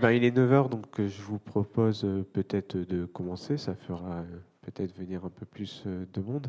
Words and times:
ben, 0.00 0.10
il 0.10 0.24
est 0.24 0.36
9h, 0.36 0.68
donc 0.68 0.86
je 0.96 1.22
vous 1.22 1.38
propose 1.38 2.06
peut-être 2.32 2.76
de 2.76 3.04
commencer. 3.04 3.56
Ça 3.56 3.74
fera 3.74 4.24
peut-être 4.62 4.96
venir 4.96 5.24
un 5.24 5.30
peu 5.30 5.46
plus 5.46 5.84
de 5.86 6.20
monde. 6.20 6.48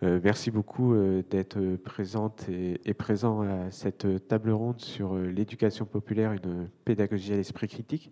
merci 0.00 0.50
beaucoup 0.50 0.94
d'être 1.30 1.76
présente 1.76 2.48
et, 2.48 2.80
et, 2.84 2.94
présent 2.94 3.42
à 3.42 3.70
cette 3.70 4.26
table 4.26 4.50
ronde 4.50 4.80
sur 4.80 5.16
l'éducation 5.16 5.84
populaire, 5.84 6.32
une 6.32 6.68
pédagogie 6.84 7.32
à 7.32 7.36
l'esprit 7.36 7.68
critique. 7.68 8.10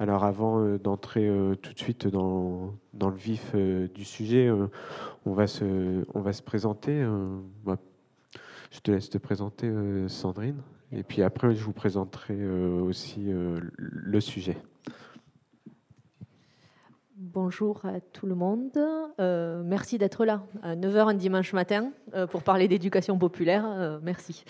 Alors 0.00 0.24
avant 0.24 0.64
euh, 0.64 0.78
d'entrer 0.78 1.28
euh, 1.28 1.54
tout 1.56 1.74
de 1.74 1.78
suite 1.78 2.06
dans, 2.06 2.74
dans 2.94 3.10
le 3.10 3.16
vif 3.16 3.52
euh, 3.54 3.86
du 3.88 4.06
sujet, 4.06 4.50
on, 5.26 5.34
va 5.34 5.46
se, 5.46 6.06
on 6.14 6.20
va 6.22 6.32
se 6.32 6.42
présenter. 6.42 7.06
je 8.70 8.80
te 8.80 8.90
laisse 8.90 9.10
te 9.10 9.18
présenter, 9.18 9.70
Sandrine. 10.08 10.62
Et 10.92 11.02
puis 11.02 11.22
après, 11.22 11.54
je 11.54 11.62
vous 11.62 11.72
présenterai 11.72 12.46
aussi 12.46 13.26
le 13.28 14.20
sujet. 14.20 14.56
Bonjour 17.22 17.82
à 17.84 18.00
tout 18.00 18.26
le 18.26 18.34
monde. 18.34 18.76
Euh, 19.20 19.62
merci 19.62 19.98
d'être 19.98 20.24
là 20.24 20.42
à 20.62 20.74
9h 20.74 21.10
un 21.10 21.14
dimanche 21.14 21.52
matin 21.52 21.92
euh, 22.14 22.26
pour 22.26 22.42
parler 22.42 22.66
d'éducation 22.66 23.18
populaire. 23.18 23.64
Euh, 23.66 23.98
merci. 24.02 24.42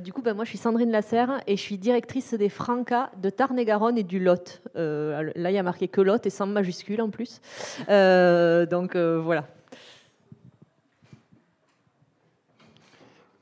du 0.00 0.12
coup, 0.12 0.22
ben, 0.22 0.32
moi, 0.32 0.44
je 0.44 0.50
suis 0.50 0.58
Sandrine 0.58 0.92
Lasserre 0.92 1.42
et 1.48 1.56
je 1.56 1.60
suis 1.60 1.76
directrice 1.76 2.32
des 2.32 2.48
Francas 2.48 3.10
de 3.20 3.30
Tarn-et-Garonne 3.30 3.98
et 3.98 4.04
du 4.04 4.20
Lot. 4.20 4.62
là, 4.76 5.50
il 5.50 5.54
y 5.54 5.58
a 5.58 5.62
marqué 5.64 5.88
que 5.88 6.00
Lot 6.00 6.24
et 6.24 6.30
sans 6.30 6.46
majuscule 6.46 7.02
en 7.02 7.10
plus. 7.10 7.40
donc 7.88 8.96
voilà. 8.96 9.48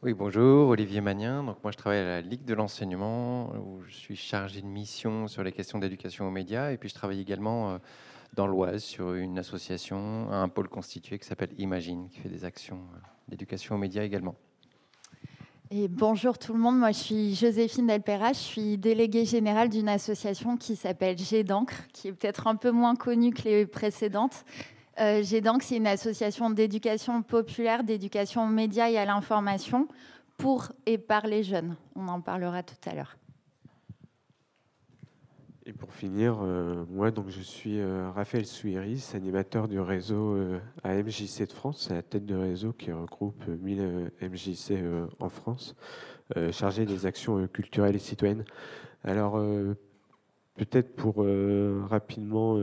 Oui, 0.04 0.14
bonjour, 0.14 0.70
Olivier 0.70 1.00
Magnin. 1.00 1.44
Donc 1.44 1.62
moi, 1.62 1.70
je 1.70 1.76
travaille 1.76 2.00
à 2.00 2.04
la 2.04 2.20
Ligue 2.22 2.44
de 2.44 2.54
l'enseignement 2.54 3.52
où 3.54 3.82
je 3.86 3.94
suis 3.94 4.16
chargé 4.16 4.60
de 4.60 4.66
mission 4.66 5.28
sur 5.28 5.44
les 5.44 5.52
questions 5.52 5.78
d'éducation 5.78 6.26
aux 6.26 6.30
médias 6.32 6.72
et 6.72 6.76
puis 6.76 6.88
je 6.88 6.94
travaille 6.94 7.20
également 7.20 7.78
dans 8.34 8.48
l'Oise 8.48 8.82
sur 8.82 9.14
une 9.14 9.38
association, 9.38 10.28
un 10.32 10.48
pôle 10.48 10.68
constitué 10.68 11.20
qui 11.20 11.26
s'appelle 11.26 11.50
Imagine, 11.58 12.08
qui 12.08 12.18
fait 12.18 12.28
des 12.28 12.44
actions 12.44 12.80
euh, 12.94 12.98
d'éducation 13.28 13.76
aux 13.76 13.78
médias 13.78 14.02
également. 14.02 14.34
Et 15.70 15.86
bonjour 15.86 16.36
tout 16.36 16.52
le 16.52 16.58
monde, 16.58 16.78
moi 16.78 16.90
je 16.90 16.98
suis 16.98 17.34
Joséphine 17.36 17.86
Delpera, 17.86 18.32
je 18.32 18.38
suis 18.38 18.78
déléguée 18.78 19.24
générale 19.24 19.68
d'une 19.68 19.88
association 19.88 20.56
qui 20.56 20.74
s'appelle 20.74 21.16
G 21.16 21.44
d'encre, 21.44 21.86
qui 21.92 22.08
est 22.08 22.12
peut-être 22.12 22.48
un 22.48 22.56
peu 22.56 22.72
moins 22.72 22.96
connue 22.96 23.32
que 23.32 23.44
les 23.44 23.66
précédentes. 23.66 24.44
Euh, 25.00 25.22
G 25.22 25.40
d'encre, 25.40 25.64
c'est 25.64 25.76
une 25.76 25.86
association 25.86 26.50
d'éducation 26.50 27.22
populaire, 27.22 27.82
d'éducation 27.82 28.44
aux 28.44 28.48
médias 28.48 28.90
et 28.90 28.98
à 28.98 29.04
l'information 29.04 29.88
pour 30.36 30.72
et 30.86 30.98
par 30.98 31.26
les 31.26 31.42
jeunes. 31.42 31.76
On 31.96 32.08
en 32.08 32.20
parlera 32.20 32.62
tout 32.62 32.74
à 32.86 32.94
l'heure. 32.94 33.16
Et 35.64 35.72
pour 35.72 35.92
finir, 35.92 36.40
euh, 36.42 36.84
moi, 36.90 37.12
donc, 37.12 37.28
je 37.28 37.40
suis 37.40 37.78
euh, 37.78 38.10
Raphaël 38.10 38.46
Souiris, 38.46 39.12
animateur 39.14 39.68
du 39.68 39.78
réseau 39.78 40.34
euh, 40.34 40.58
AMJC 40.82 41.46
de 41.46 41.52
France. 41.52 41.86
C'est 41.86 41.94
la 41.94 42.02
tête 42.02 42.26
de 42.26 42.34
réseau 42.34 42.72
qui 42.72 42.90
regroupe 42.90 43.46
1000 43.46 44.10
MJC 44.20 44.74
en 45.20 45.28
France, 45.28 45.76
chargé 46.50 46.84
des 46.84 47.06
actions 47.06 47.46
culturelles 47.46 47.94
et 47.94 48.00
citoyennes. 48.00 48.44
Alors, 49.04 49.40
peut-être 50.56 50.96
pour 50.96 51.24
rapidement 51.88 52.56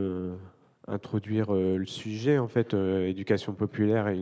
introduire 0.88 1.52
le 1.52 1.84
sujet, 1.86 2.38
en 2.38 2.48
fait, 2.48 2.74
éducation 2.74 3.52
populaire 3.52 4.08
et 4.08 4.18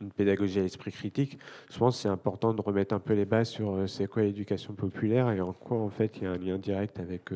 une, 0.00 0.10
pédagogie 0.16 0.58
à 0.58 0.62
l'esprit 0.62 0.92
critique, 0.92 1.38
je 1.70 1.78
pense 1.78 1.96
que 1.96 2.02
c'est 2.02 2.08
important 2.08 2.52
de 2.52 2.60
remettre 2.60 2.94
un 2.94 2.98
peu 2.98 3.14
les 3.14 3.24
bases 3.24 3.48
sur 3.48 3.88
c'est 3.88 4.06
quoi 4.06 4.22
l'éducation 4.22 4.74
populaire 4.74 5.30
et 5.30 5.40
en 5.40 5.52
quoi, 5.52 5.78
en 5.78 5.88
fait, 5.88 6.18
il 6.18 6.24
y 6.24 6.26
a 6.26 6.32
un 6.32 6.38
lien 6.38 6.58
direct 6.58 6.98
avec 7.00 7.30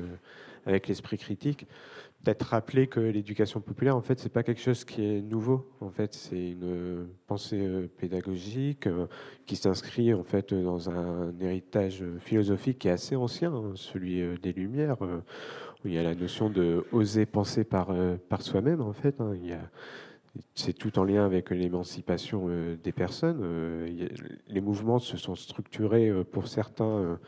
avec 0.66 0.88
l'esprit 0.88 1.16
critique. 1.16 1.66
Peut-être 2.24 2.42
rappeler 2.42 2.88
que 2.88 2.98
l'éducation 2.98 3.60
populaire, 3.60 3.96
en 3.96 4.00
fait, 4.00 4.18
c'est 4.18 4.32
pas 4.32 4.42
quelque 4.42 4.60
chose 4.60 4.84
qui 4.84 5.04
est 5.04 5.20
nouveau. 5.20 5.70
En 5.80 5.90
fait, 5.90 6.12
c'est 6.12 6.50
une 6.50 7.06
pensée 7.28 7.60
euh, 7.60 7.88
pédagogique 7.98 8.88
euh, 8.88 9.06
qui 9.46 9.54
s'inscrit 9.54 10.12
en 10.12 10.24
fait 10.24 10.52
dans 10.52 10.90
un 10.90 11.32
héritage 11.40 12.02
philosophique 12.18 12.80
qui 12.80 12.88
est 12.88 12.92
assez 12.92 13.14
ancien, 13.14 13.52
hein, 13.52 13.72
celui 13.76 14.22
euh, 14.22 14.36
des 14.42 14.52
Lumières. 14.52 14.96
Il 15.84 15.92
y 15.92 15.98
a 15.98 16.02
la 16.02 16.14
notion 16.14 16.50
de 16.50 16.84
oser 16.92 17.26
penser 17.26 17.64
par 17.64 17.88
par 18.28 18.42
soi-même. 18.42 18.80
En 18.80 18.92
fait, 18.92 19.20
hein. 19.20 19.32
il 19.34 19.46
y 19.46 19.52
a 19.52 19.60
c'est 20.54 20.72
tout 20.72 20.98
en 20.98 21.04
lien 21.04 21.24
avec 21.24 21.50
l'émancipation 21.50 22.48
des 22.82 22.92
personnes. 22.92 23.42
les 24.48 24.60
mouvements 24.60 24.98
se 24.98 25.16
sont 25.16 25.34
structurés 25.34 26.12
pour 26.30 26.48
certains 26.48 27.18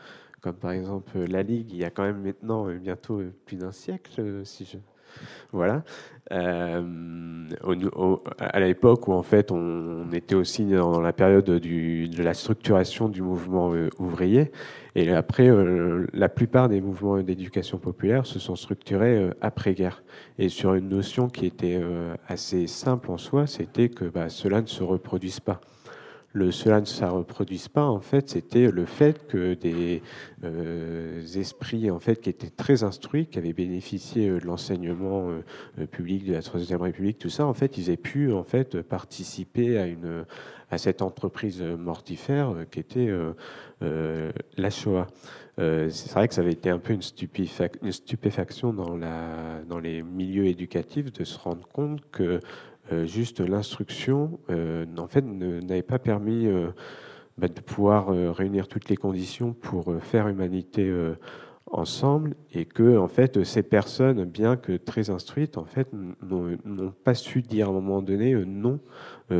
comme 0.41 0.55
par 0.55 0.71
exemple 0.71 1.17
euh, 1.17 1.27
la 1.27 1.43
Ligue, 1.43 1.71
il 1.71 1.77
y 1.77 1.83
a 1.83 1.89
quand 1.89 2.03
même 2.03 2.21
maintenant 2.21 2.67
euh, 2.67 2.77
bientôt 2.77 3.19
euh, 3.19 3.33
plus 3.45 3.57
d'un 3.57 3.71
siècle, 3.71 4.41
si 4.45 4.65
je 4.65 4.77
voilà. 5.51 5.83
à 6.29 6.81
l'époque 8.59 9.07
où 9.07 9.13
en 9.13 9.23
fait 9.23 9.51
on, 9.51 10.11
était 10.11 10.35
aussi 10.35 10.65
dans 10.65 11.01
la 11.01 11.13
période 11.13 11.45
de 11.45 12.23
la 12.23 12.33
structuration 12.33 13.09
du 13.09 13.21
mouvement 13.21 13.73
ouvrier, 13.97 14.51
et 14.95 15.11
après 15.11 15.49
la 16.13 16.29
plupart 16.29 16.69
des 16.69 16.81
mouvements 16.81 17.21
d'éducation 17.21 17.77
populaire 17.77 18.25
se 18.25 18.39
sont 18.39 18.55
structurés 18.55 19.29
après-guerre, 19.41 20.03
et 20.37 20.49
sur 20.49 20.73
une 20.75 20.89
notion 20.89 21.29
qui 21.29 21.45
était 21.45 21.81
assez 22.27 22.67
simple 22.67 23.11
en 23.11 23.17
soi, 23.17 23.47
c'était 23.47 23.89
que 23.89 24.05
bah, 24.05 24.29
cela 24.29 24.61
ne 24.61 24.67
se 24.67 24.83
reproduise 24.83 25.39
pas 25.39 25.61
le 26.31 26.51
cela 26.51 26.79
ne 26.79 26.85
se 26.85 27.03
reproduise 27.03 27.69
pas, 27.69 27.85
en 27.85 27.99
fait, 27.99 28.29
c'était 28.29 28.69
le 28.69 28.85
fait 28.85 29.27
que 29.27 29.55
des 29.55 30.03
euh, 30.43 31.25
esprits 31.35 31.89
en 31.89 31.99
fait 31.99 32.21
qui 32.21 32.29
étaient 32.29 32.51
très 32.51 32.83
instruits, 32.83 33.25
qui 33.25 33.39
avaient 33.39 33.53
bénéficié 33.53 34.29
euh, 34.29 34.39
de 34.39 34.45
l'enseignement 34.45 35.29
euh, 35.29 35.85
public 35.87 36.25
de 36.25 36.33
la 36.33 36.43
Troisième 36.43 36.81
République, 36.81 37.17
tout 37.17 37.29
ça, 37.29 37.45
en 37.45 37.53
fait, 37.53 37.77
ils 37.77 37.89
aient 37.89 37.97
pu 37.97 38.31
en 38.31 38.43
fait 38.43 38.81
participer 38.81 39.79
à 39.79 39.87
une 39.87 40.25
à 40.71 40.77
cette 40.77 41.01
entreprise 41.01 41.63
mortifère 41.63 42.53
qui 42.69 42.79
était 42.79 43.11
la 43.81 44.69
Shoah. 44.69 45.07
c'est 45.57 46.11
vrai 46.11 46.27
que 46.27 46.35
ça 46.35 46.41
avait 46.41 46.51
été 46.51 46.69
un 46.69 46.77
peu 46.77 46.93
une, 46.93 47.01
stupéfaction 47.91 48.71
dans, 48.71 48.95
dans 49.67 49.79
les 49.79 50.03
milieux 50.03 50.45
éducatifs 50.45 51.11
de 51.11 51.23
se 51.23 51.39
rendre 51.39 51.67
compte 51.69 52.01
que 52.11 52.39
euh, 52.91 53.05
juste 53.05 53.39
l'instruction, 53.39 54.39
euh, 54.49 54.85
en 54.97 55.07
fait, 55.07 55.21
n'avait 55.21 55.81
pas 55.81 55.99
permis 55.99 56.47
euh, 56.47 56.69
bah, 57.37 57.47
de 57.47 57.61
pouvoir 57.61 58.09
réunir 58.35 58.67
toutes 58.67 58.89
les 58.89 58.97
conditions 58.97 59.53
pour 59.53 59.93
faire 60.01 60.27
humanité 60.27 60.91
ensemble 61.71 62.35
et 62.53 62.65
que 62.65 62.97
en 62.97 63.07
fait 63.07 63.43
ces 63.43 63.63
personnes 63.63 64.25
bien 64.25 64.57
que 64.57 64.75
très 64.75 65.09
instruites 65.09 65.57
en 65.57 65.65
fait 65.65 65.87
n'ont 65.93 66.93
pas 67.03 67.13
su 67.13 67.41
dire 67.41 67.67
à 67.67 67.69
un 67.69 67.73
moment 67.73 68.01
donné 68.01 68.33
non 68.33 68.79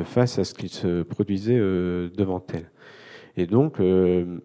face 0.04 0.40
à 0.40 0.44
ce 0.46 0.54
qui 0.54 0.70
se 0.70 1.02
produisait 1.04 1.58
devant 1.58 2.42
elles. 2.54 2.72
Et 3.36 3.48
donc 3.48 3.82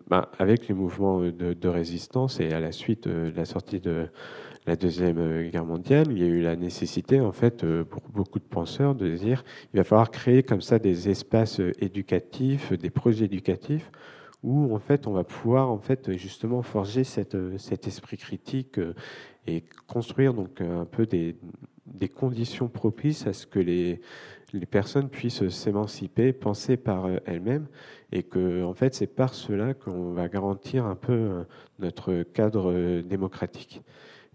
bah, 0.09 0.32
avec 0.38 0.66
les 0.66 0.75
mouvements 0.75 1.20
de, 1.20 1.53
de, 1.53 1.69
résistance 1.69 2.40
et 2.40 2.52
à 2.52 2.58
la 2.58 2.73
suite 2.73 3.06
de 3.06 3.32
la 3.37 3.44
sortie 3.44 3.78
de 3.78 4.08
la 4.66 4.76
Deuxième 4.76 5.19
euh, 5.19 5.50
Guerre 5.50 5.66
mondiale, 5.66 6.06
il 6.11 6.19
y 6.19 6.22
a 6.22 6.26
eu 6.26 6.40
la 6.40 6.56
nécessité, 6.56 7.20
en 7.20 7.32
fait, 7.32 7.64
euh, 7.64 7.84
pour 7.84 8.02
beaucoup 8.08 8.38
de 8.38 8.44
penseurs, 8.44 8.94
de 8.94 9.08
dire 9.11 9.44
il 9.72 9.76
va 9.76 9.84
falloir 9.84 10.11
créer 10.11 10.43
comme 10.43 10.62
ça 10.62 10.78
des 10.78 11.11
espaces 11.11 11.61
euh, 11.61 11.72
éducatifs, 11.81 12.72
des 12.72 12.90
projets 12.90 13.26
éducatifs, 13.26 13.90
où 14.43 14.75
en 14.75 14.78
fait 14.78 15.06
on 15.06 15.12
va 15.12 15.25
pouvoir 15.25 15.70
en 15.70 15.78
fait 15.78 16.16
justement 16.16 16.62
forger 16.62 17.02
cet 17.02 17.34
esprit 17.87 18.19
critique 18.19 18.78
et 19.46 19.64
construire 19.87 20.34
donc 20.34 20.61
un 20.61 20.84
peu 20.84 21.06
des, 21.06 21.34
des 21.87 22.08
conditions 22.08 22.69
propices 22.69 23.26
à 23.26 23.32
ce 23.32 23.46
que 23.46 23.58
les, 23.58 24.02
les 24.52 24.66
personnes 24.66 25.08
puissent 25.08 25.49
s'émanciper, 25.49 26.34
penser 26.34 26.76
par 26.76 27.08
elles-mêmes, 27.25 27.69
et 28.12 28.22
que 28.22 28.62
en 28.64 28.75
fait 28.75 28.94
c'est 28.94 29.06
par 29.06 29.32
cela 29.32 29.72
qu'on 29.72 30.12
va 30.12 30.28
garantir 30.28 30.84
un 30.84 30.96
peu 30.96 31.46
notre 31.78 32.22
cadre 32.22 33.00
démocratique 33.00 33.81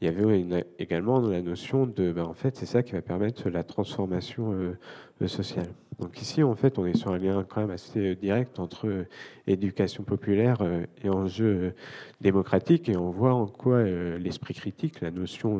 il 0.01 0.05
y 0.05 0.07
avait 0.07 0.65
également 0.77 1.19
la 1.19 1.41
notion 1.41 1.85
de, 1.85 2.11
ben, 2.11 2.23
en 2.23 2.33
fait, 2.33 2.55
c'est 2.55 2.65
ça 2.65 2.83
qui 2.83 2.93
va 2.93 3.01
permettre 3.01 3.49
la 3.49 3.63
transformation 3.63 4.53
euh, 4.53 5.27
sociale. 5.27 5.67
Donc 5.99 6.21
ici, 6.21 6.41
en 6.41 6.55
fait, 6.55 6.79
on 6.79 6.85
est 6.85 6.95
sur 6.95 7.11
un 7.11 7.17
lien 7.17 7.45
quand 7.47 7.59
même 7.59 7.71
assez 7.71 7.99
euh, 7.99 8.15
direct 8.15 8.59
entre 8.59 8.87
euh, 8.87 9.07
éducation 9.45 10.03
populaire 10.03 10.57
et 11.03 11.09
enjeux 11.09 11.73
démocratiques, 12.21 12.87
et 12.87 12.95
on 12.95 13.09
voit 13.09 13.33
en 13.33 13.47
quoi 13.47 13.83
l'esprit 13.83 14.53
critique, 14.53 15.01
la 15.01 15.11
notion 15.11 15.59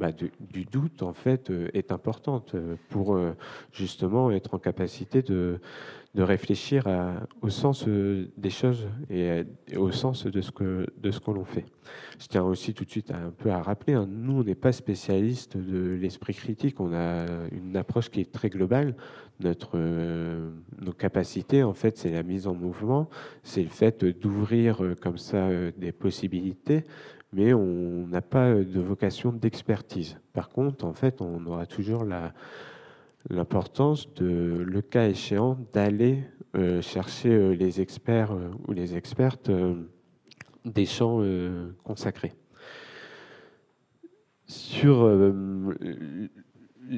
bah, 0.00 0.10
du 0.12 0.64
doute, 0.64 1.02
en 1.02 1.12
fait, 1.12 1.52
est 1.74 1.92
importante 1.92 2.56
pour 2.88 3.18
justement 3.72 4.30
être 4.30 4.54
en 4.54 4.58
capacité 4.58 5.20
de 5.20 5.60
de 6.14 6.22
réfléchir 6.22 6.84
au 7.40 7.50
sens 7.50 7.86
des 7.86 8.50
choses 8.50 8.88
et, 9.10 9.44
au 9.76 9.92
sens 9.92 10.26
de 10.26 10.40
ce 10.40 10.50
que, 10.50 10.86
de 11.00 11.10
ce 11.10 11.20
l'on 11.30 11.44
fait. 11.44 11.64
Je 12.18 12.26
tiens 12.26 12.42
aussi 12.42 12.74
tout 12.74 12.84
de 12.84 12.90
suite 12.90 13.12
un 13.12 13.30
peu 13.30 13.50
à 13.50 13.62
rappeler, 13.62 13.94
hein, 13.94 14.08
nous, 14.10 14.40
on 14.40 14.44
n'est 14.44 14.56
pas 14.56 14.72
spécialiste 14.72 15.56
de 15.56 15.94
l'esprit 15.94 16.34
critique, 16.34 16.80
on 16.80 16.92
a 16.92 17.26
une 17.52 17.76
approche 17.76 18.10
qui 18.10 18.20
est 18.20 18.32
très 18.32 18.48
globale. 18.48 18.96
Notre, 19.38 19.78
nos 19.78 20.92
capacités, 20.92 21.62
en 21.62 21.72
fait, 21.72 21.96
c'est 21.96 22.10
la 22.10 22.22
mise 22.22 22.46
en 22.46 22.54
mouvement, 22.54 23.08
c'est 23.42 23.62
le 23.62 23.70
fait 23.70 24.04
d'ouvrir 24.04 24.82
comme 25.00 25.16
ça 25.16 25.48
des 25.78 25.92
possibilités, 25.92 26.84
mais 27.32 27.54
on 27.54 28.06
n'a 28.06 28.20
pas 28.20 28.52
de 28.52 28.80
vocation 28.80 29.32
d'expertise. 29.32 30.18
Par 30.32 30.48
contre, 30.48 30.84
en 30.84 30.92
fait, 30.92 31.22
on 31.22 31.46
aura 31.46 31.66
toujours 31.66 32.04
l'importance 33.28 34.12
de, 34.14 34.64
le 34.66 34.82
cas 34.82 35.08
échéant, 35.08 35.58
d'aller 35.72 36.24
euh, 36.56 36.80
chercher 36.80 37.30
euh, 37.30 37.50
les 37.52 37.80
experts 37.80 38.32
euh, 38.32 38.50
ou 38.66 38.72
les 38.72 38.96
expertes 38.96 39.50
des 40.64 40.86
champs 40.86 41.22
consacrés. 41.84 42.32
Sur 44.46 45.08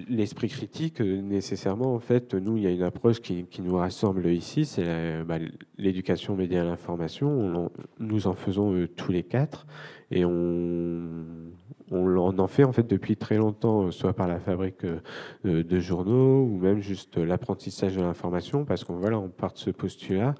l'esprit 0.08 0.48
critique, 0.48 1.00
nécessairement, 1.00 1.94
en 1.94 2.00
fait, 2.00 2.34
nous, 2.34 2.56
il 2.56 2.64
y 2.64 2.66
a 2.66 2.70
une 2.70 2.82
approche 2.82 3.20
qui, 3.20 3.46
nous 3.60 3.76
rassemble 3.76 4.26
ici, 4.26 4.64
c'est 4.64 5.22
bah, 5.22 5.38
l'éducation 5.78 6.34
média 6.34 6.62
à 6.62 6.64
l'information. 6.64 7.70
Nous 8.00 8.26
en 8.26 8.32
faisons 8.32 8.88
tous 8.96 9.12
les 9.12 9.22
quatre 9.22 9.66
et 10.10 10.25
on, 10.25 11.52
on, 11.92 12.38
en 12.38 12.46
fait 12.48 12.64
en 12.64 12.72
fait 12.72 12.86
depuis 12.86 13.16
très 13.16 13.36
longtemps, 13.36 13.90
soit 13.90 14.14
par 14.14 14.26
la 14.28 14.38
fabrique 14.38 14.84
euh, 14.84 15.62
de 15.62 15.78
journaux 15.78 16.42
ou 16.42 16.58
même 16.58 16.80
juste 16.80 17.18
l'apprentissage 17.18 17.96
de 17.96 18.02
l'information, 18.02 18.64
parce 18.64 18.84
qu'on 18.84 18.96
voilà, 18.96 19.18
on 19.18 19.28
part 19.28 19.52
de 19.52 19.58
ce 19.58 19.70
postulat 19.70 20.34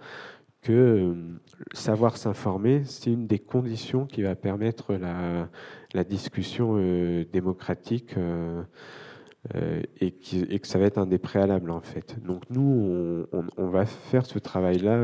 que 0.63 0.73
euh, 0.73 1.15
savoir 1.73 2.17
s'informer, 2.17 2.83
c'est 2.85 3.11
une 3.11 3.27
des 3.27 3.41
conditions 3.41 4.07
qui 4.07 4.23
va 4.23 4.35
permettre 4.37 4.95
la, 4.95 6.05
discussion 6.05 6.75
euh, 6.77 7.25
démocratique. 7.33 8.15
et, 10.01 10.13
que 10.13 10.67
ça 10.69 10.79
va 10.79 10.87
être 10.87 10.99
un 10.99 11.07
des 11.07 11.19
préalables 11.19 11.73
en 11.73 11.81
fait. 11.81 12.17
Donc 12.25 12.45
nous, 12.49 13.27
on, 13.33 13.45
on, 13.57 13.67
va 13.69 13.87
faire 13.87 14.25
ce 14.25 14.39
travail-là 14.39 15.03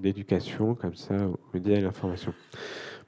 d'éducation 0.00 0.74
comme 0.74 0.94
ça 0.94 1.14
aux 1.28 1.38
médias 1.52 1.76
et 1.76 1.80
l'information 1.82 2.32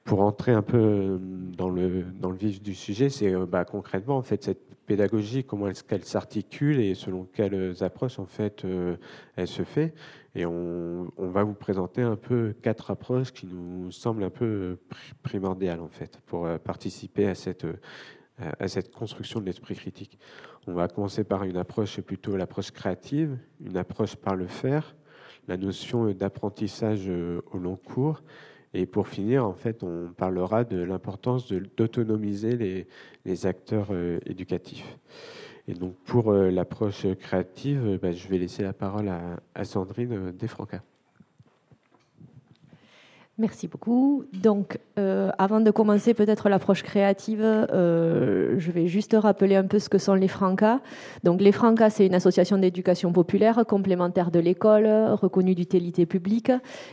pour 0.06 0.20
entrer 0.20 0.52
un 0.52 0.62
peu 0.62 0.78
euh, 0.78 1.18
dans 1.18 1.68
le, 1.68 2.04
vif 2.38 2.62
du 2.62 2.74
sujet, 2.74 3.10
c'est 3.10 3.34
euh, 3.34 3.44
bah, 3.44 3.64
concrètement 3.64 4.16
en 4.16 4.22
fait 4.22 4.42
cette 4.42 4.74
pédagogie, 4.86 5.42
comment 5.42 5.66
est-ce 5.66 5.82
qu'elle 5.82 6.04
s'articule 6.04 6.78
et 6.78 6.94
selon 6.94 7.24
quelles 7.24 7.82
approches 7.82 8.20
en 8.20 8.24
fait 8.24 8.64
euh, 8.64 8.96
elle 9.34 9.48
se 9.48 9.64
fait. 9.64 9.92
Et 10.36 10.46
on, 10.46 11.10
on, 11.16 11.28
va 11.28 11.42
vous 11.42 11.54
présenter 11.54 12.02
un 12.02 12.14
peu 12.14 12.54
quatre 12.62 12.92
approches 12.92 13.32
qui 13.32 13.46
nous 13.46 13.90
semblent 13.90 14.22
un 14.22 14.30
peu 14.30 14.78
primordiales 15.24 15.80
en 15.80 15.88
fait 15.88 16.20
pour 16.26 16.48
participer 16.60 17.26
à 17.26 17.34
cette 17.34 17.66
à 18.38 18.68
cette 18.68 18.94
construction 18.94 19.40
de 19.40 19.46
l'esprit 19.46 19.74
critique. 19.74 20.18
On 20.66 20.74
va 20.74 20.88
commencer 20.88 21.24
par 21.24 21.44
une 21.44 21.56
approche 21.56 22.02
plutôt 22.02 22.36
l'approche 22.36 22.70
créative, 22.70 23.38
une 23.64 23.78
approche 23.78 24.14
par 24.14 24.36
le 24.36 24.46
faire, 24.46 24.94
la 25.48 25.56
notion 25.56 26.12
d'apprentissage 26.12 27.08
au 27.08 27.56
long 27.56 27.76
cours 27.76 28.22
et 28.76 28.84
pour 28.84 29.08
finir, 29.08 29.46
en 29.46 29.54
fait, 29.54 29.82
on 29.82 30.12
parlera 30.14 30.64
de 30.64 30.76
l'importance 30.76 31.50
d'autonomiser 31.50 32.86
les, 33.24 33.46
acteurs 33.46 33.88
euh, 33.90 34.18
éducatifs. 34.26 34.98
Et 35.66 35.72
donc, 35.72 35.94
pour 36.04 36.30
euh, 36.30 36.50
l'approche 36.50 37.06
créative, 37.14 37.98
bah, 38.02 38.12
je 38.12 38.28
vais 38.28 38.36
laisser 38.36 38.62
la 38.62 38.74
parole 38.74 39.10
à, 39.54 39.64
Sandrine 39.64 40.12
euh, 40.12 40.32
Desfranca. 40.32 40.82
Merci 43.38 43.68
beaucoup. 43.68 44.24
Donc, 44.32 44.78
euh, 44.98 45.30
avant 45.36 45.60
de 45.60 45.70
commencer 45.70 46.14
peut-être 46.14 46.48
l'approche 46.48 46.82
créative, 46.82 47.42
euh, 47.42 48.54
je 48.56 48.70
vais 48.70 48.86
juste 48.86 49.14
rappeler 49.14 49.56
un 49.56 49.64
peu 49.64 49.78
ce 49.78 49.90
que 49.90 49.98
sont 49.98 50.14
les 50.14 50.26
Francas. 50.26 50.80
Donc, 51.22 51.42
les 51.42 51.52
Francas, 51.52 51.90
c'est 51.90 52.06
une 52.06 52.14
association 52.14 52.56
d'éducation 52.56 53.12
populaire 53.12 53.66
complémentaire 53.68 54.30
de 54.30 54.38
l'école, 54.38 54.86
reconnue 55.20 55.54
d'utilité 55.54 56.06
publique, 56.06 56.50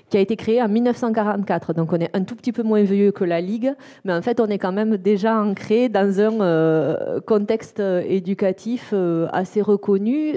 qui 0.09 0.17
a 0.17 0.19
été 0.19 0.35
créée 0.35 0.61
en 0.61 0.67
1944. 0.67 1.71
Donc, 1.71 1.93
on 1.93 2.01
est 2.01 2.13
un 2.13 2.25
tout 2.25 2.35
petit 2.35 2.51
peu 2.51 2.63
moins 2.63 2.83
vieux 2.83 3.13
que 3.13 3.23
la 3.23 3.39
Ligue, 3.39 3.73
mais 4.03 4.11
en 4.11 4.21
fait, 4.21 4.41
on 4.41 4.47
est 4.47 4.59
quand 4.59 4.73
même 4.73 4.97
déjà 4.97 5.39
ancré 5.39 5.87
dans 5.87 6.19
un 6.19 6.41
euh, 6.41 7.21
contexte 7.21 7.79
éducatif 7.79 8.93
assez 9.31 9.61
reconnu. 9.61 10.33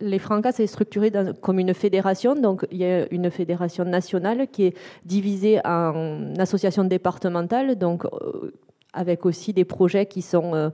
les 0.00 0.18
Francas, 0.18 0.52
c'est 0.52 0.66
structuré 0.66 1.12
comme 1.42 1.58
une 1.58 1.74
fédération. 1.74 2.34
Donc, 2.34 2.66
il 2.72 2.78
y 2.78 2.86
a 2.86 3.12
une 3.12 3.30
fédération 3.30 3.84
nationale 3.84 4.46
qui 4.50 4.64
est 4.64 4.74
divisée 5.04 5.33
en 5.64 6.34
association 6.38 6.84
départementale, 6.84 7.76
donc 7.76 8.04
euh, 8.04 8.52
avec 8.92 9.26
aussi 9.26 9.52
des 9.52 9.64
projets 9.64 10.06
qui 10.06 10.22
sont 10.22 10.54
euh, 10.54 10.70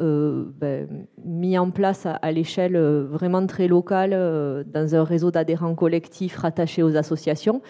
euh, 0.00 0.44
ben, 0.58 1.06
mis 1.24 1.56
en 1.58 1.70
place 1.70 2.06
à, 2.06 2.32
l'échelle 2.32 2.76
vraiment 2.76 3.46
très 3.46 3.68
locale, 3.68 4.10
dans 4.66 4.94
un 4.94 5.04
réseau 5.04 5.30
d'adhérents 5.30 5.74
collectifs 5.74 6.36
rattachés 6.36 6.82
aux 6.82 6.96
associations. 6.96 7.62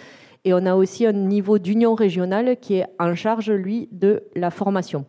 Et 0.44 0.52
on 0.52 0.66
a 0.66 0.74
aussi 0.74 1.06
un 1.06 1.12
niveau 1.12 1.58
d'union 1.58 1.94
régionale 1.94 2.56
qui 2.58 2.74
est 2.74 2.86
en 2.98 3.14
charge, 3.14 3.50
lui, 3.50 3.88
de 3.92 4.24
la 4.36 4.50
formation. 4.50 5.04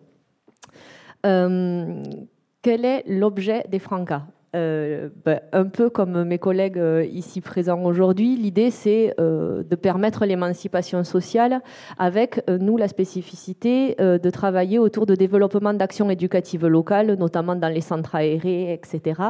quel 1.24 2.86
est 2.86 3.04
l'objet 3.08 3.66
des 3.70 3.80
Francas 3.80 4.24
euh, 4.56 5.10
ben, 5.26 5.42
un 5.52 5.66
peu 5.66 5.90
comme 5.90 6.24
mes 6.24 6.40
collègues 6.40 6.78
euh, 6.78 7.06
ici 7.06 7.42
présents 7.42 7.84
aujourd'hui, 7.84 8.38
l'idée 8.38 8.72
c'est 8.72 9.14
euh, 9.20 9.64
de 9.64 9.76
permettre 9.76 10.26
l'émancipation 10.26 11.04
sociale 11.04 11.62
avec, 11.98 12.42
nous, 12.48 12.78
la 12.78 12.88
spécificité 12.88 13.96
de 14.00 14.30
travailler 14.30 14.80
autour 14.80 15.06
de 15.06 15.16
développement 15.16 15.74
d'actions 15.74 16.10
éducatives 16.10 16.66
locales, 16.66 17.16
notamment 17.16 17.56
dans 17.56 17.70
les 17.70 17.82
centres 17.82 18.16
aérés, 18.16 18.74
etc 18.74 19.22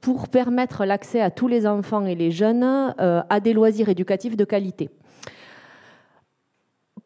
pour 0.00 0.28
permettre 0.28 0.84
l'accès 0.84 1.20
à 1.20 1.30
tous 1.30 1.48
les 1.48 1.66
enfants 1.66 2.06
et 2.06 2.14
les 2.14 2.30
jeunes 2.30 2.94
à 2.98 3.40
des 3.40 3.52
loisirs 3.52 3.88
éducatifs 3.88 4.36
de 4.36 4.44
qualité 4.44 4.90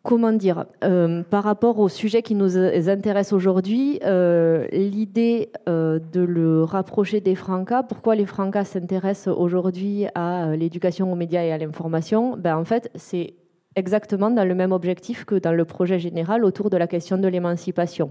comment 0.03 0.33
dire, 0.33 0.67
euh, 0.83 1.23
par 1.23 1.45
rapport 1.45 1.79
au 1.79 1.89
sujet 1.89 2.23
qui 2.23 2.35
nous 2.35 2.59
intéresse 2.59 3.33
aujourd'hui, 3.33 4.01
euh, 4.05 4.67
l'idée 4.73 5.51
euh, 5.69 6.01
de 6.13 6.21
le 6.21 6.65
rapprocher 6.65 7.21
des 7.21 7.35
Francas, 7.35 7.85
pourquoi 7.85 8.15
les 8.15 8.27
Francas 8.27 8.65
s'intéressent 8.65 9.35
aujourd'hui 9.37 10.07
à 10.15 10.57
l'éducation 10.57 11.13
aux 11.13 11.17
médias 11.17 11.45
et 11.45 11.53
à 11.53 11.59
l'information? 11.59 12.37
Ben, 12.37 12.57
En 12.57 12.65
fait, 12.65 12.91
c'est 12.95 13.35
exactement 13.77 14.31
dans 14.31 14.45
le 14.47 14.55
même 14.55 14.73
objectif 14.73 15.25
que 15.25 15.37
dans 15.37 15.53
le 15.53 15.65
projet 15.65 15.99
général 15.99 16.45
autour 16.45 16.69
de 16.69 16.77
la 16.77 16.87
question 16.87 17.17
de 17.17 17.29
l'émancipation. 17.29 18.11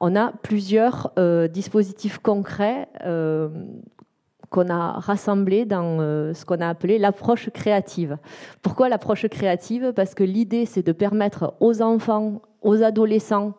On 0.00 0.16
a 0.16 0.32
plusieurs 0.42 1.12
dispositifs 1.50 2.18
concrets 2.18 2.88
qu'on 4.52 4.68
a 4.68 4.92
rassemblé 5.00 5.64
dans 5.64 5.98
euh, 6.00 6.34
ce 6.34 6.44
qu'on 6.44 6.60
a 6.60 6.68
appelé 6.68 6.98
l'approche 6.98 7.50
créative. 7.50 8.18
Pourquoi 8.60 8.88
l'approche 8.88 9.26
créative? 9.26 9.92
Parce 9.96 10.14
que 10.14 10.22
l'idée, 10.22 10.66
c'est 10.66 10.86
de 10.86 10.92
permettre 10.92 11.54
aux 11.58 11.82
enfants, 11.82 12.42
aux 12.60 12.82
adolescents, 12.82 13.56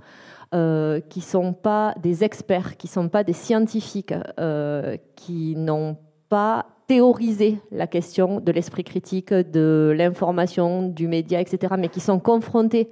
euh, 0.54 1.02
qui 1.10 1.20
ne 1.20 1.24
sont 1.24 1.54
pas 1.54 1.96
des 2.02 2.24
experts, 2.24 2.78
qui 2.78 2.88
ne 2.88 2.92
sont 2.92 3.10
pas 3.10 3.24
des 3.24 3.34
scientifiques, 3.34 4.14
euh, 4.40 4.96
qui 5.16 5.56
n'ont 5.56 5.98
pas 6.30 6.68
théorisé 6.86 7.58
la 7.72 7.88
question 7.88 8.40
de 8.40 8.52
l'esprit 8.52 8.84
critique, 8.84 9.34
de 9.34 9.94
l'information, 9.98 10.84
du 10.84 11.08
média, 11.08 11.42
etc., 11.42 11.74
mais 11.80 11.90
qui 11.90 12.02
sont 12.02 12.20
confrontés 12.20 12.92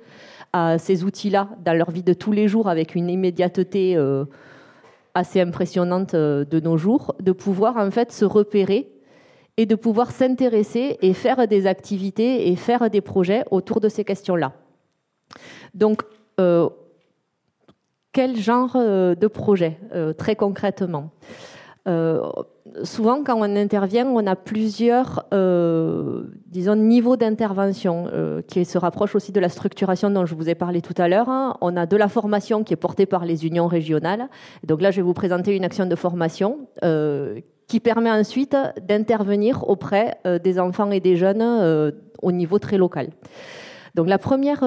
à 0.54 0.80
ces 0.80 1.04
outils-là 1.04 1.50
dans 1.64 1.74
leur 1.78 1.92
vie 1.92 2.04
de 2.04 2.14
tous 2.14 2.32
les 2.32 2.48
jours 2.48 2.68
avec 2.68 2.96
une 2.96 3.10
immédiateté 3.10 3.96
assez 5.14 5.42
impressionnante 5.42 6.14
euh, 6.14 6.46
de 6.46 6.60
nos 6.60 6.78
jours, 6.78 7.16
de 7.20 7.32
pouvoir 7.32 7.78
en 7.78 7.92
fait 7.92 8.12
se 8.12 8.26
repérer 8.26 8.92
et 9.58 9.66
de 9.66 9.76
pouvoir 9.76 10.12
s'intéresser 10.12 10.98
et 11.02 11.14
faire 11.14 11.48
des 11.48 11.68
activités 11.68 12.50
et 12.50 12.56
faire 12.56 12.90
des 12.90 13.02
projets 13.02 13.44
autour 13.52 13.80
de 13.80 13.90
ces 13.90 14.04
questions-là. 14.04 14.54
Donc, 15.74 16.04
euh, 16.40 16.70
quel 18.14 18.38
genre 18.38 18.76
euh, 18.76 19.16
de 19.16 19.28
projet, 19.28 19.78
très 20.18 20.36
concrètement? 20.36 21.12
Souvent, 22.84 23.24
quand 23.24 23.36
on 23.38 23.56
intervient, 23.56 24.08
on 24.08 24.26
a 24.28 24.36
plusieurs, 24.36 25.26
euh, 25.34 26.24
disons, 26.48 26.76
niveaux 26.76 27.18
d'intervention 27.18 28.08
euh, 28.14 28.42
qui 28.42 28.66
se 28.66 28.78
rapprochent 28.78 29.16
aussi 29.16 29.32
de 29.32 29.40
la 29.40 29.50
structuration 29.50 30.10
dont 30.10 30.26
je 30.26 30.36
vous 30.36 30.50
ai 30.50 30.56
parlé 30.56 30.82
tout 30.82 30.94
à 30.98 31.08
l'heure. 31.08 31.58
On 31.62 31.76
a 31.78 31.86
de 31.86 31.98
la 31.98 32.08
formation 32.08 32.64
qui 32.64 32.74
est 32.74 32.78
portée 32.78 33.06
par 33.06 33.26
les 33.26 33.46
unions 33.46 33.68
régionales. 33.68 34.28
Donc 34.66 34.82
là, 34.82 34.92
je 34.92 34.98
vais 34.98 35.02
vous 35.02 35.14
présenter 35.14 35.56
une 35.56 35.66
action 35.66 35.86
de 35.86 35.96
formation 35.96 36.68
euh, 36.84 37.40
qui 37.68 37.80
permet 37.80 38.12
ensuite 38.12 38.56
d'intervenir 38.88 39.68
auprès 39.70 40.18
des 40.44 40.60
enfants 40.60 40.92
et 40.92 41.00
des 41.00 41.16
jeunes 41.16 41.94
au 42.22 42.32
niveau 42.34 42.60
très 42.60 42.78
local. 42.78 43.12
Donc 43.96 44.10
la 44.10 44.18
première 44.18 44.62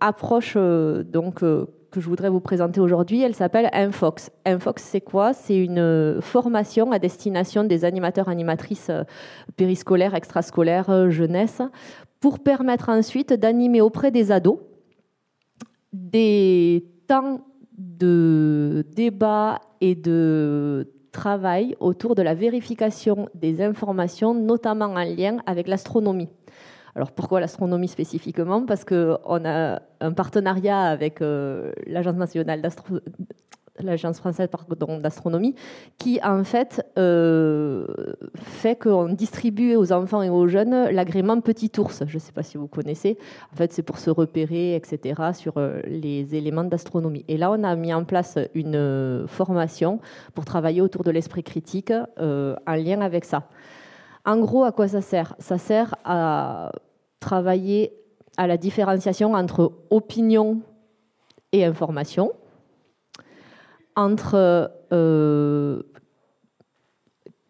approche 0.00 0.56
donc 0.56 1.44
que 1.90 2.00
je 2.00 2.08
voudrais 2.08 2.28
vous 2.28 2.40
présenter 2.40 2.80
aujourd'hui, 2.80 3.22
elle 3.22 3.34
s'appelle 3.34 3.70
Infox. 3.72 4.30
Infox, 4.44 4.82
c'est 4.82 5.00
quoi? 5.00 5.32
C'est 5.32 5.56
une 5.56 6.20
formation 6.20 6.92
à 6.92 6.98
destination 6.98 7.64
des 7.64 7.84
animateurs, 7.84 8.28
animatrices 8.28 8.90
périscolaires, 9.56 10.14
extrascolaires, 10.14 11.10
jeunesse, 11.10 11.62
pour 12.20 12.40
permettre 12.40 12.88
ensuite 12.88 13.32
d'animer 13.32 13.80
auprès 13.80 14.10
des 14.10 14.32
ados 14.32 14.58
des 15.92 16.86
temps 17.06 17.40
de 17.76 18.84
débat 18.94 19.60
et 19.80 19.94
de 19.94 20.92
travail 21.12 21.76
autour 21.80 22.14
de 22.14 22.22
la 22.22 22.34
vérification 22.34 23.28
des 23.34 23.62
informations, 23.62 24.34
notamment 24.34 24.86
en 24.86 25.04
lien 25.04 25.38
avec 25.46 25.68
l'astronomie. 25.68 26.28
Alors 26.98 27.12
pourquoi 27.12 27.38
l'astronomie 27.38 27.86
spécifiquement? 27.86 28.66
Parce 28.66 28.84
qu'on 28.84 29.44
a 29.44 29.80
un 30.00 30.12
partenariat 30.12 30.82
avec 30.82 31.22
euh, 31.22 31.70
l'Agence 31.86 32.16
nationale 32.16 32.60
d'astronomie 32.60 33.04
l'Agence 33.80 34.18
française 34.18 34.48
d'astronomie, 35.00 35.54
qui 35.98 36.18
en 36.24 36.42
fait 36.42 36.84
euh, 36.98 37.86
fait 38.34 38.76
qu'on 38.76 39.10
distribue 39.10 39.76
aux 39.76 39.92
enfants 39.92 40.22
et 40.22 40.28
aux 40.28 40.48
jeunes 40.48 40.90
l'agrément 40.90 41.40
Petit 41.40 41.70
Ours. 41.78 42.02
Je 42.04 42.14
ne 42.14 42.18
sais 42.18 42.32
pas 42.32 42.42
si 42.42 42.58
vous 42.58 42.66
connaissez. 42.66 43.16
En 43.52 43.56
fait, 43.56 43.72
c'est 43.72 43.84
pour 43.84 43.98
se 43.98 44.10
repérer, 44.10 44.74
etc., 44.74 45.22
sur 45.32 45.58
euh, 45.58 45.80
les 45.86 46.34
éléments 46.34 46.64
d'astronomie. 46.64 47.24
Et 47.28 47.36
là, 47.36 47.52
on 47.52 47.62
a 47.62 47.76
mis 47.76 47.94
en 47.94 48.02
place 48.02 48.36
une 48.52 49.24
formation 49.28 50.00
pour 50.34 50.44
travailler 50.44 50.80
autour 50.80 51.04
de 51.04 51.12
l'esprit 51.12 51.44
critique 51.44 51.92
euh, 52.18 52.56
en 52.66 52.74
lien 52.74 53.00
avec 53.00 53.24
ça. 53.24 53.44
En 54.24 54.38
gros, 54.40 54.64
à 54.64 54.72
quoi 54.72 54.88
ça 54.88 55.00
sert? 55.00 55.36
Ça 55.38 55.56
sert 55.56 55.94
à 56.04 56.72
travailler 57.20 57.92
à 58.36 58.46
la 58.46 58.56
différenciation 58.56 59.34
entre 59.34 59.72
opinion 59.90 60.60
et 61.52 61.64
information 61.64 62.32
entre 63.98 64.70
euh, 64.92 65.82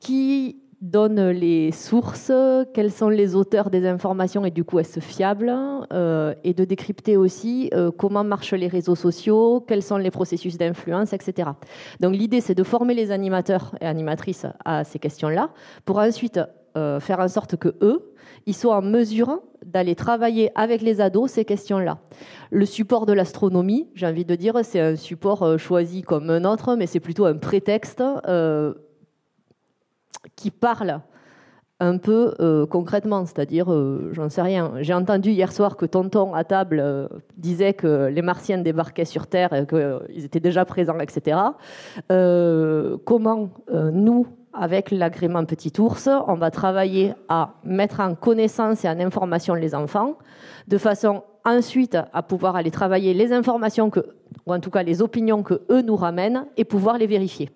qui 0.00 0.56
donne 0.80 1.30
les 1.30 1.72
sources, 1.72 2.32
quels 2.72 2.92
sont 2.92 3.10
les 3.10 3.34
auteurs 3.34 3.68
des 3.68 3.86
informations 3.86 4.46
et 4.46 4.50
du 4.50 4.64
coup 4.64 4.78
est-ce 4.78 5.00
fiable, 5.00 5.52
euh, 5.92 6.34
et 6.44 6.54
de 6.54 6.64
décrypter 6.64 7.16
aussi 7.16 7.68
euh, 7.74 7.90
comment 7.90 8.24
marchent 8.24 8.54
les 8.54 8.68
réseaux 8.68 8.94
sociaux, 8.94 9.60
quels 9.60 9.82
sont 9.82 9.98
les 9.98 10.10
processus 10.10 10.56
d'influence, 10.56 11.12
etc. 11.12 11.50
Donc 12.00 12.14
l'idée 12.14 12.40
c'est 12.40 12.54
de 12.54 12.62
former 12.62 12.94
les 12.94 13.10
animateurs 13.10 13.74
et 13.80 13.86
animatrices 13.86 14.46
à 14.64 14.84
ces 14.84 14.98
questions-là, 14.98 15.50
pour 15.84 15.98
ensuite 15.98 16.40
faire 17.00 17.18
en 17.18 17.26
sorte 17.26 17.56
que 17.56 17.74
eux, 17.82 18.14
ils 18.46 18.54
soient 18.54 18.76
en 18.76 18.82
mesure 18.82 19.40
d'aller 19.64 19.94
travailler 19.94 20.50
avec 20.54 20.82
les 20.82 21.00
ados 21.00 21.30
ces 21.30 21.44
questions-là. 21.44 21.98
Le 22.50 22.64
support 22.64 23.06
de 23.06 23.12
l'astronomie, 23.12 23.88
j'ai 23.94 24.06
envie 24.06 24.24
de 24.24 24.34
dire, 24.34 24.58
c'est 24.62 24.80
un 24.80 24.96
support 24.96 25.42
euh, 25.42 25.58
choisi 25.58 26.02
comme 26.02 26.30
un 26.30 26.44
autre, 26.44 26.76
mais 26.76 26.86
c'est 26.86 27.00
plutôt 27.00 27.26
un 27.26 27.36
prétexte 27.36 28.02
euh, 28.26 28.74
qui 30.36 30.50
parle 30.50 31.00
un 31.80 31.98
peu 31.98 32.34
euh, 32.40 32.66
concrètement, 32.66 33.24
c'est-à-dire, 33.24 33.66
j'en 34.12 34.28
sais 34.28 34.42
rien. 34.42 34.72
J'ai 34.80 34.94
entendu 34.94 35.30
hier 35.30 35.52
soir 35.52 35.76
que 35.76 35.86
Tonton 35.86 36.34
à 36.34 36.42
table 36.42 37.08
disait 37.36 37.72
que 37.72 38.06
les 38.06 38.22
Martiens 38.22 38.58
débarquaient 38.58 39.04
sur 39.04 39.28
Terre, 39.28 39.52
et 39.52 39.64
qu'ils 39.64 40.24
étaient 40.24 40.40
déjà 40.40 40.64
présents, 40.64 40.98
etc. 40.98 41.38
comment 43.04 43.50
nous, 43.70 44.26
avec 44.58 44.90
l'agrément 44.90 45.44
Petit 45.44 45.72
Ours, 45.78 46.08
on 46.26 46.34
va 46.34 46.50
travailler 46.50 47.14
à 47.28 47.54
mettre 47.64 48.00
en 48.00 48.14
connaissance 48.14 48.84
et 48.84 48.88
en 48.88 48.98
information 48.98 49.54
les 49.54 49.74
enfants, 49.74 50.18
de 50.66 50.78
façon 50.78 51.22
ensuite 51.44 51.96
à 52.12 52.22
pouvoir 52.22 52.56
aller 52.56 52.70
travailler 52.70 53.14
les 53.14 53.32
informations 53.32 53.88
que, 53.88 54.00
ou 54.46 54.52
en 54.52 54.60
tout 54.60 54.70
cas 54.70 54.82
les 54.82 55.00
opinions 55.00 55.42
que 55.42 55.62
eux 55.70 55.82
nous 55.82 55.96
ramènent 55.96 56.46
et 56.56 56.64
pouvoir 56.64 56.98
les 56.98 57.06
vérifier. 57.06 57.50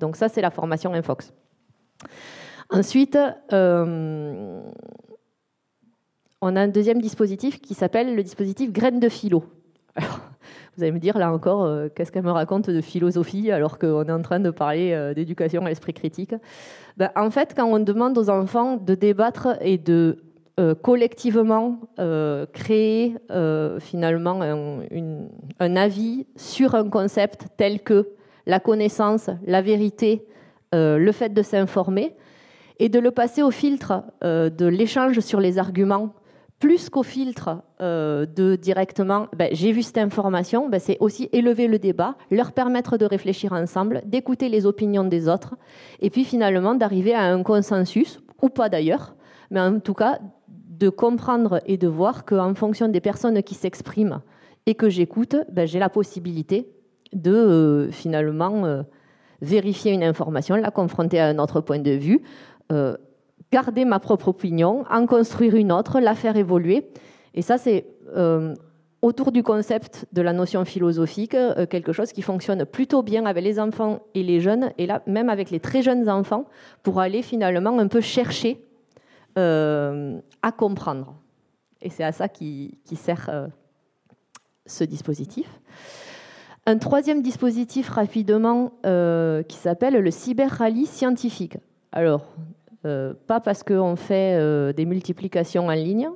Donc 0.00 0.16
ça, 0.16 0.28
c'est 0.28 0.40
la 0.40 0.50
formation 0.50 0.92
Infox. 0.92 1.32
Ensuite, 2.70 3.18
euh, 3.52 4.60
on 6.40 6.56
a 6.56 6.60
un 6.60 6.68
deuxième 6.68 7.00
dispositif 7.00 7.60
qui 7.60 7.74
s'appelle 7.74 8.14
le 8.14 8.22
dispositif 8.22 8.72
graines 8.72 9.00
de 9.00 9.08
philo. 9.08 9.44
Vous 10.78 10.84
allez 10.84 10.92
me 10.92 11.00
dire, 11.00 11.18
là 11.18 11.32
encore, 11.32 11.64
euh, 11.64 11.88
qu'est-ce 11.92 12.12
qu'elle 12.12 12.22
me 12.22 12.30
raconte 12.30 12.70
de 12.70 12.80
philosophie 12.80 13.50
alors 13.50 13.80
qu'on 13.80 14.04
est 14.04 14.12
en 14.12 14.22
train 14.22 14.38
de 14.38 14.50
parler 14.50 14.92
euh, 14.92 15.12
d'éducation 15.12 15.66
à 15.66 15.68
l'esprit 15.68 15.92
critique? 15.92 16.36
Ben, 16.96 17.10
En 17.16 17.32
fait, 17.32 17.52
quand 17.56 17.66
on 17.66 17.80
demande 17.80 18.16
aux 18.16 18.30
enfants 18.30 18.76
de 18.76 18.94
débattre 18.94 19.56
et 19.60 19.76
de 19.76 20.18
euh, 20.60 20.76
collectivement 20.76 21.80
créer 22.52 23.16
finalement 23.80 24.40
un, 24.40 24.82
un, 25.58 25.76
avis 25.76 26.26
sur 26.36 26.76
un 26.76 26.88
concept 26.88 27.46
tel 27.56 27.82
que 27.82 28.10
la 28.46 28.60
connaissance, 28.60 29.30
la 29.48 29.62
vérité, 29.62 30.28
le 30.72 31.10
fait 31.10 31.30
de 31.30 31.42
s'informer, 31.42 32.14
et 32.78 32.88
de 32.88 33.00
le 33.00 33.10
passer 33.10 33.42
au 33.42 33.50
filtre 33.50 34.04
de 34.22 34.66
l'échange 34.66 35.18
sur 35.18 35.40
les 35.40 35.58
arguments 35.58 36.14
plus 36.58 36.90
qu'au 36.90 37.02
filtre 37.02 37.62
euh, 37.80 38.26
de 38.26 38.56
directement, 38.56 39.28
ben, 39.36 39.48
j'ai 39.52 39.72
vu 39.72 39.82
cette 39.82 39.98
information, 39.98 40.68
ben, 40.68 40.80
c'est 40.80 40.96
aussi 41.00 41.28
élever 41.32 41.68
le 41.68 41.78
débat, 41.78 42.16
leur 42.30 42.52
permettre 42.52 42.96
de 42.96 43.04
réfléchir 43.04 43.52
ensemble, 43.52 44.02
d'écouter 44.04 44.48
les 44.48 44.66
opinions 44.66 45.04
des 45.04 45.28
autres, 45.28 45.54
et 46.00 46.10
puis 46.10 46.24
finalement 46.24 46.74
d'arriver 46.74 47.14
à 47.14 47.22
un 47.22 47.42
consensus, 47.42 48.20
ou 48.42 48.48
pas 48.48 48.68
d'ailleurs, 48.68 49.14
mais 49.50 49.60
en 49.60 49.78
tout 49.78 49.94
cas 49.94 50.18
de 50.48 50.88
comprendre 50.88 51.60
et 51.66 51.76
de 51.76 51.88
voir 51.88 52.24
qu'en 52.24 52.54
fonction 52.54 52.88
des 52.88 53.00
personnes 53.00 53.42
qui 53.42 53.54
s'expriment 53.54 54.20
et 54.66 54.74
que 54.74 54.88
j'écoute, 54.88 55.36
ben, 55.52 55.66
j'ai 55.66 55.78
la 55.78 55.88
possibilité 55.88 56.68
de 57.12 57.32
euh, 57.32 57.90
finalement 57.90 58.64
euh, 58.64 58.82
vérifier 59.40 59.92
une 59.92 60.02
information, 60.02 60.56
la 60.56 60.72
confronter 60.72 61.20
à 61.20 61.28
un 61.28 61.38
autre 61.38 61.60
point 61.60 61.78
de 61.78 61.92
vue 61.92 62.22
garder 63.52 63.84
ma 63.84 63.98
propre 63.98 64.28
opinion, 64.28 64.84
en 64.90 65.06
construire 65.06 65.54
une 65.54 65.72
autre, 65.72 66.00
la 66.00 66.14
faire 66.14 66.36
évoluer. 66.36 66.88
Et 67.34 67.42
ça, 67.42 67.58
c'est 67.58 67.86
euh, 68.16 68.54
autour 69.00 69.32
du 69.32 69.42
concept 69.42 70.06
de 70.12 70.22
la 70.22 70.32
notion 70.32 70.64
philosophique, 70.64 71.34
euh, 71.34 71.66
quelque 71.66 71.92
chose 71.92 72.12
qui 72.12 72.22
fonctionne 72.22 72.64
plutôt 72.64 73.02
bien 73.02 73.26
avec 73.26 73.44
les 73.44 73.60
enfants 73.60 74.00
et 74.14 74.22
les 74.22 74.40
jeunes, 74.40 74.72
et 74.76 74.86
là, 74.86 75.02
même 75.06 75.30
avec 75.30 75.50
les 75.50 75.60
très 75.60 75.82
jeunes 75.82 76.08
enfants, 76.08 76.46
pour 76.82 77.00
aller 77.00 77.22
finalement 77.22 77.78
un 77.78 77.88
peu 77.88 78.00
chercher 78.00 78.64
euh, 79.38 80.18
à 80.42 80.52
comprendre. 80.52 81.14
Et 81.80 81.90
c'est 81.90 82.04
à 82.04 82.12
ça 82.12 82.28
qui, 82.28 82.76
qui 82.84 82.96
sert 82.96 83.30
ce 84.66 84.82
dispositif. 84.82 85.60
Un 86.66 86.76
troisième 86.76 87.22
dispositif 87.22 87.88
rapidement 87.88 88.72
qui 88.82 89.56
s'appelle 89.56 89.94
le 89.94 90.10
cyber-rallye 90.10 90.86
scientifique. 90.86 91.56
Alors, 91.92 92.26
pas 92.82 93.40
parce 93.40 93.62
qu'on 93.62 93.96
fait 93.96 94.36
euh, 94.38 94.72
des 94.72 94.84
multiplications 94.84 95.66
en 95.66 95.72
ligne, 95.72 96.08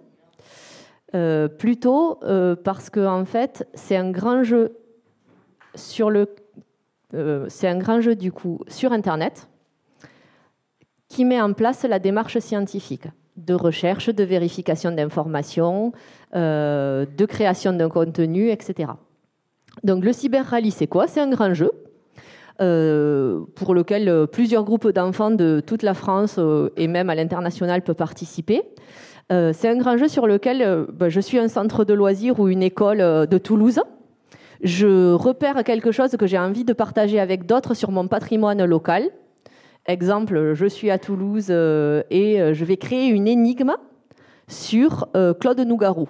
euh, 1.15 1.49
plutôt 1.49 2.21
parce 2.65 2.89
que 2.89 3.25
fait 3.25 3.69
c'est 3.75 3.97
un 3.97 4.11
grand 4.11 4.43
jeu 4.43 4.77
sur 5.75 6.11
le, 6.11 6.35
c'est 7.49 7.69
un 7.69 7.79
grand 7.79 8.01
jeu 8.01 8.15
du 8.15 8.33
coup 8.33 8.61
sur 8.69 8.93
Internet 8.93 9.49
qui 11.09 11.25
met 11.25 11.41
en 11.41 11.53
place 11.53 11.85
la 11.85 11.99
démarche 11.99 12.39
scientifique 12.39 13.07
de 13.37 13.55
recherche, 13.55 14.09
de 14.09 14.25
vérification 14.25 14.93
d'informations, 14.93 15.93
de 16.33 17.27
création 17.27 17.73
d'un 17.73 17.89
contenu, 17.91 18.51
etc. 18.51 18.93
Donc 19.85 20.05
le 20.05 20.13
cyber 20.13 20.47
rallye, 20.47 20.71
c'est 20.71 20.87
quoi? 20.87 21.07
C'est 21.07 21.21
un 21.21 21.31
grand 21.31 21.53
jeu 21.53 21.73
euh, 21.73 21.92
pour 22.59 23.75
lequel 23.75 24.09
euh, 24.09 24.27
plusieurs 24.27 24.65
groupes 24.65 24.89
d'enfants 24.89 25.31
de 25.31 25.63
toute 25.65 25.83
la 25.83 25.95
France 25.95 26.37
euh, 26.39 26.71
et 26.77 26.87
même 26.87 27.11
à 27.11 27.15
l'international 27.15 27.83
peuvent 27.83 27.97
participer. 27.97 28.63
c'est 29.31 29.69
un 29.69 29.79
grand 29.79 29.97
jeu 29.97 30.09
sur 30.09 30.27
lequel 30.27 30.87
bah, 30.93 31.09
je 31.09 31.19
suis 31.19 31.39
un 31.39 31.49
centre 31.49 31.85
de 31.87 31.95
loisirs 31.95 32.39
ou 32.39 32.49
une 32.49 32.63
école 32.63 32.99
de 33.27 33.39
Toulouse. 33.39 33.81
Je 34.63 35.15
repère 35.15 35.65
quelque 35.65 35.91
chose 35.91 36.11
que 36.19 36.27
j'ai 36.27 36.39
envie 36.39 36.65
de 36.65 36.75
partager 36.75 37.19
avec 37.19 37.47
d'autres 37.47 37.73
sur 37.73 37.91
mon 37.91 38.09
patrimoine 38.09 38.63
local. 38.67 39.09
Exemple, 39.87 40.53
je 40.53 40.67
suis 40.67 40.91
à 40.91 40.99
Toulouse 40.99 41.51
et 41.51 42.53
je 42.53 42.65
vais 42.67 42.77
créer 42.77 43.09
une 43.09 43.27
énigme 43.27 43.73
sur 44.49 45.09
Claude 45.41 45.61
Nougarou. 45.61 46.09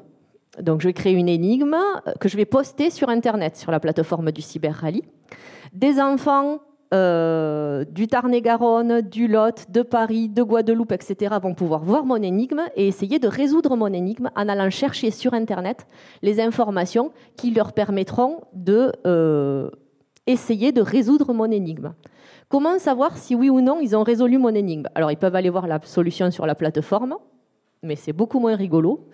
Donc 0.61 0.81
je 0.81 0.89
vais 0.89 0.93
créer 0.93 1.13
une 1.13 1.29
énigme 1.29 1.77
que 2.19 2.29
je 2.29 2.37
vais 2.37 2.45
poster 2.45 2.91
sur 2.91 3.09
Internet, 3.09 3.57
sur 3.57 3.71
la 3.71 3.79
plateforme 3.79 4.33
du 4.33 4.43
Cyber 4.43 4.75
Rally. 4.75 5.05
Des 5.73 6.01
enfants 6.01 6.59
euh, 6.93 7.85
du 7.87 8.07
Tarn-et-Garonne, 8.07 9.01
du 9.01 9.27
Lot, 9.27 9.71
de 9.71 9.81
Paris, 9.81 10.29
de 10.29 10.43
Guadeloupe, 10.43 10.93
etc., 10.93 11.37
vont 11.43 11.55
pouvoir 11.55 11.83
voir 11.83 12.05
mon 12.05 12.17
énigme 12.17 12.61
et 12.77 12.87
essayer 12.87 13.19
de 13.19 13.29
résoudre 13.29 13.77
mon 13.77 13.87
énigme 13.87 14.29
en 14.37 14.49
allant 14.49 14.69
chercher 14.69 15.11
sur 15.11 15.33
Internet 15.33 15.87
les 16.21 16.39
informations 16.39 17.11
qui 17.37 17.51
leur 17.51 17.73
permettront 17.73 18.43
de 18.53 18.93
euh, 19.07 19.71
essayer 20.27 20.73
de 20.73 20.83
résoudre 20.83 21.33
mon 21.33 21.51
énigme. 21.51 21.95
Comment 22.51 22.79
savoir 22.79 23.17
si 23.17 23.35
oui 23.35 23.49
ou 23.49 23.63
non 23.63 23.81
ils 23.81 23.97
ont 23.97 24.03
résolu 24.03 24.37
mon 24.37 24.55
énigme? 24.55 24.87
Alors 24.95 25.11
ils 25.11 25.17
peuvent 25.17 25.35
aller 25.35 25.49
voir 25.49 25.67
la 25.67 25.81
solution 25.83 26.31
sur 26.31 26.45
la 26.45 26.55
plateforme, 26.55 27.17
mais 27.83 27.97
c'est 27.97 28.13
beaucoup 28.13 28.39
moins 28.39 28.55
rigolo 28.55 29.09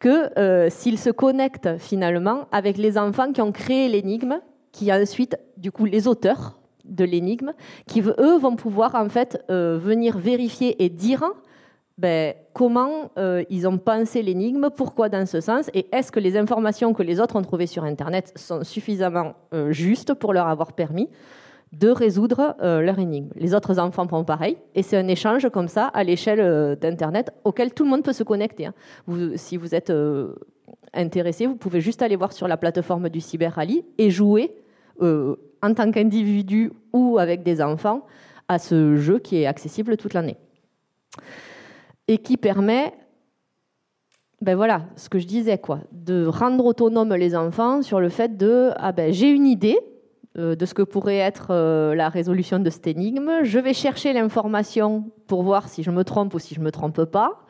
que 0.00 0.36
euh, 0.36 0.68
s'ils 0.68 0.98
se 0.98 1.10
connectent 1.10 1.78
finalement 1.78 2.48
avec 2.50 2.76
les 2.76 2.98
enfants 2.98 3.30
qui 3.32 3.40
ont 3.40 3.52
créé 3.52 3.88
l'énigme, 3.88 4.40
qui 4.72 4.92
ensuite, 4.92 5.36
du 5.56 5.72
coup, 5.72 5.84
les 5.84 6.08
auteurs 6.08 6.58
de 6.84 7.04
l'énigme, 7.04 7.52
qui 7.86 8.00
eux 8.00 8.38
vont 8.38 8.56
pouvoir 8.56 8.94
en 8.94 9.08
fait 9.08 9.44
euh, 9.50 9.78
venir 9.78 10.18
vérifier 10.18 10.82
et 10.82 10.88
dire 10.88 11.24
ben, 11.98 12.34
comment 12.54 13.10
euh, 13.18 13.44
ils 13.50 13.68
ont 13.68 13.78
pensé 13.78 14.22
l'énigme, 14.22 14.70
pourquoi 14.74 15.08
dans 15.08 15.26
ce 15.26 15.40
sens, 15.40 15.70
et 15.74 15.86
est-ce 15.92 16.10
que 16.10 16.20
les 16.20 16.36
informations 16.36 16.94
que 16.94 17.02
les 17.02 17.20
autres 17.20 17.36
ont 17.36 17.42
trouvées 17.42 17.66
sur 17.66 17.84
Internet 17.84 18.32
sont 18.36 18.64
suffisamment 18.64 19.34
justes 19.70 20.14
pour 20.14 20.32
leur 20.32 20.46
avoir 20.46 20.72
permis 20.72 21.08
de 21.72 21.88
résoudre 21.88 22.56
euh, 22.62 22.80
leur 22.80 22.98
énigme. 22.98 23.28
Les 23.36 23.54
autres 23.54 23.78
enfants 23.78 24.06
font 24.08 24.24
pareil, 24.24 24.56
et 24.74 24.82
c'est 24.82 24.96
un 24.96 25.08
échange 25.08 25.48
comme 25.50 25.68
ça 25.68 25.86
à 25.86 26.02
l'échelle 26.02 26.40
euh, 26.40 26.74
d'Internet 26.74 27.32
auquel 27.44 27.72
tout 27.72 27.84
le 27.84 27.90
monde 27.90 28.02
peut 28.02 28.12
se 28.12 28.24
connecter. 28.24 28.66
Hein. 28.66 28.74
si 29.36 29.56
vous 29.56 29.74
êtes 29.74 29.90
euh, 29.90 30.34
intéressé, 30.92 31.46
vous 31.46 31.56
pouvez 31.56 31.80
juste 31.80 32.02
aller 32.02 32.16
voir 32.16 32.32
sur 32.32 32.48
la 32.48 32.56
plateforme 32.56 33.08
du 33.08 33.20
Cyber 33.20 33.54
Rally 33.54 33.84
et 33.98 34.10
jouer 34.10 34.52
en 35.00 35.74
tant 35.74 35.90
qu'individu 35.90 36.72
ou 36.92 37.18
avec 37.18 37.42
des 37.42 37.62
enfants 37.62 38.06
à 38.48 38.58
ce 38.58 38.96
jeu 38.96 39.18
qui 39.18 39.42
est 39.42 39.46
accessible 39.46 39.96
toute 39.96 40.14
l'année 40.14 40.36
et 42.08 42.18
qui 42.18 42.36
permet 42.36 42.92
ben 44.40 44.56
voilà, 44.56 44.86
ce 44.96 45.10
que 45.10 45.18
je 45.18 45.26
disais, 45.26 45.58
quoi, 45.58 45.80
de 45.92 46.24
rendre 46.24 46.64
autonomes 46.64 47.14
les 47.14 47.36
enfants 47.36 47.82
sur 47.82 48.00
le 48.00 48.08
fait 48.08 48.38
de 48.38 48.70
ah 48.76 48.92
ben, 48.92 49.12
j'ai 49.12 49.28
une 49.28 49.46
idée, 49.46 49.78
euh, 50.38 50.54
de 50.54 50.64
ce 50.64 50.72
que 50.72 50.82
pourrait 50.82 51.18
être 51.18 51.48
euh, 51.50 51.94
la 51.94 52.08
résolution 52.08 52.58
de 52.58 52.70
cette 52.70 52.86
énigme. 52.86 53.42
Je 53.42 53.58
vais 53.58 53.74
chercher 53.74 54.12
l'information 54.12 55.10
pour 55.26 55.42
voir 55.42 55.68
si 55.68 55.82
je 55.82 55.90
me 55.90 56.04
trompe 56.04 56.32
ou 56.34 56.38
si 56.38 56.54
je 56.54 56.60
ne 56.60 56.64
me 56.64 56.70
trompe 56.70 57.04
pas. 57.04 57.44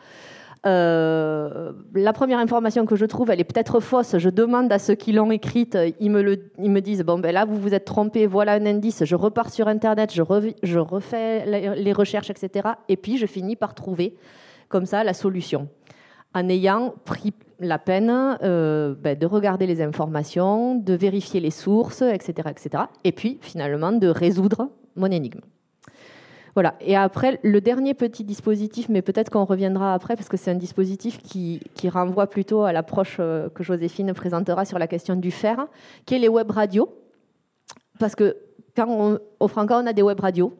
Euh, 0.66 1.72
la 1.94 2.12
première 2.12 2.38
information 2.38 2.84
que 2.84 2.96
je 2.96 3.06
trouve, 3.06 3.30
elle 3.30 3.40
est 3.40 3.44
peut-être 3.44 3.80
fausse. 3.80 4.18
Je 4.18 4.28
demande 4.28 4.70
à 4.72 4.78
ceux 4.78 4.94
qui 4.94 5.12
l'ont 5.12 5.30
écrite, 5.30 5.78
ils 6.00 6.10
me, 6.10 6.38
ils 6.58 6.70
me 6.70 6.80
disent 6.80 7.02
bon 7.02 7.18
ben 7.18 7.32
là 7.32 7.46
vous 7.46 7.56
vous 7.56 7.72
êtes 7.72 7.86
trompé, 7.86 8.26
voilà 8.26 8.52
un 8.52 8.66
indice. 8.66 9.04
Je 9.04 9.16
repars 9.16 9.50
sur 9.50 9.68
internet, 9.68 10.12
je, 10.12 10.22
je 10.62 10.78
refais 10.78 11.46
les 11.76 11.92
recherches, 11.92 12.30
etc. 12.30 12.68
Et 12.88 12.96
puis 12.96 13.16
je 13.16 13.26
finis 13.26 13.56
par 13.56 13.74
trouver 13.74 14.16
comme 14.68 14.86
ça 14.86 15.02
la 15.02 15.14
solution 15.14 15.68
en 16.34 16.48
ayant 16.48 16.94
pris 17.04 17.32
la 17.58 17.78
peine 17.78 18.38
euh, 18.42 18.94
ben, 18.94 19.18
de 19.18 19.26
regarder 19.26 19.66
les 19.66 19.82
informations, 19.82 20.74
de 20.76 20.94
vérifier 20.94 21.40
les 21.40 21.50
sources, 21.50 22.02
etc., 22.02 22.48
etc. 22.50 22.84
Et 23.04 23.12
puis, 23.12 23.38
finalement, 23.42 23.92
de 23.92 24.08
résoudre 24.08 24.70
mon 24.96 25.10
énigme. 25.10 25.40
Voilà. 26.54 26.74
Et 26.80 26.96
après, 26.96 27.38
le 27.42 27.60
dernier 27.60 27.94
petit 27.94 28.24
dispositif, 28.24 28.88
mais 28.88 29.02
peut-être 29.02 29.30
qu'on 29.30 29.44
reviendra 29.44 29.94
après, 29.94 30.16
parce 30.16 30.28
que 30.28 30.36
c'est 30.36 30.50
un 30.50 30.56
dispositif 30.56 31.18
qui, 31.22 31.60
renvoie 31.88 32.26
plutôt 32.26 32.62
à 32.62 32.72
l'approche 32.72 33.16
euh, 33.20 33.48
que 33.48 33.62
Joséphine 33.62 34.12
présentera 34.12 34.64
sur 34.64 34.78
la 34.78 34.86
question 34.86 35.16
du 35.16 35.30
fer, 35.30 35.66
qui 36.06 36.14
est 36.14 36.18
les 36.18 36.28
web 36.28 36.50
radios. 36.50 36.88
Parce 37.98 38.14
que 38.14 38.36
quand 38.76 38.86
on, 38.88 39.18
au 39.40 39.48
Franca, 39.48 39.78
on 39.78 39.86
a 39.86 39.92
des 39.92 40.02
web 40.02 40.20
radios 40.20 40.54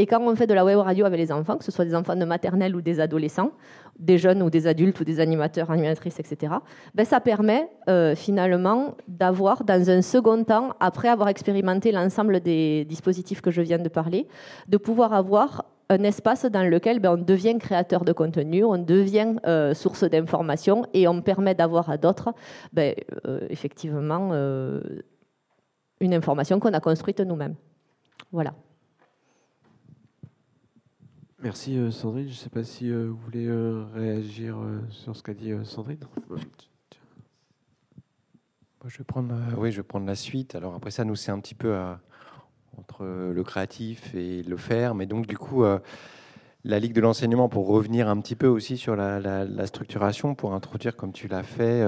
et 0.00 0.06
quand 0.06 0.22
on 0.22 0.36
fait 0.36 0.46
de 0.46 0.54
la 0.54 0.64
web 0.64 0.78
radio 0.78 1.04
avec 1.06 1.18
les 1.18 1.32
enfants, 1.32 1.58
que 1.58 1.64
ce 1.64 1.72
soit 1.72 1.84
des 1.84 1.94
enfants 1.94 2.14
de 2.14 2.24
maternelle 2.24 2.76
ou 2.76 2.80
des 2.80 3.00
adolescents, 3.00 3.50
des 3.98 4.16
jeunes 4.16 4.44
ou 4.44 4.48
des 4.48 4.68
adultes 4.68 5.00
ou 5.00 5.04
des 5.04 5.18
animateurs, 5.18 5.72
animatrices, 5.72 6.20
etc., 6.20 6.54
ben 6.94 7.04
ça 7.04 7.18
permet 7.20 7.68
euh, 7.88 8.14
finalement 8.14 8.94
d'avoir, 9.08 9.64
dans 9.64 9.90
un 9.90 10.00
second 10.00 10.44
temps, 10.44 10.70
après 10.78 11.08
avoir 11.08 11.28
expérimenté 11.28 11.90
l'ensemble 11.90 12.38
des 12.38 12.84
dispositifs 12.84 13.40
que 13.40 13.50
je 13.50 13.60
viens 13.60 13.80
de 13.80 13.88
parler, 13.88 14.28
de 14.68 14.76
pouvoir 14.76 15.12
avoir 15.12 15.64
un 15.90 16.04
espace 16.04 16.44
dans 16.44 16.62
lequel 16.62 17.00
ben, 17.00 17.14
on 17.14 17.16
devient 17.20 17.58
créateur 17.58 18.04
de 18.04 18.12
contenu, 18.12 18.62
on 18.62 18.78
devient 18.78 19.34
euh, 19.46 19.74
source 19.74 20.04
d'information 20.04 20.84
et 20.94 21.08
on 21.08 21.20
permet 21.22 21.56
d'avoir 21.56 21.90
à 21.90 21.96
d'autres, 21.96 22.32
ben, 22.72 22.94
euh, 23.26 23.40
effectivement, 23.50 24.32
une 26.00 26.14
information 26.14 26.60
qu'on 26.60 26.72
a 26.72 26.80
construite 26.80 27.18
nous-mêmes. 27.18 27.56
Voilà. 28.30 28.52
Merci 31.40 31.78
euh, 31.78 31.92
Sandrine. 31.92 32.24
Je 32.24 32.32
ne 32.32 32.34
sais 32.34 32.48
pas 32.48 32.64
si 32.64 32.90
euh, 32.90 33.06
vous 33.10 33.16
voulez 33.16 33.46
euh, 33.46 33.84
réagir 33.94 34.56
sur 34.90 35.14
ce 35.14 35.22
qu'a 35.22 35.34
dit 35.34 35.52
Sandrine. 35.62 36.00
je 38.84 38.98
vais 38.98 39.04
prendre, 39.04 39.32
oui, 39.56 39.70
je 39.70 39.76
vais 39.76 39.84
prendre 39.84 40.06
la 40.06 40.16
suite. 40.16 40.56
Alors 40.56 40.74
après 40.74 40.90
ça, 40.90 41.04
nous 41.04 41.14
c'est 41.14 41.30
un 41.30 41.38
petit 41.38 41.54
peu 41.54 41.78
entre 42.76 43.04
le 43.04 43.44
créatif 43.44 44.14
et 44.14 44.42
le 44.42 44.56
faire, 44.56 44.96
mais 44.96 45.06
donc 45.06 45.28
du 45.28 45.38
coup, 45.38 45.62
la 46.64 46.78
Ligue 46.78 46.92
de 46.92 47.00
l'enseignement, 47.00 47.48
pour 47.48 47.68
revenir 47.68 48.08
un 48.08 48.20
petit 48.20 48.34
peu 48.34 48.48
aussi 48.48 48.76
sur 48.76 48.96
la, 48.96 49.66
structuration, 49.66 50.34
pour 50.34 50.54
introduire 50.54 50.96
comme 50.96 51.12
tu 51.12 51.28
l'as 51.28 51.42
fait, 51.42 51.84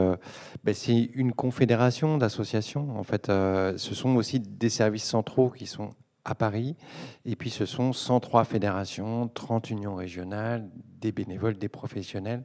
ben, 0.63 0.75
c'est 0.75 1.11
une 1.15 1.33
confédération 1.33 2.19
d'associations. 2.19 2.97
En 2.97 3.03
fait, 3.03 3.27
ce 3.27 3.95
sont 3.95 4.15
aussi 4.17 4.39
des 4.39 4.71
services 4.71 5.05
centraux 5.05 5.51
qui 5.51 5.67
sont 5.67 5.91
à 6.31 6.35
Paris. 6.35 6.77
Et 7.25 7.37
puis 7.37 7.51
ce 7.51 7.67
sont 7.67 7.93
103 7.93 8.45
fédérations, 8.45 9.29
30 9.29 9.71
unions 9.71 9.95
régionales, 9.95 10.69
des 11.01 11.13
bénévoles, 11.13 11.59
des 11.59 11.69
professionnels 11.69 12.45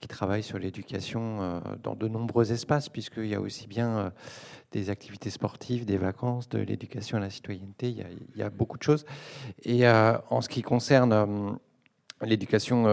qui 0.00 0.08
travaillent 0.08 0.42
sur 0.42 0.58
l'éducation 0.58 1.38
euh, 1.40 1.60
dans 1.82 1.96
de 1.96 2.08
nombreux 2.08 2.52
espaces, 2.52 2.88
puisqu'il 2.88 3.26
y 3.26 3.34
a 3.34 3.40
aussi 3.40 3.66
bien 3.66 3.98
euh, 3.98 4.10
des 4.70 4.90
activités 4.90 5.30
sportives, 5.30 5.84
des 5.84 5.96
vacances, 5.96 6.48
de 6.48 6.58
l'éducation 6.58 7.16
à 7.16 7.20
la 7.20 7.30
citoyenneté, 7.30 7.88
il 7.88 8.38
y 8.38 8.42
a, 8.42 8.50
beaucoup 8.50 8.78
de 8.78 8.82
choses. 8.82 9.04
Et 9.64 9.88
euh, 9.88 10.16
en 10.30 10.40
ce 10.40 10.48
qui 10.48 10.62
concerne 10.62 11.58
l'éducation 12.22 12.84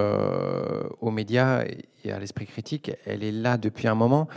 aux 1.02 1.10
médias 1.10 1.64
et 2.04 2.12
à 2.12 2.20
l'esprit 2.20 2.46
critique, 2.46 2.92
elle 3.06 3.24
est 3.24 3.32
là 3.32 3.58
depuis 3.58 3.88
un 3.88 3.96
moment. 3.96 4.28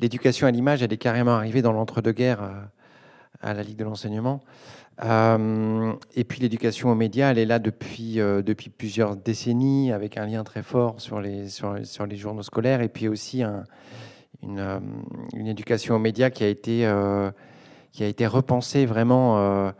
L'éducation 0.00 0.48
à 0.48 0.50
l'image, 0.50 0.82
elle 0.82 0.92
est 0.92 0.98
carrément 0.98 1.30
arrivée 1.32 1.62
dans 1.62 1.72
l'entre-deux-guerres 1.72 2.68
à 3.40 3.54
la 3.54 3.62
Ligue 3.62 3.76
de 3.76 3.84
l'enseignement. 3.84 4.40
Euh, 5.04 5.94
et 6.14 6.24
puis 6.24 6.40
l'éducation 6.40 6.90
aux 6.90 6.94
médias, 6.94 7.30
elle 7.30 7.38
est 7.38 7.46
là 7.46 7.58
depuis, 7.58 8.20
euh, 8.20 8.42
depuis 8.42 8.70
plusieurs 8.70 9.16
décennies, 9.16 9.92
avec 9.92 10.16
un 10.16 10.26
lien 10.26 10.44
très 10.44 10.62
fort 10.62 11.00
sur 11.00 11.20
les, 11.20 11.48
sur, 11.48 11.74
les 11.74 12.16
journaux 12.16 12.42
scolaires, 12.42 12.82
et 12.82 12.88
puis 12.88 13.08
aussi 13.08 13.42
un, 13.42 13.64
une, 14.42 14.58
euh, 14.58 14.80
une, 15.34 15.46
éducation 15.46 15.96
aux 15.96 15.98
médias 15.98 16.30
qui 16.30 16.44
a 16.44 16.48
été, 16.48 16.90
qui 17.92 18.04
a 18.04 18.06
été 18.06 18.26
repensée 18.26 18.86
vraiment 18.86 19.72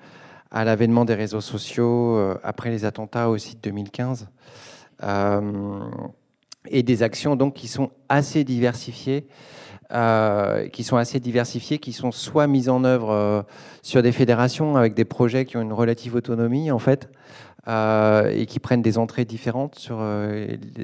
à 0.51 0.64
l'avènement 0.64 1.05
des 1.05 1.14
réseaux 1.14 1.40
sociaux, 1.40 2.37
après 2.42 2.70
les 2.70 2.85
attentats 2.85 3.29
aussi 3.29 3.55
de 3.55 3.61
2015, 3.61 4.29
et 6.68 6.83
des 6.83 7.03
actions 7.03 7.37
donc 7.37 7.55
qui 7.55 7.68
sont 7.68 7.90
assez 8.09 8.44
diversifiées. 8.44 9.27
Euh, 9.92 10.68
qui 10.68 10.85
sont 10.85 10.96
assez 10.96 11.20
diversifiés, 11.20 11.76
qui 11.76 11.92
sont 11.92 12.12
soit 12.12 12.46
mises 12.46 12.70
en 12.70 12.83
œuvre 12.83 13.11
euh, 13.11 13.42
sur 13.83 14.02
des 14.02 14.12
fédérations 14.12 14.76
avec 14.76 14.94
des 14.94 15.05
projets 15.05 15.44
qui 15.44 15.59
ont 15.59 15.61
une 15.61 15.74
relative 15.74 16.14
autonomie 16.14 16.70
en 16.70 16.78
fait, 16.78 17.11
euh, 17.68 18.31
et 18.35 18.46
qui 18.46 18.59
prennent 18.59 18.81
des 18.81 18.96
entrées 18.96 19.26
différentes 19.26 19.74
sur, 19.74 20.02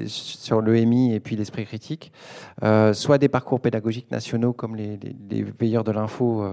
sur 0.05 0.61
l'EMI 0.61 1.15
et 1.15 1.19
puis 1.19 1.35
l'esprit 1.35 1.65
critique, 1.65 2.11
soit 2.93 3.17
des 3.17 3.29
parcours 3.29 3.61
pédagogiques 3.61 4.11
nationaux 4.11 4.53
comme 4.53 4.75
les, 4.75 4.99
les 5.31 5.41
veilleurs 5.41 5.83
de 5.83 5.91
l'info, 5.91 6.45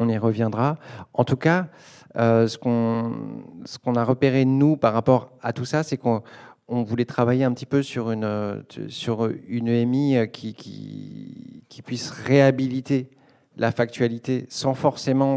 on 0.00 0.08
y 0.08 0.18
reviendra. 0.18 0.78
En 1.14 1.22
tout 1.22 1.36
cas, 1.36 1.68
ce 2.16 2.58
qu'on 2.58 3.94
a 3.94 4.04
repéré 4.04 4.44
nous 4.44 4.76
par 4.76 4.94
rapport 4.94 5.30
à 5.42 5.52
tout 5.52 5.64
ça, 5.64 5.84
c'est 5.84 5.96
qu'on 5.96 6.22
on 6.68 6.82
voulait 6.82 7.04
travailler 7.04 7.44
un 7.44 7.52
petit 7.52 7.66
peu 7.66 7.82
sur 7.82 8.10
une, 8.10 8.24
euh, 8.24 8.62
sur 8.88 9.30
une 9.48 9.68
EMI 9.68 10.16
euh, 10.16 10.26
qui, 10.26 10.54
qui, 10.54 11.82
puisse 11.82 12.10
réhabiliter 12.10 13.10
la 13.56 13.72
factualité 13.72 14.46
sans 14.48 14.74
forcément, 14.74 15.36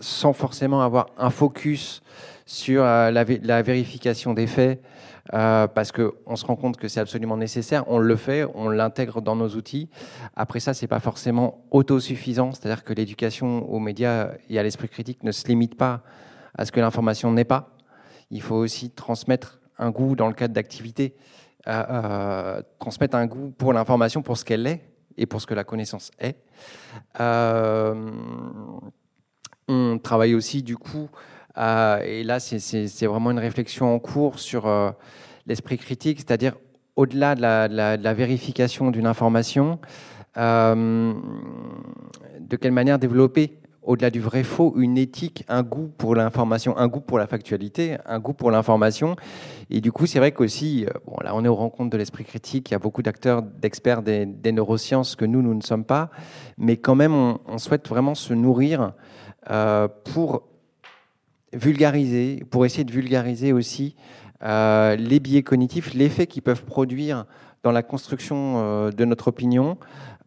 sans 0.00 0.32
forcément 0.32 0.80
avoir 0.80 1.06
un 1.18 1.28
focus 1.30 2.02
sur 2.46 2.82
euh, 2.82 3.10
la, 3.10 3.62
vérification 3.62 4.32
des 4.32 4.46
faits, 4.46 4.82
parce 5.30 5.92
qu'on 5.92 6.34
se 6.34 6.44
rend 6.44 6.56
compte 6.56 6.76
que 6.76 6.88
c'est 6.88 6.98
absolument 6.98 7.36
nécessaire. 7.36 7.84
On 7.86 7.98
le 7.98 8.16
fait, 8.16 8.44
on 8.54 8.68
l'intègre 8.68 9.20
dans 9.20 9.36
nos 9.36 9.50
outils. 9.50 9.88
Après 10.34 10.58
ça, 10.58 10.74
c'est 10.74 10.88
pas 10.88 10.98
forcément 10.98 11.62
autosuffisant, 11.70 12.52
c'est-à-dire 12.52 12.82
que 12.82 12.92
l'éducation 12.92 13.70
aux 13.70 13.78
médias 13.78 14.30
et 14.48 14.58
à 14.58 14.62
l'esprit 14.64 14.88
critique 14.88 15.22
ne 15.22 15.30
se 15.30 15.46
limite 15.46 15.76
pas 15.76 16.02
à 16.56 16.64
ce 16.64 16.72
que 16.72 16.80
l'information 16.80 17.30
n'est 17.30 17.44
pas. 17.44 17.76
Il 18.30 18.42
faut 18.42 18.56
aussi 18.56 18.90
transmettre 18.90 19.59
un 19.80 19.90
goût 19.90 20.14
dans 20.14 20.28
le 20.28 20.34
cadre 20.34 20.54
d'activités, 20.54 21.14
transmettre 22.78 23.16
un 23.16 23.26
goût 23.26 23.50
pour 23.50 23.72
l'information, 23.72 24.22
pour 24.22 24.36
ce 24.36 24.44
qu'elle 24.44 24.66
est 24.66 24.80
et 25.16 25.26
pour 25.26 25.40
ce 25.40 25.46
que 25.46 25.54
la 25.54 25.64
connaissance 25.64 26.10
est. 26.18 26.36
Euh, 27.20 28.10
on 29.68 29.98
travaille 29.98 30.34
aussi 30.34 30.62
du 30.62 30.76
coup, 30.76 31.08
et 31.56 32.24
là 32.24 32.40
c'est 32.40 33.06
vraiment 33.06 33.30
une 33.30 33.38
réflexion 33.38 33.94
en 33.94 33.98
cours 33.98 34.38
sur 34.38 34.66
euh, 34.66 34.90
l'esprit 35.46 35.78
critique, 35.78 36.18
c'est-à-dire 36.18 36.56
au-delà 36.96 37.34
de, 37.34 37.40
la, 37.42 38.14
vérification 38.14 38.90
d'une 38.90 39.06
information, 39.06 39.78
euh, 40.36 41.14
de 42.40 42.56
quelle 42.56 42.72
manière 42.72 42.98
développer 42.98 43.59
au-delà 43.82 44.10
du 44.10 44.20
vrai 44.20 44.42
faux, 44.42 44.74
une 44.76 44.98
éthique, 44.98 45.44
un 45.48 45.62
goût 45.62 45.90
pour 45.96 46.14
l'information, 46.14 46.76
un 46.76 46.88
goût 46.88 47.00
pour 47.00 47.18
la 47.18 47.26
factualité, 47.26 47.96
un 48.06 48.18
goût 48.18 48.34
pour 48.34 48.50
l'information. 48.50 49.16
Et 49.70 49.80
du 49.80 49.90
coup, 49.90 50.06
c'est 50.06 50.18
vrai 50.18 50.32
qu'aussi, 50.32 50.84
euh, 50.86 50.92
bon, 51.06 51.16
là, 51.22 51.34
on 51.34 51.44
est 51.44 51.48
aux 51.48 51.54
rencontres 51.54 51.90
de 51.90 51.96
l'esprit 51.96 52.24
critique. 52.24 52.70
Il 52.70 52.72
y 52.72 52.74
a 52.74 52.78
beaucoup 52.78 53.02
d'acteurs, 53.02 53.42
d'experts 53.42 54.02
des, 54.02 54.26
neurosciences 54.52 55.16
que 55.16 55.24
nous, 55.24 55.42
nous 55.42 55.54
ne 55.54 55.62
sommes 55.62 55.84
pas. 55.84 56.10
Mais 56.58 56.76
quand 56.76 56.94
même, 56.94 57.14
on, 57.14 57.58
souhaite 57.58 57.88
vraiment 57.88 58.14
se 58.14 58.34
nourrir 58.34 58.92
euh, 59.50 59.88
pour 60.12 60.42
vulgariser, 61.52 62.44
pour 62.50 62.66
essayer 62.66 62.84
de 62.84 62.92
vulgariser 62.92 63.52
aussi 63.52 63.96
euh, 64.42 64.94
les 64.96 65.20
biais 65.20 65.42
cognitifs, 65.42 65.94
l'effet 65.94 66.26
qu'ils 66.26 66.42
peuvent 66.42 66.64
produire 66.64 67.24
dans 67.62 67.72
la 67.72 67.82
construction 67.82 68.88
de 68.90 69.04
notre 69.04 69.28
opinion, 69.28 69.76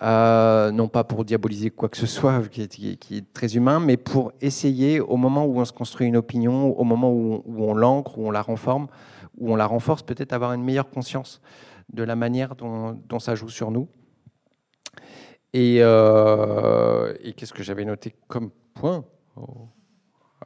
euh, 0.03 0.71
non 0.71 0.89
pas 0.89 1.05
pour 1.05 1.23
diaboliser 1.23 1.69
quoi 1.69 1.87
que 1.87 1.95
ce 1.95 2.05
soit, 2.05 2.49
qui 2.49 2.61
est, 2.61 3.33
très 3.33 3.55
humain, 3.55 3.79
mais 3.79 3.95
pour 3.95 4.33
essayer, 4.41 4.99
au 4.99 5.15
moment 5.15 5.45
où 5.45 5.59
on 5.59 5.65
se 5.65 5.71
construit 5.71 6.07
une 6.07 6.17
opinion, 6.17 6.77
au 6.77 6.83
moment 6.83 7.11
où, 7.11 7.43
on 7.45 7.73
l'ancre, 7.73 8.17
où 8.17 8.27
on 8.27 8.31
la 8.31 8.41
renforme, 8.41 8.87
où 9.37 9.53
on 9.53 9.55
la 9.55 9.65
renforce, 9.65 10.03
peut-être 10.03 10.33
avoir 10.33 10.53
une 10.53 10.63
meilleure 10.63 10.89
conscience 10.89 11.41
de 11.93 12.03
la 12.03 12.15
manière 12.15 12.55
dont, 12.55 13.19
ça 13.19 13.35
joue 13.35 13.49
sur 13.49 13.71
nous. 13.71 13.87
Et, 15.53 15.77
euh, 15.79 17.13
qu'est-ce 17.37 17.53
que 17.53 17.63
j'avais 17.63 17.85
noté 17.85 18.13
comme 18.27 18.49
point? 18.73 19.05
Oh. 19.37 19.69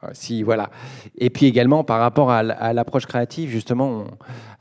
Ah, 0.02 0.10
si, 0.12 0.42
voilà. 0.42 0.70
Et 1.16 1.30
puis 1.30 1.46
également, 1.46 1.82
par 1.84 2.00
rapport 2.00 2.30
à 2.30 2.42
l'approche 2.72 3.06
créative, 3.06 3.50
justement, 3.50 4.04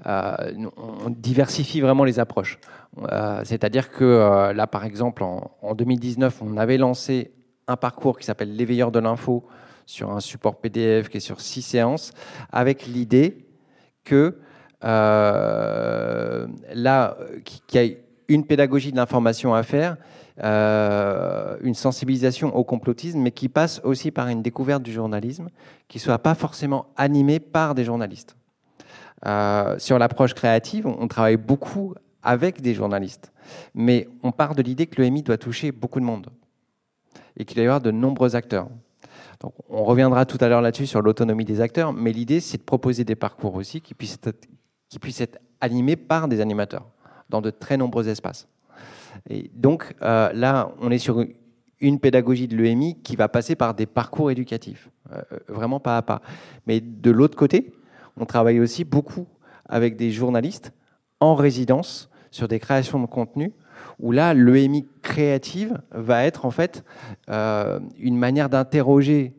euh, 0.07 0.35
on, 0.77 1.09
diversifie 1.09 1.81
vraiment 1.81 2.03
les 2.03 2.19
approches. 2.19 2.59
Euh, 3.11 3.41
c'est-à-dire 3.43 3.91
que 3.91 4.03
euh, 4.03 4.53
là, 4.53 4.67
par 4.67 4.85
exemple, 4.85 5.23
en, 5.23 5.75
2019, 5.75 6.41
on 6.41 6.57
avait 6.57 6.77
lancé 6.77 7.31
un 7.67 7.75
parcours 7.75 8.17
qui 8.17 8.25
s'appelle 8.25 8.55
l'éveilleur 8.55 8.91
de 8.91 8.99
l'info 8.99 9.45
sur 9.85 10.11
un 10.11 10.19
support 10.19 10.59
PDF 10.59 11.09
qui 11.09 11.17
est 11.17 11.21
sur 11.21 11.39
six 11.39 11.61
séances, 11.61 12.11
avec 12.51 12.87
l'idée 12.87 13.45
que 14.03 14.39
euh, 14.83 16.47
là, 16.73 17.17
qu'il 17.43 17.81
y 17.81 17.91
a 17.91 17.95
une 18.27 18.45
pédagogie 18.45 18.91
de 18.91 18.97
l'information 18.97 19.53
à 19.53 19.63
faire, 19.63 19.97
une 20.43 21.73
sensibilisation 21.73 22.55
au 22.55 22.63
complotisme, 22.63 23.19
mais 23.19 23.31
qui 23.31 23.49
passe 23.49 23.81
aussi 23.83 24.11
par 24.11 24.27
une 24.27 24.41
découverte 24.41 24.83
du 24.83 24.91
journalisme, 24.91 25.49
qui 25.87 25.97
ne 25.97 26.01
soit 26.01 26.19
pas 26.19 26.35
forcément 26.35 26.87
animée 26.95 27.39
par 27.39 27.75
des 27.75 27.83
journalistes. 27.83 28.35
sur 29.77 29.99
l'approche 29.99 30.33
créative, 30.33 30.85
on 30.87 31.07
travaille 31.07 31.37
beaucoup 31.37 31.95
avec 32.23 32.61
des 32.61 32.73
journalistes. 32.73 33.31
Mais 33.73 34.07
on 34.21 34.31
part 34.31 34.53
de 34.53 34.61
l'idée 34.61 34.85
que 34.87 35.01
l'EMI 35.01 35.23
doit 35.23 35.37
toucher 35.37 35.71
beaucoup 35.71 35.99
de 35.99 36.05
monde 36.05 36.27
et 37.37 37.45
qu'il 37.45 37.55
doit 37.55 37.63
y 37.63 37.67
avoir 37.67 37.81
de 37.81 37.91
nombreux 37.91 38.35
acteurs. 38.35 38.67
On 39.69 39.83
reviendra 39.83 40.25
tout 40.25 40.37
à 40.41 40.49
l'heure 40.49 40.61
là-dessus 40.61 40.87
sur 40.87 41.01
l'autonomie 41.01 41.45
des 41.45 41.61
acteurs, 41.61 41.93
mais 41.93 42.11
l'idée, 42.11 42.39
c'est 42.39 42.57
de 42.57 42.63
proposer 42.63 43.03
des 43.03 43.15
parcours 43.15 43.55
aussi 43.55 43.81
qui 43.81 43.93
puissent 43.93 44.19
être 45.21 45.39
animés 45.61 45.95
par 45.95 46.27
des 46.27 46.41
animateurs 46.41 46.87
dans 47.29 47.41
de 47.41 47.49
très 47.49 47.77
nombreux 47.77 48.09
espaces. 48.09 48.47
Et 49.29 49.51
donc 49.53 49.93
euh, 50.01 50.31
là, 50.33 50.71
on 50.81 50.91
est 50.91 50.97
sur 50.97 51.23
une 51.79 51.99
pédagogie 51.99 52.47
de 52.47 52.55
l'EMI 52.55 53.01
qui 53.03 53.15
va 53.15 53.27
passer 53.27 53.55
par 53.55 53.73
des 53.73 53.85
parcours 53.85 54.31
éducatifs, 54.31 54.89
euh, 55.11 55.21
vraiment 55.47 55.79
pas 55.79 55.97
à 55.97 56.01
pas. 56.01 56.21
Mais 56.65 56.81
de 56.81 57.11
l'autre 57.11 57.37
côté, 57.37 57.71
on 58.17 58.25
travaille 58.25 58.59
aussi 58.59 58.83
beaucoup 58.83 59.27
avec 59.65 59.95
des 59.95 60.11
journalistes 60.11 60.73
en 61.19 61.35
résidence 61.35 62.09
sur 62.31 62.47
des 62.47 62.59
créations 62.59 62.99
de 62.99 63.05
contenu 63.05 63.53
où 63.99 64.11
là, 64.11 64.33
l'EMI 64.33 64.87
créative 65.01 65.81
va 65.91 66.25
être 66.25 66.45
en 66.45 66.51
fait 66.51 66.83
euh, 67.29 67.79
une 67.97 68.17
manière 68.17 68.49
d'interroger 68.49 69.33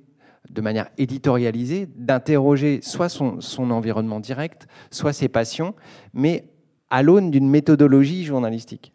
de 0.51 0.61
manière 0.61 0.88
éditorialisée, 0.97 1.88
d'interroger 1.95 2.81
soit 2.83 3.09
son, 3.09 3.41
son, 3.41 3.71
environnement 3.71 4.19
direct, 4.19 4.67
soit 4.91 5.12
ses 5.12 5.29
passions, 5.29 5.75
mais 6.14 6.45
à 6.91 7.03
l'aune 7.03 7.31
d'une 7.31 7.49
méthodologie 7.49 8.25
journalistique. 8.25 8.95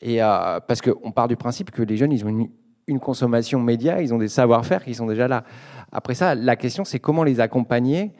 Et 0.00 0.22
euh, 0.22 0.60
parce 0.60 0.80
qu'on 0.80 1.12
part 1.12 1.28
du 1.28 1.36
principe 1.36 1.70
que 1.70 1.82
les 1.82 1.96
jeunes, 1.96 2.12
ils 2.12 2.24
ont 2.24 2.48
une, 2.86 3.00
consommation 3.00 3.60
média, 3.60 4.02
ils 4.02 4.12
ont 4.12 4.18
des 4.18 4.28
savoir-faire 4.28 4.84
qui 4.84 4.94
sont 4.94 5.06
déjà 5.06 5.26
là. 5.26 5.44
Après 5.90 6.14
ça, 6.14 6.34
la 6.34 6.56
question, 6.56 6.84
c'est 6.84 6.98
comment 6.98 7.24
les 7.24 7.40
accompagner 7.40 8.12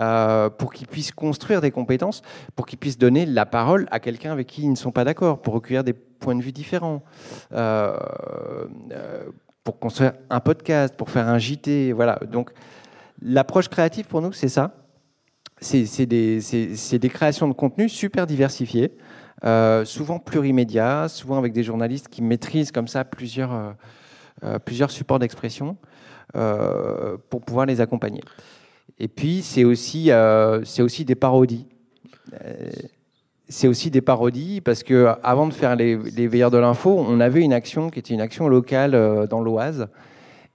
euh, 0.00 0.48
pour 0.48 0.72
qu'ils 0.72 0.86
puissent 0.86 1.12
construire 1.12 1.60
des 1.60 1.70
compétences, 1.70 2.22
pour 2.54 2.66
qu'ils 2.66 2.78
puissent 2.78 2.98
donner 2.98 3.26
la 3.26 3.44
parole 3.44 3.86
à 3.90 4.00
quelqu'un 4.00 4.32
avec 4.32 4.46
qui 4.46 4.62
ils 4.62 4.70
ne 4.70 4.76
sont 4.76 4.92
pas 4.92 5.04
d'accord, 5.04 5.42
pour 5.42 5.54
recueillir 5.54 5.84
des 5.84 5.92
points 5.92 6.34
de 6.34 6.42
vue 6.42 6.52
différents, 6.52 7.02
euh, 7.52 7.96
pour 9.64 9.78
construire 9.78 10.12
un 10.30 10.40
podcast, 10.40 10.94
pour 10.96 11.10
faire 11.10 11.28
un 11.28 11.38
JT. 11.38 11.92
Voilà. 11.92 12.18
Donc, 12.30 12.52
l'approche 13.20 13.68
créative 13.68 14.06
pour 14.06 14.22
nous, 14.22 14.32
c'est 14.32 14.48
ça. 14.48 14.74
C'est 15.58 16.06
des, 16.06 17.08
créations 17.08 17.48
de 17.48 17.54
contenu 17.54 17.88
super 17.88 18.26
diversifiées, 18.26 18.92
souvent 19.84 20.18
plurimédia, 20.18 21.08
souvent 21.08 21.38
avec 21.38 21.52
des 21.52 21.62
journalistes 21.62 22.08
qui 22.08 22.22
maîtrisent 22.22 22.72
comme 22.72 22.88
ça 22.88 23.04
plusieurs, 23.04 23.74
plusieurs 24.64 24.90
supports 24.90 25.18
d'expression 25.18 25.76
pour 26.32 27.42
pouvoir 27.42 27.66
les 27.66 27.80
accompagner. 27.80 28.22
Et 28.98 29.08
puis, 29.08 29.42
c'est 29.42 29.64
aussi, 29.64 30.10
euh, 30.10 30.62
aussi 30.78 31.04
des 31.04 31.14
parodies. 31.14 31.66
Euh, 32.44 32.70
c'est 33.48 33.68
aussi 33.68 33.90
des 33.90 34.00
parodies 34.00 34.60
parce 34.60 34.82
que 34.82 35.14
avant 35.22 35.46
de 35.46 35.52
faire 35.52 35.76
les, 35.76 35.96
veilleurs 35.96 36.50
de 36.50 36.58
l'info, 36.58 36.96
on 36.98 37.20
avait 37.20 37.42
une 37.42 37.52
action 37.52 37.90
qui 37.90 38.00
était 38.00 38.14
une 38.14 38.20
action 38.20 38.48
locale 38.48 38.94
euh, 38.94 39.26
dans 39.26 39.40
l'Oise. 39.40 39.88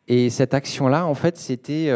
Et 0.08 0.30
cette 0.30 0.54
action-là, 0.54 1.06
en 1.06 1.14
fait, 1.14 1.38
c'était. 1.38 1.90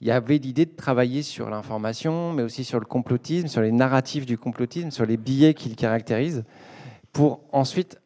Il 0.00 0.08
y 0.08 0.10
avait 0.10 0.38
l'idée 0.38 0.66
de 0.66 0.74
travailler 0.74 1.22
sur 1.22 1.50
l'information, 1.50 2.32
mais 2.32 2.42
aussi 2.42 2.64
sur 2.64 2.80
le 2.80 2.86
complotisme, 2.86 3.48
sur 3.48 3.60
les 3.60 3.72
narratifs 3.72 4.24
du 4.24 4.38
complotisme, 4.38 4.90
sur 4.90 5.04
les 5.04 5.16
billets 5.16 5.54
qui 5.54 5.68
le 5.68 5.74
caractérisent, 5.74 6.44
pour 7.12 7.40
ensuite 7.52 8.00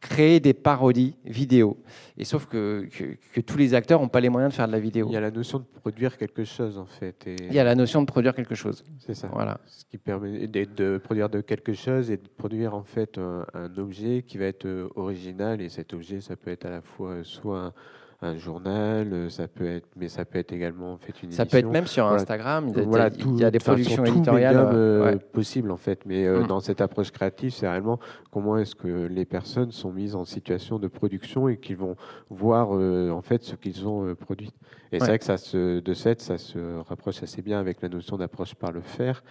créer 0.00 0.40
des 0.40 0.54
parodies 0.54 1.16
vidéo. 1.24 1.76
Et 2.16 2.24
sauf 2.24 2.46
que, 2.46 2.88
que, 3.34 3.40
tous 3.40 3.56
les 3.56 3.74
acteurs 3.74 4.00
n'ont 4.00 4.08
pas 4.08 4.20
les 4.20 4.28
moyens 4.28 4.52
de 4.52 4.56
faire 4.56 4.66
de 4.66 4.72
la 4.72 4.80
vidéo. 4.80 5.06
Il 5.08 5.12
y 5.12 5.16
a 5.16 5.20
la 5.20 5.30
notion 5.30 5.58
de 5.58 5.64
produire 5.64 6.16
quelque 6.16 6.44
chose, 6.44 6.78
en 6.78 6.86
fait. 6.86 7.26
Et... 7.26 7.36
Il 7.46 7.52
y 7.52 7.58
a 7.58 7.64
la 7.64 7.74
notion 7.74 8.00
de 8.00 8.06
produire 8.06 8.34
quelque 8.34 8.54
chose. 8.54 8.84
C'est 8.98 9.14
ça. 9.14 9.28
Voilà. 9.32 9.60
Ce 9.66 9.84
qui 9.84 9.98
permet 9.98 10.46
de 10.46 10.98
produire 10.98 11.28
de 11.28 11.40
quelque 11.40 11.72
chose 11.72 12.10
et 12.10 12.16
de 12.16 12.28
produire, 12.36 12.74
en 12.74 12.84
fait, 12.84 13.18
un, 13.18 13.44
un 13.54 13.76
objet 13.76 14.24
qui 14.26 14.38
va 14.38 14.46
être 14.46 14.66
euh, 14.66 14.88
original. 14.96 15.60
Et 15.60 15.68
cet 15.68 15.92
objet, 15.94 16.20
ça 16.20 16.36
peut 16.36 16.50
être 16.50 16.66
à 16.66 16.70
la 16.70 16.80
fois 16.80 17.22
soit 17.24 17.58
un, 17.66 17.72
un 18.20 18.36
journal, 18.36 19.12
euh, 19.12 19.28
ça 19.28 19.46
peut 19.46 19.66
être, 19.66 19.88
mais 19.96 20.08
ça 20.08 20.24
peut 20.24 20.38
être 20.38 20.52
également 20.52 20.94
en 20.94 20.98
fait 20.98 21.22
une. 21.22 21.30
Ça 21.30 21.46
peut 21.46 21.58
être 21.58 21.70
même 21.70 21.86
sur 21.86 22.06
Instagram. 22.06 22.68
Il 22.68 22.76
y 22.76 22.96
a, 22.96 23.10
il 23.16 23.38
y 23.38 23.44
a 23.44 23.50
des 23.50 23.60
productions 23.60 24.04
éditoriales 24.04 24.56
euh, 24.56 25.16
possibles 25.32 25.70
en 25.70 25.76
fait, 25.76 26.04
mais 26.04 26.26
euh, 26.26 26.42
mm. 26.42 26.46
dans 26.48 26.58
cette 26.58 26.80
approche 26.80 27.12
créative, 27.12 27.52
c'est 27.52 27.68
réellement 27.68 28.00
comment 28.32 28.58
est-ce 28.58 28.74
que 28.74 29.06
les 29.06 29.24
personnes 29.24 29.70
sont 29.70 29.92
mises 29.92 30.16
en 30.16 30.24
situation 30.24 30.80
de 30.80 30.88
production 30.88 31.48
et 31.48 31.58
qu'ils 31.58 31.76
vont 31.76 31.94
voir 32.28 32.70
en 32.70 33.22
fait 33.22 33.44
ce 33.44 33.54
qu'ils 33.54 33.86
ont 33.86 34.14
produit. 34.16 34.52
Et 34.92 34.98
c'est 34.98 35.06
vrai 35.06 35.18
que 35.18 35.24
ça 35.24 35.36
se, 35.36 35.80
de 35.80 35.94
fait, 35.94 36.20
ça 36.20 36.38
se 36.38 36.78
rapproche 36.80 37.22
assez 37.22 37.42
bien 37.42 37.60
avec 37.60 37.82
la 37.82 37.88
notion 37.88 38.16
d'approche 38.16 38.54
par 38.54 38.72
le 38.72 38.80
faire, 38.80 39.22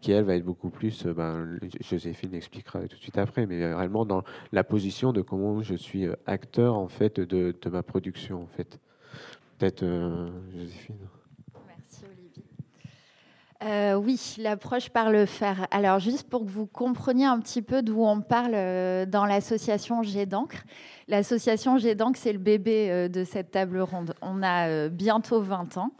qui 0.00 0.12
elle 0.12 0.24
va 0.24 0.36
être 0.36 0.44
beaucoup 0.44 0.70
plus, 0.70 1.06
ben, 1.06 1.58
Joséphine 1.80 2.34
expliquera 2.34 2.80
tout 2.82 2.96
de 2.96 3.02
suite 3.02 3.18
après, 3.18 3.46
mais 3.46 3.74
réellement 3.74 4.04
dans 4.04 4.22
la 4.52 4.64
position 4.64 5.12
de 5.12 5.22
comment 5.22 5.62
je 5.62 5.74
suis 5.74 6.06
acteur 6.26 6.76
en 6.76 6.88
fait 6.88 7.18
de, 7.18 7.54
de 7.60 7.70
ma 7.70 7.82
production 7.82 8.42
en 8.42 8.46
fait. 8.46 8.78
Peut-être 9.58 9.82
euh, 9.82 10.28
Joséphine. 10.52 10.96
Euh, 13.66 13.94
oui, 13.94 14.36
l'approche 14.38 14.90
par 14.90 15.10
le 15.10 15.26
faire. 15.26 15.66
Alors 15.70 15.98
juste 15.98 16.28
pour 16.28 16.44
que 16.44 16.50
vous 16.50 16.66
compreniez 16.66 17.26
un 17.26 17.40
petit 17.40 17.62
peu 17.62 17.82
d'où 17.82 18.02
on 18.02 18.20
parle 18.20 18.54
euh, 18.54 19.06
dans 19.06 19.26
l'association 19.26 20.02
G 20.02 20.24
d'encre. 20.24 20.64
L'association 21.08 21.76
G 21.76 21.94
d'encre, 21.94 22.18
c'est 22.22 22.32
le 22.32 22.38
bébé 22.38 23.08
de 23.08 23.24
cette 23.24 23.50
table 23.50 23.80
ronde. 23.80 24.14
On 24.22 24.42
a 24.42 24.88
bientôt 24.88 25.40
20 25.40 25.76
ans, 25.78 25.90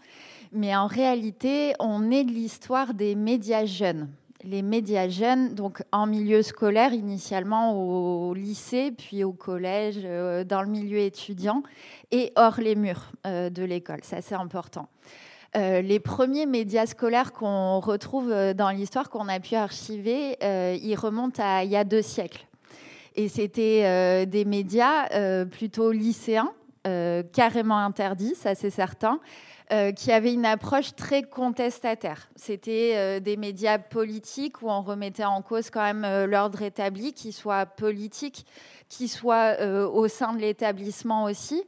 mais 0.52 0.74
en 0.76 0.86
réalité, 0.86 1.74
on 1.80 2.10
est 2.10 2.24
de 2.24 2.30
l'histoire 2.30 2.94
des 2.94 3.14
médias 3.14 3.66
jeunes 3.66 4.08
les 4.46 4.62
médias 4.62 5.08
jeunes, 5.08 5.54
donc 5.54 5.82
en 5.92 6.06
milieu 6.06 6.42
scolaire, 6.42 6.92
initialement 6.92 7.74
au 7.74 8.32
lycée, 8.32 8.92
puis 8.92 9.24
au 9.24 9.32
collège, 9.32 10.00
euh, 10.04 10.44
dans 10.44 10.62
le 10.62 10.68
milieu 10.68 10.98
étudiant, 10.98 11.62
et 12.10 12.32
hors 12.36 12.60
les 12.60 12.76
murs 12.76 13.12
euh, 13.26 13.50
de 13.50 13.64
l'école. 13.64 14.00
Ça, 14.02 14.22
c'est 14.22 14.34
important. 14.34 14.88
Euh, 15.56 15.80
les 15.80 16.00
premiers 16.00 16.46
médias 16.46 16.86
scolaires 16.86 17.32
qu'on 17.32 17.80
retrouve 17.80 18.30
dans 18.54 18.70
l'histoire, 18.70 19.08
qu'on 19.08 19.28
a 19.28 19.40
pu 19.40 19.54
archiver, 19.54 20.36
ils 20.42 20.96
remontent 20.96 21.42
à 21.42 21.64
il 21.64 21.70
y 21.70 21.76
a 21.76 21.84
deux 21.84 22.02
siècles. 22.02 22.46
Et 23.14 23.28
c'était 23.28 24.26
des 24.26 24.44
médias 24.44 25.46
plutôt 25.46 25.90
lycéens, 25.90 26.52
carrément 27.32 27.78
interdits, 27.78 28.34
ça 28.34 28.54
c'est 28.54 28.70
certain, 28.70 29.20
euh, 29.72 29.90
qui 29.90 30.12
avait 30.12 30.32
une 30.32 30.46
approche 30.46 30.94
très 30.94 31.24
contestataire. 31.24 32.28
C'était 32.36 32.92
euh, 32.94 33.18
des 33.18 33.36
médias 33.36 33.78
politiques 33.78 34.62
où 34.62 34.70
on 34.70 34.80
remettait 34.80 35.24
en 35.24 35.42
cause 35.42 35.70
quand 35.70 35.82
même 35.82 36.04
euh, 36.04 36.28
l'ordre 36.28 36.62
établi, 36.62 37.12
qu'il 37.12 37.32
soit 37.32 37.66
politique, 37.66 38.46
qu'il 38.88 39.08
soit 39.08 39.60
au 39.60 40.06
sein 40.06 40.34
de 40.34 40.38
l'établissement 40.38 41.24
aussi. 41.24 41.64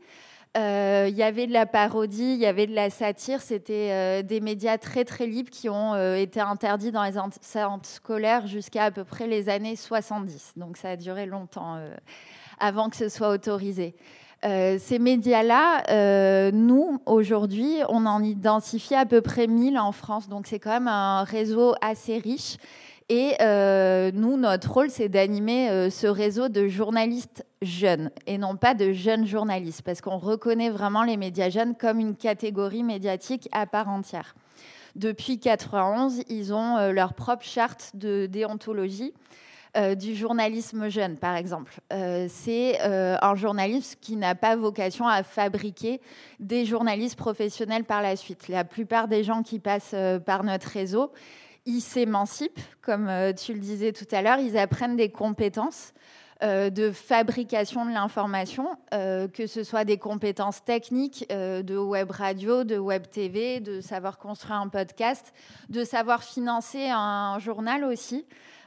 Il 0.59 1.14
y 1.14 1.23
avait 1.23 1.47
de 1.47 1.53
la 1.53 1.66
parodie, 1.66 2.35
il 2.35 2.38
y 2.38 2.47
avait 2.47 2.66
de 2.66 2.75
la 2.75 2.90
satire. 2.90 3.40
C'était 3.40 4.23
des 4.25 4.40
médias 4.40 4.77
très 4.77 5.05
très 5.05 5.27
libres 5.27 5.51
qui 5.51 5.68
ont 5.68 5.94
été 6.14 6.40
interdits 6.40 6.90
dans 6.90 7.05
les 7.05 7.12
centres 7.40 7.88
scolaires 7.88 8.47
jusqu'à 8.47 8.85
à 8.85 8.90
peu 8.90 9.05
près 9.05 9.27
les 9.27 9.49
années 9.49 9.77
70. 9.77 10.55
Donc 10.57 10.77
ça 10.77 10.90
a 10.90 10.97
duré 10.97 11.27
longtemps 11.27 11.79
avant 12.59 12.90
que 12.90 12.97
ce 12.97 13.09
soit 13.09 13.29
autorisé. 13.29 13.94
ces 14.42 14.99
médias-là, 14.99 16.51
nous, 16.53 17.01
aujourd'hui, 17.07 17.79
on 17.88 18.07
en 18.07 18.23
identifie 18.23 18.94
à 18.94 19.07
peu 19.07 19.21
près 19.21 19.47
1000 19.47 19.79
en 19.79 19.92
France. 19.92 20.29
Donc 20.29 20.47
c'est 20.47 20.59
quand 20.59 20.71
même 20.71 20.88
un 20.88 21.25
réseau 21.25 21.75
assez 21.81 22.18
riche. 22.18 22.57
Et 23.11 23.37
euh, 23.40 24.11
nous, 24.12 24.37
notre 24.37 24.71
rôle, 24.71 24.90
c'est 24.90 25.09
d'animer 25.09 25.71
euh, 25.71 25.88
ce 25.88 26.07
réseau 26.07 26.51
de 26.51 26.68
journalistes 26.68 27.47
jeunes 27.62 28.11
et 28.27 28.37
non 28.37 28.57
pas 28.57 28.75
de 28.75 28.92
jeunes 28.92 29.27
journalistes, 29.27 29.81
parce 29.81 30.03
qu'on 30.03 30.18
reconnaît 30.18 30.68
vraiment 30.68 31.05
les 31.05 31.16
médias 31.16 31.49
jeunes 31.49 31.75
comme 31.75 32.01
une 32.01 32.14
catégorie 32.14 32.83
médiatique 32.83 33.49
à 33.51 33.64
part 33.64 33.88
entière. 33.88 34.35
Depuis 34.94 35.40
1991, 35.42 36.23
ils 36.29 36.53
ont 36.53 36.77
euh, 36.77 36.92
leur 36.92 37.14
propre 37.14 37.44
charte 37.44 37.92
de 37.94 38.27
déontologie. 38.27 39.14
du 39.97 40.16
journalisme 40.16 40.88
jeune, 40.88 41.16
par 41.18 41.37
exemple. 41.37 41.79
c'est 42.29 42.81
un 42.81 43.35
journaliste 43.37 43.99
qui 44.01 44.16
n'a 44.16 44.35
pas 44.35 44.57
vocation 44.57 45.07
à 45.07 45.23
fabriquer 45.23 46.01
des 46.40 46.64
journalistes 46.64 47.16
professionnels 47.16 47.85
par 47.85 48.03
la 48.03 48.16
suite. 48.16 48.49
La 48.49 48.64
plupart 48.64 49.07
des 49.07 49.23
gens 49.23 49.42
qui 49.42 49.61
passent 49.61 49.94
par 50.25 50.42
notre 50.42 50.68
réseau, 50.68 51.12
ils 51.68 51.83
s'émancipent, 51.83 52.61
comme 52.81 53.09
euh, 53.09 53.33
tu 53.35 53.52
le 53.52 53.61
disais 53.61 53.92
tout 53.92 54.07
à 54.11 54.22
l'heure, 54.22 54.38
ils 54.38 54.57
apprennent 54.57 54.96
des 54.96 55.11
compétences 55.11 55.92
euh, 56.42 56.70
de 56.70 56.90
fabrication 56.90 57.85
de 57.85 57.90
l'information, 57.90 58.68
euh, 58.94 59.28
que 59.28 59.46
ce 59.46 59.62
soit 59.64 59.85
des 59.85 59.98
compétences 59.98 60.64
techniques 60.64 61.28
de 61.28 61.76
web 61.76 62.11
radio, 62.11 62.64
de 62.64 62.78
web 62.78 63.02
TV, 63.11 63.61
de 63.61 63.81
savoir 63.83 64.18
construire 64.18 64.61
un 64.61 64.68
podcast, 64.68 65.35
de 65.68 65.85
savoir 65.85 66.24
financer 66.24 66.88
un 66.90 67.38
journal 67.38 67.85
aussi. 67.85 68.24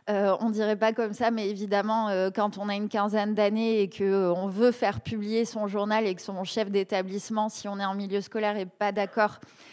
on 0.08 0.50
dirait 0.52 0.76
pas 0.76 0.94
comme 0.94 1.14
ça, 1.14 1.32
mais 1.32 1.50
évidemment, 1.50 2.10
quand 2.36 2.58
on 2.58 2.68
a 2.68 2.76
une 2.76 2.90
quinzaine 2.90 3.34
d'années 3.34 3.82
et 3.82 3.90
qu'on 3.90 4.48
veut 4.48 4.74
faire 4.74 5.00
publier 5.00 5.46
son 5.46 5.68
journal 5.68 6.06
et 6.06 6.14
que 6.14 6.22
son 6.22 6.44
chef 6.44 6.70
d'établissement, 6.70 7.48
si 7.48 7.68
on 7.70 7.80
est 7.80 7.86
en 7.86 7.96
milieu 7.96 8.20
scolaire, 8.20 8.54
n'est 8.54 8.66
pas 8.66 8.92
d'accord, 8.92 9.40
euh, 9.40 9.71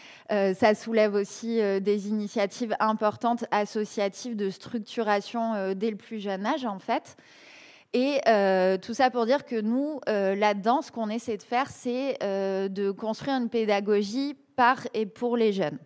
ça 0.53 0.75
soulève 0.75 1.15
aussi 1.15 1.59
euh, 1.59 1.79
des 1.79 2.07
initiatives 2.09 2.75
importantes 2.79 3.45
associatives 3.51 4.35
de 4.35 4.49
structuration 4.49 5.53
euh, 5.55 5.73
dès 5.73 5.89
le 5.89 5.97
plus 5.97 6.19
jeune 6.19 6.45
âge, 6.45 6.65
en 6.65 6.79
fait. 6.79 7.17
Et 7.93 8.19
tout 8.83 8.93
ça 8.93 9.09
pour 9.09 9.25
dire 9.25 9.45
que 9.45 9.59
nous, 9.59 9.99
là-dedans, 10.05 10.83
ce 10.83 10.91
qu'on 10.91 11.09
essaie 11.09 11.37
de 11.37 11.41
faire, 11.41 11.71
c'est 11.71 12.19
de 12.21 12.91
construire 12.91 13.37
une 13.37 13.49
pédagogie 13.49 14.35
par 14.55 14.85
et 14.93 15.07
pour 15.07 15.35
les 15.35 15.51
jeunes. 15.51 15.79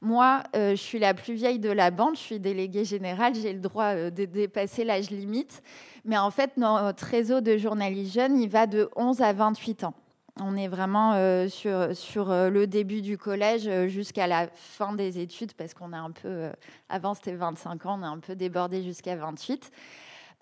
Moi, 0.00 0.44
je 0.54 0.76
suis 0.76 1.00
la 1.00 1.12
plus 1.12 1.34
vieille 1.34 1.58
de 1.58 1.70
la 1.70 1.90
bande, 1.90 2.14
je 2.14 2.20
suis 2.20 2.38
déléguée 2.38 2.84
générale, 2.84 3.34
j'ai 3.34 3.52
le 3.52 3.58
droit 3.58 3.96
de 3.96 4.24
dépasser 4.26 4.84
l'âge 4.84 5.10
limite. 5.10 5.64
Mais 6.04 6.16
en 6.16 6.30
fait, 6.30 6.56
notre 6.56 7.04
réseau 7.04 7.40
de 7.40 7.56
journalistes 7.56 8.14
jeunes, 8.14 8.40
il 8.40 8.48
va 8.48 8.68
de 8.68 8.88
11 8.94 9.20
à 9.20 9.32
28 9.32 9.82
ans. 9.82 9.94
On 10.42 10.56
est 10.56 10.68
vraiment 10.68 11.12
euh, 11.14 11.48
sur, 11.48 11.94
sur 11.94 12.30
euh, 12.30 12.48
le 12.48 12.66
début 12.66 13.02
du 13.02 13.18
collège 13.18 13.68
euh, 13.68 13.88
jusqu'à 13.88 14.26
la 14.26 14.48
fin 14.54 14.94
des 14.94 15.18
études, 15.18 15.52
parce 15.52 15.74
qu'on 15.74 15.92
a 15.92 15.98
un 15.98 16.12
peu, 16.12 16.48
avant 16.88 17.12
c'était 17.12 17.34
25 17.34 17.84
ans, 17.84 17.98
on 18.00 18.02
a 18.02 18.08
un 18.08 18.18
peu 18.18 18.34
débordé 18.34 18.82
jusqu'à 18.82 19.16
28. 19.16 19.70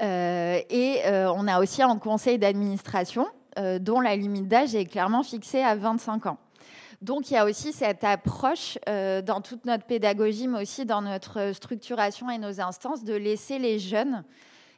et 0.00 1.02
on 1.06 1.48
a 1.48 1.60
aussi 1.60 1.82
un 1.82 1.98
conseil 1.98 2.38
d'administration 2.38 3.26
dont 3.80 4.00
la 4.00 4.14
limite 4.14 4.46
d'âge 4.46 4.76
est 4.76 4.84
clairement 4.84 5.24
fixée 5.24 5.62
à 5.62 5.74
25 5.74 6.26
ans. 6.26 6.38
Donc 7.02 7.30
il 7.30 7.34
y 7.34 7.36
a 7.36 7.44
aussi 7.44 7.72
cette 7.72 8.04
approche 8.04 8.78
dans 8.86 9.40
toute 9.40 9.64
notre 9.64 9.84
pédagogie, 9.84 10.46
mais 10.46 10.62
aussi 10.62 10.86
dans 10.86 11.02
notre 11.02 11.52
structuration 11.52 12.30
et 12.30 12.38
nos 12.38 12.60
instances, 12.60 13.02
de 13.02 13.14
laisser 13.14 13.58
les 13.58 13.80
jeunes 13.80 14.22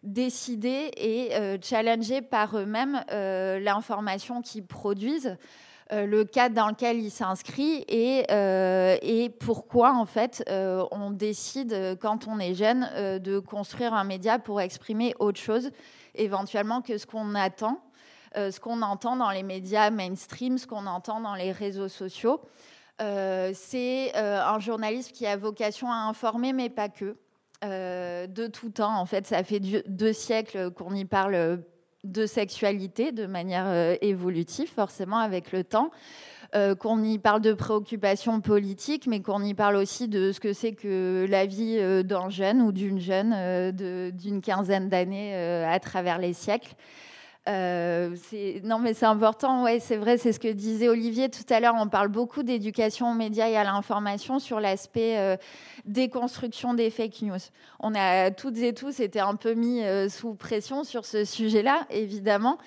décider 0.03 0.91
et 0.97 1.35
euh, 1.35 1.59
challenger 1.61 2.23
par 2.23 2.57
eux-mêmes 2.57 3.05
euh, 3.13 3.59
l'information 3.61 4.41
qu'ils 4.41 4.65
produisent, 4.65 5.37
euh, 5.93 6.07
le 6.07 6.25
cadre 6.25 6.55
dans 6.55 6.69
lequel 6.69 6.99
ils 6.99 7.11
s'inscrivent 7.11 7.85
et, 7.89 9.31
pourquoi 9.41 9.95
en 9.95 10.07
fait 10.07 10.45
on 10.49 11.11
décide 11.11 11.99
quand 12.01 12.29
on 12.29 12.39
est 12.39 12.55
jeune 12.55 12.89
de 13.19 13.39
construire 13.39 13.95
un 13.95 14.05
média 14.05 14.39
pour 14.39 14.61
exprimer 14.61 15.15
autre 15.19 15.41
chose 15.41 15.71
éventuellement 16.15 16.81
que 16.81 16.99
ce 16.99 17.07
qu'on 17.07 17.35
attend, 17.35 17.81
ce 18.35 18.59
qu'on 18.61 18.83
entend 18.83 19.17
dans 19.17 19.31
les 19.31 19.43
médias 19.43 19.91
mainstream, 19.91 20.59
ce 20.59 20.67
qu'on 20.67 20.87
entend 20.87 21.21
dans 21.21 21.35
les 21.35 21.53
réseaux 21.53 21.89
sociaux. 21.89 22.41
c'est 22.99 24.15
un 24.15 24.59
journaliste 24.59 25.13
qui 25.13 25.27
a 25.27 25.37
vocation 25.37 25.91
à 25.91 25.97
informer, 26.09 26.53
mais 26.53 26.69
pas 26.69 26.89
que. 26.89 27.17
Euh, 27.63 28.27
de 28.27 28.47
tout 28.47 28.71
temps. 28.71 28.99
En 28.99 29.05
fait, 29.05 29.27
ça 29.27 29.45
fait 29.45 29.61
deux 29.61 30.15
siècles 30.15 30.71
qu'on 30.71 30.95
y 30.95 31.05
parle 31.05 31.63
de 32.05 32.25
sexualité 32.25 33.13
de 33.13 33.27
manière 33.27 33.67
euh, 33.67 33.97
évolutive, 34.01 34.71
forcément 34.71 35.19
avec 35.19 35.53
le 35.53 35.63
temps. 35.63 35.91
Euh, 36.55 36.75
qu'on 36.75 37.03
y 37.05 37.19
parle 37.19 37.43
de 37.43 37.53
préoccupations 37.53 38.41
politiques, 38.41 39.07
mais 39.07 39.21
qu'on 39.21 39.43
y 39.43 39.53
parle 39.53 39.77
aussi 39.77 40.09
de 40.09 40.33
ce 40.33 40.41
que 40.41 40.55
c'est 40.55 40.73
que 40.73 41.27
la 41.29 41.45
vie 41.45 41.79
d'un 42.03 42.31
jeune 42.31 42.63
ou 42.63 42.73
d'une 42.73 42.99
jeune 42.99 43.71
d'une 43.73 44.41
quinzaine 44.41 44.89
d'années 44.89 45.35
à 45.65 45.79
travers 45.81 46.19
les 46.19 46.33
siècles. 46.33 46.75
Euh, 47.49 48.15
non, 48.65 48.79
mais 48.79 48.93
c'est 48.93 49.07
important. 49.07 49.65
Ouais, 49.65 49.81
c'est 49.81 49.97
vrai. 49.97 50.19
C'est 50.19 50.33
ce 50.33 50.41
que 50.41 50.49
disait 50.49 50.89
Olivier 50.89 51.31
tout 51.31 51.45
à 51.49 51.61
l'heure. 51.61 51.75
On 51.77 51.89
parle 51.89 52.09
beaucoup 52.09 52.43
d'éducation 52.43 53.11
aux 53.11 53.15
médias 53.15 53.49
et 53.49 53.57
à 53.57 53.65
l'information 53.65 54.39
sur 54.39 54.61
l'aspect 54.61 55.19
euh, 55.19 55.37
déconstruction 55.87 56.75
des 56.75 56.91
fake 56.91 57.23
news. 57.23 57.39
On 57.81 57.95
a 57.95 58.31
toutes 58.31 58.59
et 58.59 58.75
tous 58.75 59.01
été 59.01 59.21
un 59.21 59.37
peu 59.37 59.55
mis 59.55 59.83
euh, 59.83 60.09
sous 60.09 60.35
pression 60.35 60.85
sur 60.85 61.07
ce 61.07 61.25
sujet-là, 61.25 61.87
évidemment. 61.91 62.59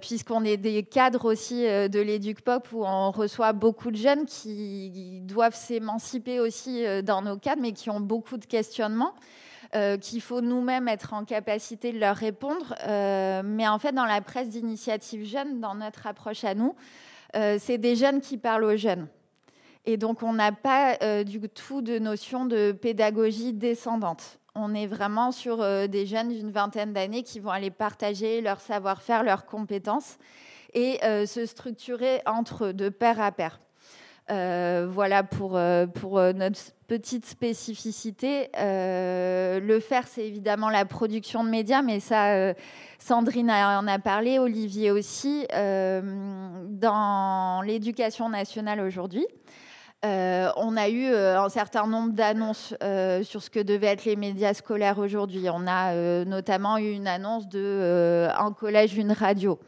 puisqu'on 0.00 0.44
est 0.44 0.56
des 0.56 0.84
cadres 0.84 1.24
aussi 1.24 1.64
de 1.64 2.00
l'éduc-pop 2.00 2.68
où 2.72 2.84
on 2.84 3.10
reçoit 3.10 3.52
beaucoup 3.52 3.90
de 3.90 3.96
jeunes 3.96 4.24
qui 4.24 5.20
doivent 5.24 5.56
s'émanciper 5.56 6.38
aussi 6.38 6.84
dans 7.02 7.22
nos 7.22 7.36
cadres, 7.36 7.60
mais 7.60 7.72
qui 7.72 7.90
ont 7.90 7.98
beaucoup 7.98 8.36
de 8.36 8.44
questionnements. 8.44 9.14
Euh, 9.74 9.96
qu'il 9.96 10.20
faut 10.20 10.40
nous-mêmes 10.40 10.88
être 10.88 11.14
en 11.14 11.24
capacité 11.24 11.92
de 11.92 11.98
leur 11.98 12.16
répondre. 12.16 12.74
Euh, 12.86 13.42
mais 13.44 13.66
en 13.66 13.78
fait, 13.78 13.92
dans 13.92 14.04
la 14.04 14.20
presse 14.20 14.48
d'initiative 14.48 15.24
jeune, 15.24 15.60
dans 15.60 15.74
notre 15.74 16.06
approche 16.06 16.44
à 16.44 16.54
nous, 16.54 16.74
euh, 17.34 17.56
c'est 17.58 17.78
des 17.78 17.96
jeunes 17.96 18.20
qui 18.20 18.36
parlent 18.36 18.64
aux 18.64 18.76
jeunes. 18.76 19.08
Et 19.84 19.96
donc, 19.96 20.22
on 20.22 20.32
n'a 20.32 20.52
pas 20.52 20.96
du 21.24 21.40
tout 21.40 21.82
de 21.82 21.98
notion 21.98 22.46
de 22.46 22.72
pédagogie 22.72 23.52
descendante. 23.52 24.38
On 24.54 24.74
est 24.74 24.86
vraiment 24.86 25.30
sur 25.30 25.58
des 25.88 26.06
jeunes 26.06 26.30
d'une 26.30 26.50
vingtaine 26.50 26.94
d'années 26.94 27.22
qui 27.22 27.38
vont 27.38 27.50
aller 27.50 27.70
partager 27.70 28.40
leur 28.40 28.60
savoir-faire, 28.60 29.24
leurs 29.24 29.44
compétences 29.44 30.16
et 30.72 31.00
se 31.26 31.44
structurer 31.44 32.22
entre 32.24 32.66
eux, 32.66 32.72
de 32.72 32.88
pair 32.88 33.20
à 33.20 33.30
pair. 33.30 33.60
Voilà 34.28 35.22
pour, 35.22 35.60
pour 35.92 36.18
notre 36.18 36.60
petite 36.86 37.26
spécificité. 37.26 38.50
le 38.54 39.78
faire, 39.80 40.06
c'est 40.06 40.26
évidemment 40.26 40.70
la 40.70 40.84
production 40.84 41.44
de 41.44 41.50
médias, 41.50 41.82
mais 41.82 42.00
ça, 42.00 42.54
Sandrine 42.98 43.50
en 43.50 43.86
a 43.86 43.98
parlé, 43.98 44.38
Olivier 44.38 44.90
aussi, 44.90 45.46
dans 45.50 47.62
l'éducation 47.64 48.28
nationale 48.28 48.80
aujourd'hui. 48.80 49.26
on 50.02 50.76
a 50.76 50.88
eu 50.88 51.14
un 51.14 51.48
certain 51.48 51.86
nombre 51.86 52.12
d'annonces 52.12 52.74
sur 53.22 53.42
ce 53.42 53.50
que 53.50 53.60
devaient 53.60 53.88
être 53.88 54.04
les 54.04 54.16
médias 54.16 54.54
scolaires 54.54 54.98
aujourd'hui. 54.98 55.46
On 55.52 55.66
a 55.66 56.24
notamment 56.24 56.78
eu 56.78 56.92
une 56.92 57.08
annonce 57.08 57.48
de 57.48 58.28
collège, 58.58 58.96
une 58.96 59.12
radio. 59.12 59.58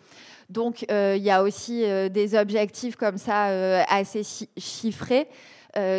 Donc, 0.49 0.85
euh, 0.91 1.15
il 1.17 1.25
y 1.25 1.31
a 1.31 1.43
aussi 1.43 1.85
euh, 1.85 2.09
des 2.09 2.37
objectifs 2.37 2.97
comme 2.97 3.19
ça 3.19 3.49
euh, 3.49 3.83
assez 3.89 4.23
chiffrés 4.57 5.29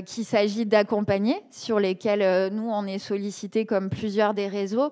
qu'il 0.06 0.26
s'agit 0.26 0.66
d'accompagner, 0.66 1.42
sur 1.52 1.80
lesquels 1.80 2.54
nous, 2.54 2.70
on 2.70 2.86
est 2.86 3.00
sollicité 3.00 3.66
comme 3.66 3.90
plusieurs 3.90 4.34
des 4.34 4.48
réseaux. 4.48 4.92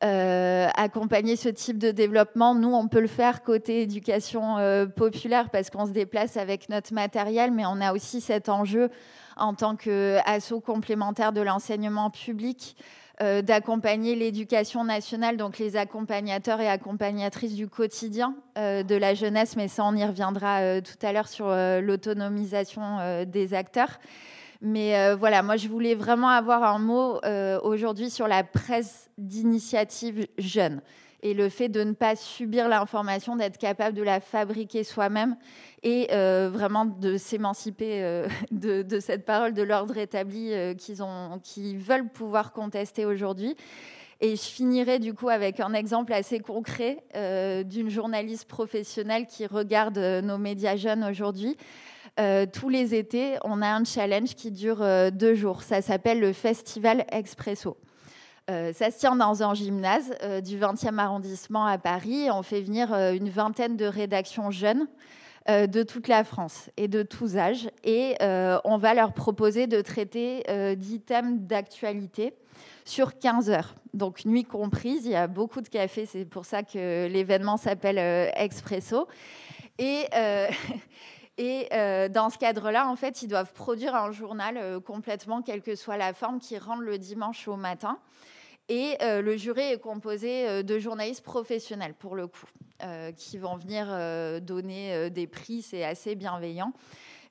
accompagner 0.00 1.36
ce 1.36 1.48
type 1.48 1.78
de 1.78 1.90
développement, 1.90 2.54
nous, 2.54 2.74
on 2.74 2.88
peut 2.88 3.00
le 3.00 3.06
faire 3.06 3.42
côté 3.42 3.82
éducation 3.82 4.56
populaire 4.96 5.50
parce 5.50 5.70
qu'on 5.70 5.86
se 5.86 5.92
déplace 5.92 6.36
avec 6.36 6.68
notre 6.68 6.92
matériel, 6.92 7.52
mais 7.52 7.64
on 7.66 7.80
a 7.80 7.92
aussi 7.92 8.20
cet 8.20 8.48
enjeu 8.48 8.90
en 9.36 9.54
tant 9.54 9.76
qu'assaut 9.76 10.60
complémentaire 10.60 11.32
de 11.32 11.40
l'enseignement 11.40 12.10
public 12.10 12.76
euh, 13.22 13.42
d'accompagner 13.42 14.16
l'éducation 14.16 14.82
nationale, 14.82 15.36
donc 15.36 15.58
les 15.58 15.76
accompagnateurs 15.76 16.60
et 16.60 16.68
accompagnatrices 16.68 17.54
du 17.54 17.68
quotidien 17.68 18.34
euh, 18.58 18.82
de 18.82 18.96
la 18.96 19.14
jeunesse, 19.14 19.54
mais 19.54 19.68
ça 19.68 19.84
on 19.84 19.94
y 19.94 20.04
reviendra 20.04 20.62
euh, 20.62 20.80
tout 20.80 21.06
à 21.06 21.12
l'heure 21.12 21.28
sur 21.28 21.46
l'autonomisation 21.46 23.24
des 23.24 23.54
acteurs. 23.54 24.00
Mais 24.60 25.14
voilà, 25.14 25.42
moi 25.42 25.56
je 25.56 25.68
voulais 25.68 25.94
vraiment 25.94 26.30
avoir 26.30 26.64
un 26.64 26.78
mot 26.78 27.20
aujourd'hui 27.62 28.10
sur 28.10 28.26
la 28.26 28.42
presse 28.42 29.10
d'initiative 29.18 30.26
jeune 30.38 30.80
et 31.24 31.32
le 31.32 31.48
fait 31.48 31.70
de 31.70 31.82
ne 31.82 31.94
pas 31.94 32.16
subir 32.16 32.68
l'information, 32.68 33.34
d'être 33.34 33.56
capable 33.56 33.96
de 33.96 34.02
la 34.02 34.20
fabriquer 34.20 34.84
soi-même 34.84 35.36
et 35.82 36.08
euh, 36.12 36.50
vraiment 36.52 36.84
de 36.84 37.16
s'émanciper 37.16 38.04
euh, 38.04 38.28
de, 38.52 39.00
cette 39.00 39.24
parole 39.24 39.54
de 39.54 39.62
l'ordre 39.62 39.96
établi 39.96 40.52
euh, 40.52 40.74
qu'ils 40.74 41.78
veulent 41.78 42.10
pouvoir 42.10 42.52
contester 42.52 43.06
aujourd'hui. 43.06 43.56
Et 44.20 44.36
je 44.36 44.42
finirai 44.42 44.98
du 44.98 45.14
coup 45.14 45.30
avec 45.30 45.60
un 45.60 45.72
exemple 45.72 46.12
assez 46.12 46.38
concret 46.38 47.04
d'une 47.66 47.90
journaliste 47.90 48.46
professionnelle 48.46 49.26
qui 49.26 49.44
regarde 49.44 49.98
nos 49.98 50.38
médias 50.38 50.76
jeunes 50.76 51.04
aujourd'hui. 51.04 51.56
tous 52.52 52.68
les 52.68 52.94
étés, 52.94 53.36
on 53.42 53.60
a 53.60 53.66
un 53.66 53.84
challenge 53.84 54.34
qui 54.36 54.52
dure 54.52 54.86
deux 55.12 55.34
jours. 55.34 55.62
Ça 55.62 55.82
s'appelle 55.82 56.20
le 56.20 56.32
Festival 56.32 57.04
Expresso. 57.10 57.76
Euh, 58.50 58.74
ça 58.74 58.90
se 58.90 58.98
tient 58.98 59.16
dans 59.16 59.42
un 59.42 59.54
gymnase 59.54 60.14
euh, 60.22 60.42
du 60.42 60.58
20e 60.58 60.98
arrondissement 60.98 61.64
à 61.64 61.78
Paris. 61.78 62.28
On 62.30 62.42
fait 62.42 62.60
venir 62.60 62.92
euh, 62.92 63.14
une 63.14 63.30
vingtaine 63.30 63.76
de 63.76 63.86
rédactions 63.86 64.50
jeunes 64.50 64.86
de 65.46 65.82
toute 65.82 66.08
la 66.08 66.24
France 66.24 66.70
et 66.78 66.88
de 66.88 67.02
tous 67.02 67.36
âges. 67.36 67.68
Et 67.84 68.16
on 68.64 68.78
va 68.78 68.94
leur 68.94 69.12
proposer 69.12 69.66
de 69.66 69.82
traiter 69.82 70.42
10 70.74 71.00
thèmes 71.00 71.46
d'actualité 71.46 72.32
sur 72.86 73.18
15 73.18 73.50
heures. 73.50 73.74
Donc 73.92 74.24
nuit 74.24 74.44
comprise, 74.44 75.04
il 75.04 75.10
y 75.10 75.16
a 75.16 75.26
beaucoup 75.26 75.60
de 75.60 75.68
café, 75.68 76.06
c'est 76.06 76.24
pour 76.24 76.46
ça 76.46 76.62
que 76.62 77.08
l'événement 77.08 77.58
s'appelle 77.58 77.98
Expresso. 78.38 79.06
Et, 79.76 80.06
et 81.36 81.68
dans 82.08 82.30
ce 82.30 82.38
cadre-là, 82.38 82.88
en 82.88 82.96
fait, 82.96 83.20
ils 83.20 83.28
doivent 83.28 83.52
produire 83.52 83.94
un 83.94 84.12
journal 84.12 84.80
complètement, 84.80 85.42
quelle 85.42 85.60
que 85.60 85.74
soit 85.74 85.98
la 85.98 86.14
forme, 86.14 86.38
qui 86.38 86.56
rentre 86.56 86.80
le 86.80 86.96
dimanche 86.96 87.48
au 87.48 87.56
matin. 87.56 87.98
Et 88.68 88.96
euh, 89.02 89.20
le 89.20 89.36
jury 89.36 89.62
est 89.62 89.78
composé 89.78 90.48
euh, 90.48 90.62
de 90.62 90.78
journalistes 90.78 91.22
professionnels, 91.22 91.94
pour 91.94 92.16
le 92.16 92.26
coup, 92.26 92.46
euh, 92.82 93.12
qui 93.12 93.36
vont 93.36 93.56
venir 93.56 93.86
donner 94.40 95.10
des 95.10 95.26
prix. 95.26 95.62
C'est 95.62 95.84
assez 95.84 96.14
bienveillant. 96.14 96.72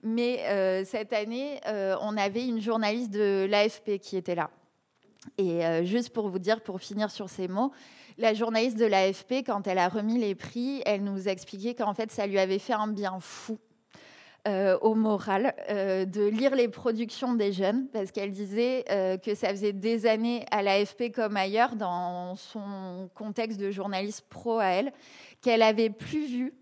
Mais 0.06 0.84
cette 0.84 1.14
année, 1.14 1.62
on 1.66 2.18
avait 2.18 2.46
une 2.46 2.60
journaliste 2.60 3.12
de 3.12 3.48
l'AFP 3.50 4.00
qui 4.00 4.18
était 4.18 4.36
là. 4.36 4.50
Et 5.38 5.62
juste 5.86 6.10
pour 6.10 6.28
vous 6.28 6.40
dire, 6.40 6.60
pour 6.60 6.82
finir 6.82 7.10
sur 7.10 7.30
ces 7.30 7.48
mots, 7.48 7.72
la 8.18 8.34
journaliste 8.34 8.78
de 8.78 8.86
l'AFP, 8.86 9.46
quand 9.46 9.66
elle 9.66 9.78
a 9.78 9.88
remis 9.88 10.20
les 10.20 10.36
prix, 10.36 10.82
elle 10.86 11.06
nous 11.06 11.30
expliquait 11.30 11.74
qu'en 11.74 11.94
fait, 11.94 12.12
ça 12.12 12.28
lui 12.28 12.38
avait 12.38 12.60
fait 12.60 12.74
un 12.74 12.88
bien 12.88 13.18
fou 13.22 13.58
euh, 14.46 14.78
au 14.82 14.94
moral 14.94 15.56
euh, 15.70 16.04
de 16.04 16.26
lire 16.26 16.54
les 16.54 16.68
productions 16.68 17.34
des 17.34 17.54
jeunes, 17.54 17.88
parce 17.94 18.12
qu'elle 18.12 18.34
disait 18.34 18.84
euh, 18.92 19.16
que 19.16 19.36
ça 19.36 19.48
faisait 19.52 19.72
des 19.72 20.06
années 20.06 20.46
à 20.52 20.62
l'AFP 20.62 21.14
comme 21.16 21.38
ailleurs, 21.38 21.78
dans 21.78 22.36
son 22.36 23.10
contexte 23.16 23.58
de 23.58 23.72
journaliste 23.72 24.26
pro 24.30 24.60
à 24.60 24.66
elle, 24.66 24.92
qu'elle 25.42 25.62
avait 25.62 25.90
plus 25.90 26.26
vu 26.26 26.54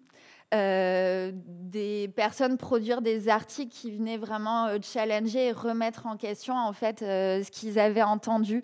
des 0.53 2.11
personnes 2.13 2.57
produire 2.57 3.01
des 3.01 3.29
articles 3.29 3.73
qui 3.73 3.89
venaient 3.89 4.17
vraiment 4.17 4.67
challenger 4.81 5.47
et 5.47 5.51
remettre 5.53 6.07
en 6.07 6.17
question 6.17 6.53
en 6.57 6.73
fait 6.73 6.99
ce 6.99 7.49
qu'ils 7.49 7.79
avaient 7.79 8.03
entendu. 8.03 8.61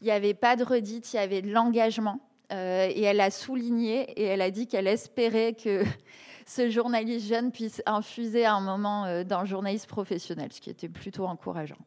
Il 0.00 0.06
n'y 0.06 0.12
avait 0.12 0.32
pas 0.32 0.56
de 0.56 0.64
redite, 0.64 1.12
il 1.12 1.16
y 1.16 1.18
avait 1.18 1.42
de 1.42 1.52
l'engagement. 1.52 2.20
et 2.50 3.02
elle 3.02 3.20
a 3.20 3.30
souligné 3.30 4.10
et 4.12 4.24
elle 4.24 4.40
a 4.40 4.50
dit 4.50 4.66
qu'elle 4.66 4.86
espérait 4.86 5.52
que 5.52 5.84
ce 6.46 6.70
journaliste 6.70 7.26
jeune 7.26 7.50
puisse 7.50 7.82
infuser 7.86 8.46
un 8.46 8.60
moment 8.60 9.04
euh, 9.04 9.24
d'un 9.24 9.44
journaliste 9.44 9.88
professionnel, 9.88 10.52
ce 10.52 10.60
qui 10.60 10.70
était 10.70 10.88
plutôt 10.88 11.26
encourageant. 11.26 11.78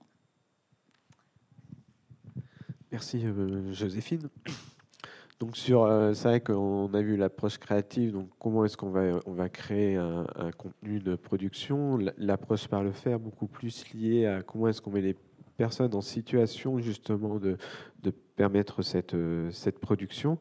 Merci 2.91 3.26
euh, 3.26 3.72
Joséphine. 3.72 4.30
Donc 5.39 5.56
sur, 5.56 5.84
euh, 5.84 6.13
c'est 6.13 6.28
vrai 6.28 6.41
qu'on 6.41 6.93
a 6.93 7.02
vu 7.02 7.15
l'approche 7.15 7.58
créative. 7.58 8.12
Donc 8.12 8.30
comment 8.38 8.65
est-ce 8.65 8.76
qu'on 8.76 8.89
va 8.89 9.19
on 9.26 9.32
va 9.32 9.48
créer 9.48 9.95
un, 9.95 10.52
contenu 10.58 11.00
de 11.00 11.15
production? 11.15 11.98
L'approche 12.17 12.67
par 12.67 12.84
le 12.84 12.91
faire 12.91 13.19
beaucoup 13.19 13.48
plus 13.48 13.86
liée 13.93 14.26
à 14.26 14.43
comment 14.43 14.67
est-ce 14.67 14.82
qu'on 14.82 14.91
met 14.91 15.02
les 15.02 15.15
personnes 15.56 15.95
en 15.95 16.02
situation 16.02 16.80
justement 16.80 17.39
de 17.39 17.58
permettre 18.39 18.84
cette, 18.84 19.15
euh, 19.15 19.52
cette 19.52 19.80
production. 19.80 20.38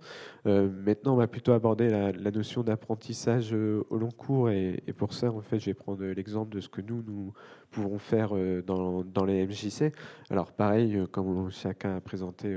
Euh, 0.47 0.69
maintenant, 0.87 1.15
on 1.15 1.17
va 1.17 1.27
plutôt 1.27 1.51
aborder 1.51 1.89
la, 1.89 2.31
notion 2.31 2.63
d'apprentissage 2.63 3.53
euh, 3.53 3.83
au 3.91 3.97
long 3.97 4.13
cours 4.13 4.51
et, 4.51 4.81
pour 4.97 5.13
ça, 5.13 5.33
en 5.33 5.41
fait, 5.41 5.59
je 5.59 5.65
vais 5.65 5.75
prendre 5.75 6.05
l'exemple 6.05 6.55
de 6.55 6.61
ce 6.61 6.69
que 6.69 6.81
nous, 6.81 7.03
nous 7.05 7.33
pouvons 7.73 7.99
faire 7.99 8.35
dans, 8.65 9.03
dans 9.03 9.25
les 9.25 9.45
MJC. 9.45 9.93
Alors, 10.31 10.53
pareil, 10.53 11.07
comme 11.11 11.51
chacun 11.51 11.97
a 11.97 12.01
présenté 12.01 12.57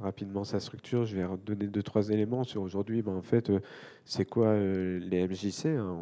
rapidement 0.00 0.44
sa 0.44 0.60
structure, 0.60 1.04
je 1.04 1.16
vais 1.16 1.26
donner 1.44 1.66
deux, 1.66 1.82
trois 1.82 2.10
éléments 2.10 2.44
sur 2.44 2.62
aujourd'hui. 2.62 3.02
Ben, 3.02 3.16
en 3.16 3.22
fait, 3.22 3.50
c'est 4.04 4.26
quoi 4.26 4.56
les 4.56 5.26
MJC 5.26 5.66
hein, 5.66 5.96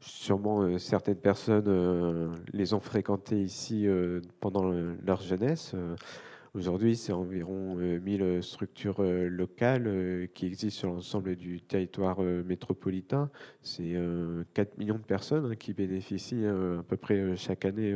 Sûrement, 0.00 0.78
certaines 0.78 1.16
personnes 1.16 2.32
les 2.52 2.72
ont 2.72 2.80
fréquentés 2.80 3.42
ici 3.42 3.86
pendant 4.40 4.72
leur 5.04 5.20
jeunesse. 5.20 5.74
Aujourd'hui, 6.54 6.96
c'est 6.96 7.12
environ 7.12 7.74
1000 7.76 8.22
euh, 8.22 8.42
structures 8.42 9.00
euh, 9.00 9.28
locales 9.28 9.86
euh, 9.86 10.26
qui 10.32 10.46
existent 10.46 10.80
sur 10.80 10.88
l'ensemble 10.88 11.36
du 11.36 11.60
territoire 11.60 12.20
métropolitain. 12.20 13.30
C'est 13.62 13.96
4 14.54 14.78
millions 14.78 14.96
de 14.96 15.02
personnes 15.02 15.52
hein, 15.52 15.56
qui 15.56 15.74
bénéficient 15.74 16.46
à 16.46 16.82
peu 16.82 16.96
près 16.96 17.36
chaque 17.36 17.64
année 17.64 17.94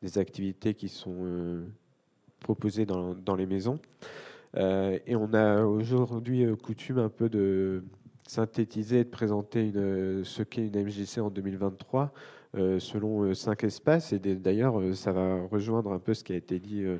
des 0.00 0.18
activités 0.18 0.74
qui 0.74 0.88
sont 0.88 1.62
proposées 2.40 2.86
dans, 2.86 3.36
les 3.36 3.46
maisons. 3.46 3.78
et 4.56 5.16
on 5.16 5.34
a 5.34 5.64
aujourd'hui 5.64 6.46
coutume 6.62 6.98
un 6.98 7.08
peu 7.08 7.28
de 7.28 7.84
synthétiser 8.26 9.04
de 9.04 9.10
présenter 9.10 9.72
ce 10.24 10.42
qu'est 10.42 10.66
une 10.66 10.84
MJC 10.84 11.18
en 11.18 11.30
2023 11.30 12.12
selon 12.78 13.34
cinq 13.34 13.64
espaces. 13.64 14.12
Et 14.12 14.18
d'ailleurs, 14.18 14.80
ça 14.94 15.12
va 15.12 15.42
rejoindre 15.50 15.92
un 15.92 15.98
peu 15.98 16.14
ce 16.14 16.24
qui 16.24 16.32
a 16.32 16.36
été 16.36 16.58
dit 16.58 16.84
euh, 16.84 16.96
euh, 16.96 16.98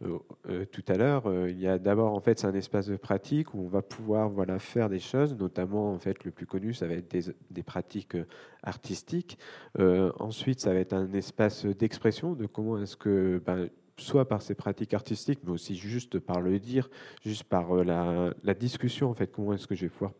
tout 0.00 0.84
à 0.88 0.96
l'heure, 0.96 1.26
euh, 1.26 1.50
il 1.50 1.58
y 1.60 1.66
a 1.68 1.78
d'abord 1.78 2.14
en 2.14 2.20
fait 2.20 2.38
c'est 2.38 2.46
un 2.46 2.54
espace 2.54 2.86
de 2.86 2.96
pratique 2.96 3.54
où 3.54 3.60
on 3.60 3.68
va 3.68 3.82
pouvoir 3.82 4.30
voilà 4.30 4.58
faire 4.58 4.88
des 4.88 4.98
choses, 4.98 5.36
notamment 5.36 5.92
en 5.92 5.98
fait 5.98 6.24
le 6.24 6.30
plus 6.30 6.46
connu 6.46 6.72
ça 6.72 6.86
va 6.86 6.94
être 6.94 7.10
des, 7.10 7.34
des 7.50 7.62
pratiques 7.62 8.16
artistiques. 8.62 9.38
ensuite 9.78 10.60
ça 10.60 10.72
va 10.72 10.80
être 10.80 10.92
un 10.92 11.12
espace 11.12 11.66
d'expression 11.66 12.34
de 12.34 12.46
comment 12.46 12.80
est-ce 12.80 12.96
que 12.96 13.42
ben, 13.44 13.68
soit 14.00 14.28
par 14.28 14.42
ces 14.42 14.54
pratiques 14.54 14.94
artistiques, 14.94 15.40
mais 15.44 15.52
aussi 15.52 15.76
juste 15.76 16.18
par 16.18 16.40
le 16.40 16.58
dire, 16.58 16.88
juste 17.22 17.44
par 17.44 17.74
la, 17.84 18.34
la 18.42 18.54
discussion, 18.54 19.10
en 19.10 19.14
fait, 19.14 19.30
comment 19.30 19.52
est-ce 19.54 19.66
que 19.66 19.74
je 19.74 19.82
vais 19.82 19.90
pouvoir 19.90 20.12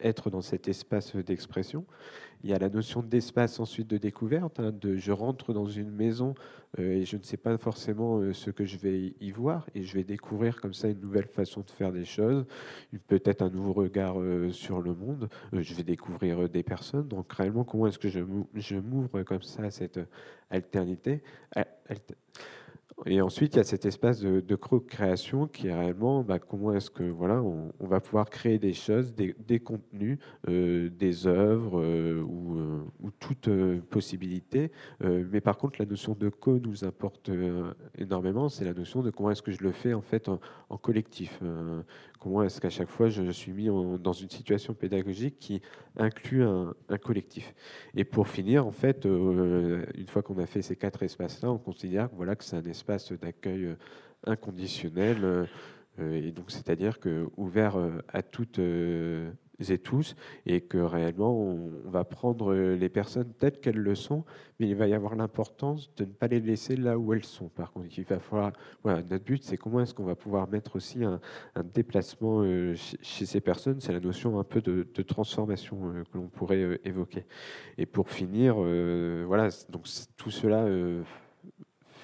être 0.00 0.30
dans 0.30 0.42
cet 0.42 0.68
espace 0.68 1.16
d'expression. 1.16 1.84
Il 2.44 2.50
y 2.50 2.54
a 2.54 2.58
la 2.58 2.68
notion 2.68 3.02
d'espace 3.02 3.58
ensuite 3.58 3.88
de 3.88 3.98
découverte, 3.98 4.60
hein, 4.60 4.70
de 4.70 4.96
je 4.96 5.10
rentre 5.10 5.52
dans 5.52 5.66
une 5.66 5.90
maison 5.90 6.34
euh, 6.78 6.92
et 6.92 7.04
je 7.04 7.16
ne 7.16 7.22
sais 7.22 7.36
pas 7.36 7.58
forcément 7.58 8.18
euh, 8.18 8.32
ce 8.32 8.50
que 8.50 8.64
je 8.64 8.76
vais 8.76 9.14
y 9.20 9.30
voir 9.32 9.66
et 9.74 9.82
je 9.82 9.94
vais 9.94 10.04
découvrir 10.04 10.60
comme 10.60 10.72
ça 10.72 10.88
une 10.88 11.00
nouvelle 11.00 11.26
façon 11.26 11.62
de 11.62 11.70
faire 11.70 11.90
des 11.90 12.04
choses, 12.04 12.46
peut-être 13.08 13.42
un 13.42 13.50
nouveau 13.50 13.72
regard 13.72 14.20
euh, 14.20 14.52
sur 14.52 14.80
le 14.80 14.94
monde, 14.94 15.28
je 15.52 15.74
vais 15.74 15.82
découvrir 15.82 16.48
des 16.48 16.62
personnes. 16.62 17.08
Donc 17.08 17.32
réellement, 17.32 17.64
comment 17.64 17.88
est-ce 17.88 17.98
que 17.98 18.08
je 18.08 18.76
m'ouvre 18.76 19.22
comme 19.24 19.42
ça 19.42 19.64
à 19.64 19.70
cette 19.70 19.98
alternité 20.50 21.22
et 23.06 23.20
ensuite, 23.20 23.54
il 23.54 23.58
y 23.58 23.60
a 23.60 23.64
cet 23.64 23.86
espace 23.86 24.20
de, 24.20 24.40
de 24.40 24.56
création 24.56 25.46
qui 25.46 25.68
est 25.68 25.74
réellement 25.74 26.22
bah, 26.22 26.38
comment 26.38 26.72
est-ce 26.72 26.90
que 26.90 27.04
voilà, 27.04 27.42
on, 27.42 27.72
va 27.80 28.00
pouvoir 28.00 28.28
créer 28.28 28.58
des 28.58 28.72
choses, 28.72 29.14
des, 29.14 29.60
contenus, 29.60 30.18
euh, 30.48 30.90
des 30.90 31.26
œuvres 31.26 31.80
euh, 31.80 32.20
ou, 32.20 32.58
euh, 32.58 32.80
ou, 33.00 33.10
toute 33.10 33.48
possibilité. 33.90 34.70
mais 35.00 35.40
par 35.40 35.56
contre, 35.56 35.76
la 35.78 35.86
notion 35.86 36.14
de 36.14 36.28
co 36.28 36.58
nous 36.58 36.84
importe 36.84 37.30
énormément. 37.96 38.48
C'est 38.48 38.64
la 38.64 38.74
notion 38.74 39.02
de 39.02 39.10
comment 39.10 39.30
est-ce 39.30 39.42
que 39.42 39.52
je 39.52 39.62
le 39.62 39.72
fais 39.72 39.94
en 39.94 40.02
fait 40.02 40.28
en 40.28 40.76
collectif. 40.76 41.40
Comment 42.18 42.42
est-ce 42.42 42.60
qu'à 42.60 42.70
chaque 42.70 42.88
fois 42.88 43.08
je 43.08 43.30
suis 43.30 43.52
mis 43.52 43.66
dans 43.66 44.12
une 44.12 44.28
situation 44.28 44.74
pédagogique 44.74 45.38
qui 45.38 45.62
inclut 45.96 46.42
un, 46.44 46.74
collectif 47.00 47.54
Et 47.94 48.04
pour 48.04 48.28
finir, 48.28 48.66
en 48.66 48.72
fait, 48.72 49.06
euh, 49.06 49.84
une 49.94 50.08
fois 50.08 50.22
qu'on 50.22 50.38
a 50.38 50.46
fait 50.46 50.62
ces 50.62 50.76
quatre 50.76 51.02
espaces-là, 51.02 51.50
on 51.50 51.58
considère 51.58 52.08
voilà, 52.14 52.34
que 52.34 52.44
c'est 52.44 52.56
un 52.56 52.64
espace 52.64 53.12
d'accueil 53.12 53.66
euh, 53.66 53.74
inconditionnel. 54.26 55.18
Euh, 55.22 55.46
et 56.00 56.32
donc, 56.32 56.50
c'est-à-dire 56.50 56.98
que 56.98 57.28
ouvert 57.36 57.76
à 58.08 58.22
toutes 58.22 58.60
et 59.68 59.78
tous, 59.78 60.14
et 60.46 60.60
que 60.60 60.78
réellement 60.78 61.34
on, 61.34 61.70
va 61.84 62.04
prendre 62.04 62.54
les 62.54 62.88
personnes 62.88 63.32
telles 63.38 63.58
qu'elles 63.60 63.76
le 63.76 63.94
sont, 63.94 64.24
mais 64.58 64.68
il 64.68 64.74
va 64.74 64.86
y 64.86 64.94
avoir 64.94 65.14
l'importance 65.16 65.90
de 65.96 66.04
ne 66.04 66.10
pas 66.10 66.28
les 66.28 66.40
laisser 66.40 66.76
là 66.76 66.98
où 66.98 67.12
elles 67.12 67.24
sont. 67.24 67.48
Par 67.48 67.72
contre, 67.72 67.86
il 67.96 68.04
va 68.04 68.18
falloir, 68.18 68.52
notre 68.84 69.24
but, 69.24 69.42
c'est 69.42 69.56
comment 69.56 69.80
est-ce 69.80 69.94
qu'on 69.94 70.04
va 70.04 70.16
pouvoir 70.16 70.48
mettre 70.48 70.76
aussi 70.76 71.02
un, 71.04 71.20
déplacement 71.74 72.42
euh, 72.42 72.74
chez, 73.02 73.26
ces 73.26 73.40
personnes. 73.40 73.80
C'est 73.80 73.92
la 73.92 74.00
notion 74.00 74.38
un 74.38 74.44
peu 74.44 74.60
de, 74.60 74.84
transformation 75.02 75.78
euh, 75.90 76.04
que 76.04 76.18
l'on 76.18 76.28
pourrait 76.28 76.62
euh, 76.62 76.78
évoquer. 76.86 77.24
Et 77.78 77.86
pour 77.86 78.10
finir, 78.10 78.56
voilà, 78.56 79.48
donc 79.70 79.86
tout 80.16 80.30
cela 80.30 80.66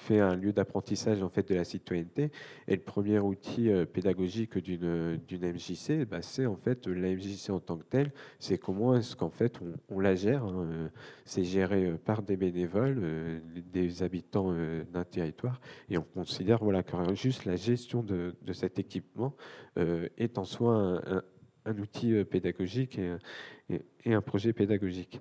fait 0.05 0.19
un 0.19 0.35
lieu 0.35 0.53
d'apprentissage 0.53 1.21
en 1.23 1.29
fait 1.29 1.49
de 1.49 1.55
la 1.55 1.63
citoyenneté. 1.63 2.31
Et 2.67 2.75
le 2.75 2.81
premier 2.81 3.19
outil 3.19 3.69
pédagogique 3.91 4.57
d'une 4.57 5.17
d'une 5.27 5.51
MJC, 5.51 6.05
bah, 6.05 6.21
c'est 6.21 6.45
en 6.45 6.55
fait 6.55 6.87
la 6.87 7.09
MJC 7.15 7.49
en 7.49 7.59
tant 7.59 7.77
que 7.77 7.83
telle. 7.83 8.11
C'est 8.39 8.57
comment 8.57 8.95
est-ce 8.95 9.15
qu'en 9.15 9.29
fait 9.29 9.59
on, 9.89 9.99
la 9.99 10.15
gère. 10.15 10.45
Hein, 10.45 10.89
c'est 11.25 11.43
géré 11.43 11.93
par 12.05 12.21
des 12.21 12.37
bénévoles, 12.37 13.41
des 13.73 14.03
habitants 14.03 14.53
d'un 14.93 15.03
territoire, 15.03 15.59
et 15.89 15.97
on 15.97 16.03
considère 16.03 16.63
voilà 16.63 16.83
que 16.83 16.95
juste 17.15 17.45
la 17.45 17.55
gestion 17.55 18.03
de, 18.03 18.35
de 18.41 18.53
cet 18.53 18.79
équipement 18.79 19.33
est 19.75 20.37
en 20.37 20.45
soi 20.45 20.75
un, 20.75 21.23
un 21.65 21.77
outil 21.79 22.23
pédagogique 22.25 22.99
et, 22.99 23.79
et, 24.05 24.13
un 24.13 24.21
projet 24.21 24.53
pédagogique. 24.53 25.19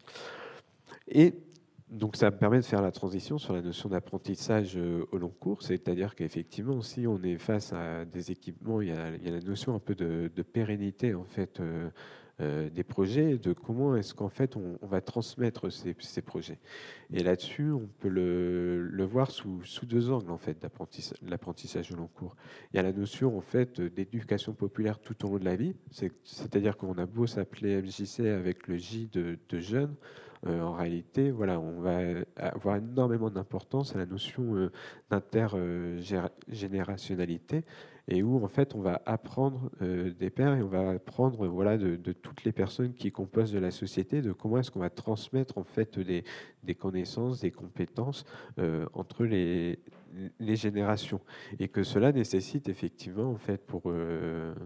Et 1.08 1.34
donc 1.94 2.16
ça 2.16 2.30
permet 2.30 2.58
de 2.58 2.64
faire 2.64 2.82
la 2.82 2.90
transition 2.90 3.38
sur 3.38 3.54
la 3.54 3.62
notion 3.62 3.88
d'apprentissage 3.88 4.76
euh, 4.76 5.04
au 5.12 5.18
long 5.18 5.28
cours, 5.28 5.62
c'est-à-dire 5.62 6.14
qu'effectivement, 6.14 6.82
si 6.82 7.06
on 7.06 7.22
est 7.22 7.38
face 7.38 7.72
à 7.72 8.04
des 8.04 8.32
équipements, 8.32 8.80
il 8.80 8.88
y 8.88 8.92
a, 8.92 9.10
la 9.10 9.40
notion 9.40 9.74
un 9.74 9.78
peu 9.78 9.94
de, 9.94 10.28
pérennité 10.42 11.14
en 11.14 11.24
fait 11.24 11.60
euh, 11.60 11.88
euh, 12.40 12.68
des 12.68 12.82
projets, 12.82 13.38
de 13.38 13.52
comment 13.52 13.94
est-ce 13.96 14.12
qu'en 14.12 14.28
fait 14.28 14.56
on, 14.56 14.76
va 14.86 15.00
transmettre 15.00 15.70
ces, 15.70 16.20
projets. 16.20 16.58
Et 17.12 17.22
là-dessus, 17.22 17.70
on 17.70 17.88
peut 18.00 18.08
le, 18.08 19.04
voir 19.04 19.30
sous, 19.30 19.62
deux 19.84 20.10
angles 20.10 20.32
en 20.32 20.38
fait 20.38 20.66
l'apprentissage 21.22 21.92
au 21.92 21.96
long 21.96 22.08
cours. 22.08 22.34
Il 22.72 22.76
y 22.76 22.80
a 22.80 22.82
la 22.82 22.92
notion 22.92 23.38
en 23.38 23.40
fait 23.40 23.80
d'éducation 23.80 24.52
populaire 24.52 24.98
tout 24.98 25.24
au 25.24 25.30
long 25.30 25.38
de 25.38 25.44
la 25.44 25.54
vie, 25.54 25.76
c'est-à-dire 26.24 26.76
qu'on 26.76 26.98
a 26.98 27.06
beau 27.06 27.26
s'appeler 27.26 27.80
MJC 27.80 28.26
avec 28.26 28.66
le 28.66 28.78
J 28.78 29.08
de, 29.12 29.38
de 29.48 29.60
jeunes, 29.60 29.94
euh, 29.94 30.23
en 30.46 30.74
réalité, 30.74 31.30
voilà, 31.30 31.58
on 31.58 31.80
va 31.80 32.00
avoir 32.36 32.76
énormément 32.76 33.30
d'importance 33.30 33.94
à 33.94 33.98
la 33.98 34.04
notion 34.04 34.56
euh, 34.56 34.70
d'intergénérationnalité 35.10 37.64
et 38.08 38.22
où 38.22 38.44
en 38.44 38.48
fait 38.48 38.74
on 38.74 38.82
va 38.82 39.00
apprendre 39.06 39.70
euh, 39.80 40.12
des 40.12 40.28
pères 40.28 40.54
et 40.54 40.62
on 40.62 40.68
va 40.68 40.90
apprendre 40.90 41.46
voilà 41.46 41.78
de, 41.78 41.96
toutes 42.12 42.44
les 42.44 42.52
personnes 42.52 42.92
qui 42.92 43.10
composent 43.10 43.52
de 43.52 43.58
la 43.58 43.70
société 43.70 44.20
de 44.20 44.32
comment 44.32 44.58
est-ce 44.58 44.70
qu'on 44.70 44.80
va 44.80 44.90
transmettre 44.90 45.56
en 45.56 45.64
fait 45.64 45.98
des, 45.98 46.24
connaissances, 46.74 47.40
des 47.40 47.50
compétences 47.50 48.26
entre 48.92 49.24
les, 49.24 49.78
générations. 50.40 51.22
Et 51.58 51.68
que 51.68 51.82
cela 51.82 52.12
nécessite 52.12 52.68
effectivement 52.68 53.30
en 53.30 53.38
fait 53.38 53.66
pour 53.66 53.90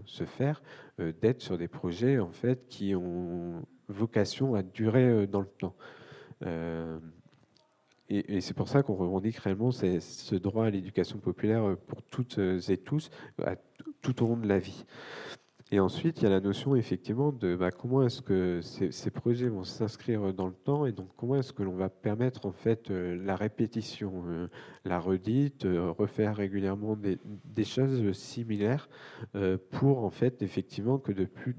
se 0.05 0.24
faire 0.24 0.61
d'être 0.99 1.41
sur 1.41 1.57
des 1.57 1.68
projets 1.68 2.18
en 2.18 2.33
fait 2.33 2.66
qui 2.66 2.97
ont 2.97 3.62
vocation 3.89 4.55
à 4.55 4.62
durer 4.62 5.05
euh, 5.05 5.26
dans 5.26 5.41
le 5.41 5.47
temps. 5.47 5.74
Euh, 6.45 6.99
et, 8.11 8.41
c'est 8.41 8.55
pour 8.55 8.68
ça 8.68 8.82
qu'on 8.82 8.95
revendique 8.95 9.36
réellement 9.36 9.70
ce 9.70 10.34
droit 10.36 10.66
à 10.66 10.70
l'éducation 10.70 11.18
populaire 11.18 11.62
euh, 11.64 11.76
pour 11.76 12.03
toutes 12.03 12.39
et 12.39 12.78
tous, 12.78 13.11
tout 14.01 14.24
au 14.24 14.28
long 14.28 14.36
de 14.39 14.49
la 14.49 14.59
vie. 14.59 14.86
Et 15.70 15.80
ensuite, 15.80 16.22
il 16.22 16.24
y 16.24 16.26
a 16.26 16.30
la 16.30 16.41
notion 16.41 16.74
effectivement 16.74 17.30
de 17.30 17.55
bah, 17.55 17.70
comment 17.70 18.03
est-ce 18.03 18.22
que 18.22 18.62
ces, 18.62 19.11
projets 19.11 19.51
vont 19.51 19.64
s'inscrire 19.64 20.32
dans 20.32 20.47
le 20.47 20.55
temps 20.55 20.86
et 20.86 20.93
donc 20.93 21.11
comment 21.18 21.36
est-ce 21.36 21.53
que 21.53 21.62
l'on 21.62 21.76
va 21.76 21.91
permettre 21.91 22.47
en 22.47 22.53
fait 22.53 22.89
la 22.89 23.36
répétition, 23.36 24.49
la 24.86 24.99
redite, 24.99 25.66
refaire 25.66 26.36
régulièrement 26.36 26.97
des, 26.97 27.64
choses 27.64 28.11
similaires 28.12 28.89
pour 29.70 30.05
en 30.05 30.11
fait 30.11 30.41
effectivement 30.41 30.97
que 30.97 31.12
de 31.12 31.26
plus 31.26 31.53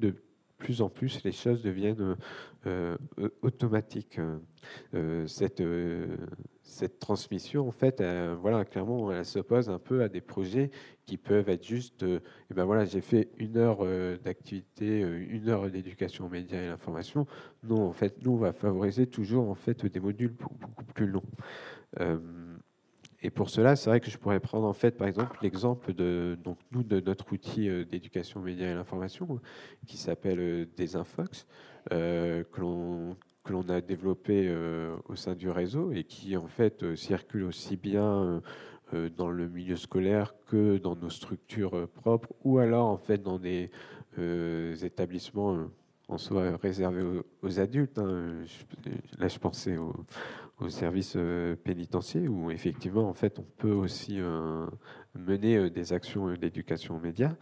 plus 0.60 0.82
en 0.82 0.90
plus 0.90 1.24
les 1.24 1.32
choses 1.32 1.64
deviennent 1.64 2.16
euh, 2.68 2.98
euh, 3.18 3.30
automatiques. 3.42 4.20
Euh, 4.94 5.26
cette, 5.26 5.64
cette 6.62 7.00
transmission, 7.00 7.68
en 7.68 7.72
fait, 7.72 8.04
voilà, 8.42 8.66
clairement, 8.66 9.12
elle 9.12 9.26
s'oppose 9.26 9.70
un 9.70 9.80
peu 9.80 10.04
à 10.04 10.10
des 10.10 10.22
projets 10.22 10.70
qui 11.06 11.18
peuvent 11.18 11.50
être 11.50 11.66
juste, 11.66 12.04
et 12.04 12.20
eh 12.52 12.54
ben 12.54 12.66
voilà, 12.66 12.86
j'ai 12.86 13.02
fait 13.02 13.30
une 13.38 13.58
heure 13.58 13.80
d'activité, 14.24 15.00
une 15.00 15.50
heure 15.50 15.72
d'éducation 15.72 16.26
aux 16.26 16.30
médias 16.30 16.62
et 16.62 16.68
l'information. 16.68 17.26
Non, 17.64 17.88
en 17.88 17.94
fait, 17.94 18.24
nous, 18.24 18.34
on 18.34 18.38
va 18.38 18.54
favoriser 18.54 19.08
toujours 19.08 19.50
en 19.50 19.56
fait 19.56 19.86
des 19.86 20.00
modules 20.00 20.34
beaucoup 20.34 20.84
plus 20.84 21.08
longs. 21.08 21.24
Et 23.22 23.30
pour 23.30 23.50
cela, 23.50 23.76
c'est 23.76 23.90
vrai 23.90 24.00
que 24.00 24.10
je 24.10 24.18
pourrais 24.18 24.40
prendre 24.40 24.66
en 24.66 24.74
fait, 24.74 24.92
par 24.92 25.08
exemple, 25.08 25.38
l'exemple 25.42 25.94
de 25.94 26.38
donc 26.42 26.58
nous 26.72 26.84
de 26.84 27.00
notre 27.02 27.34
outil 27.34 27.68
euh, 27.68 27.84
d'éducation 27.84 28.40
média 28.40 28.70
et 28.70 28.74
l'information 28.74 29.40
qui 29.88 29.98
s'appelle 29.98 30.40
euh, 30.40 30.66
Desinfox, 30.78 31.46
euh, 31.92 32.44
que 32.52 32.62
l'on 32.62 33.18
que 33.44 33.54
l'on 33.54 33.68
a 33.70 33.82
développé 33.82 34.54
au 35.08 35.16
sein 35.16 35.34
du 35.34 35.50
réseau 35.50 35.92
et 35.92 36.04
qui 36.04 36.38
en 36.38 36.48
fait 36.48 36.94
circule 36.96 37.46
aussi 37.46 37.78
bien 37.78 38.44
dans 39.18 39.32
le 39.32 39.48
milieu 39.48 39.76
scolaire 39.76 40.36
que 40.46 40.78
dans 40.78 40.96
nos 40.96 41.10
structures 41.10 41.88
propres 41.88 42.30
ou 42.44 42.60
alors 42.60 42.88
en 42.88 42.98
fait 42.98 43.24
dans 43.24 43.40
des 43.40 43.72
établissements 44.84 45.70
en 46.10 46.18
soi 46.18 46.58
réservés 46.62 47.04
aux, 47.42 47.60
adultes. 47.60 48.00
Hein. 48.00 48.44
là, 49.18 49.28
je 49.28 49.40
pensais 49.40 49.78
aux, 49.78 49.94
au 50.62 50.70
service 50.70 51.14
euh, 51.16 51.56
pénitentiaire 51.56 52.30
où 52.30 52.52
effectivement 52.52 53.08
en 53.08 53.14
fait 53.14 53.40
on 53.40 53.46
peut 53.58 53.72
aussi 53.72 54.20
euh, 54.20 54.66
mener 55.16 55.58
euh, 55.58 55.70
des 55.70 55.94
actions 55.94 56.34
d'éducation 56.34 56.98
aux 56.98 57.00
médias. 57.00 57.36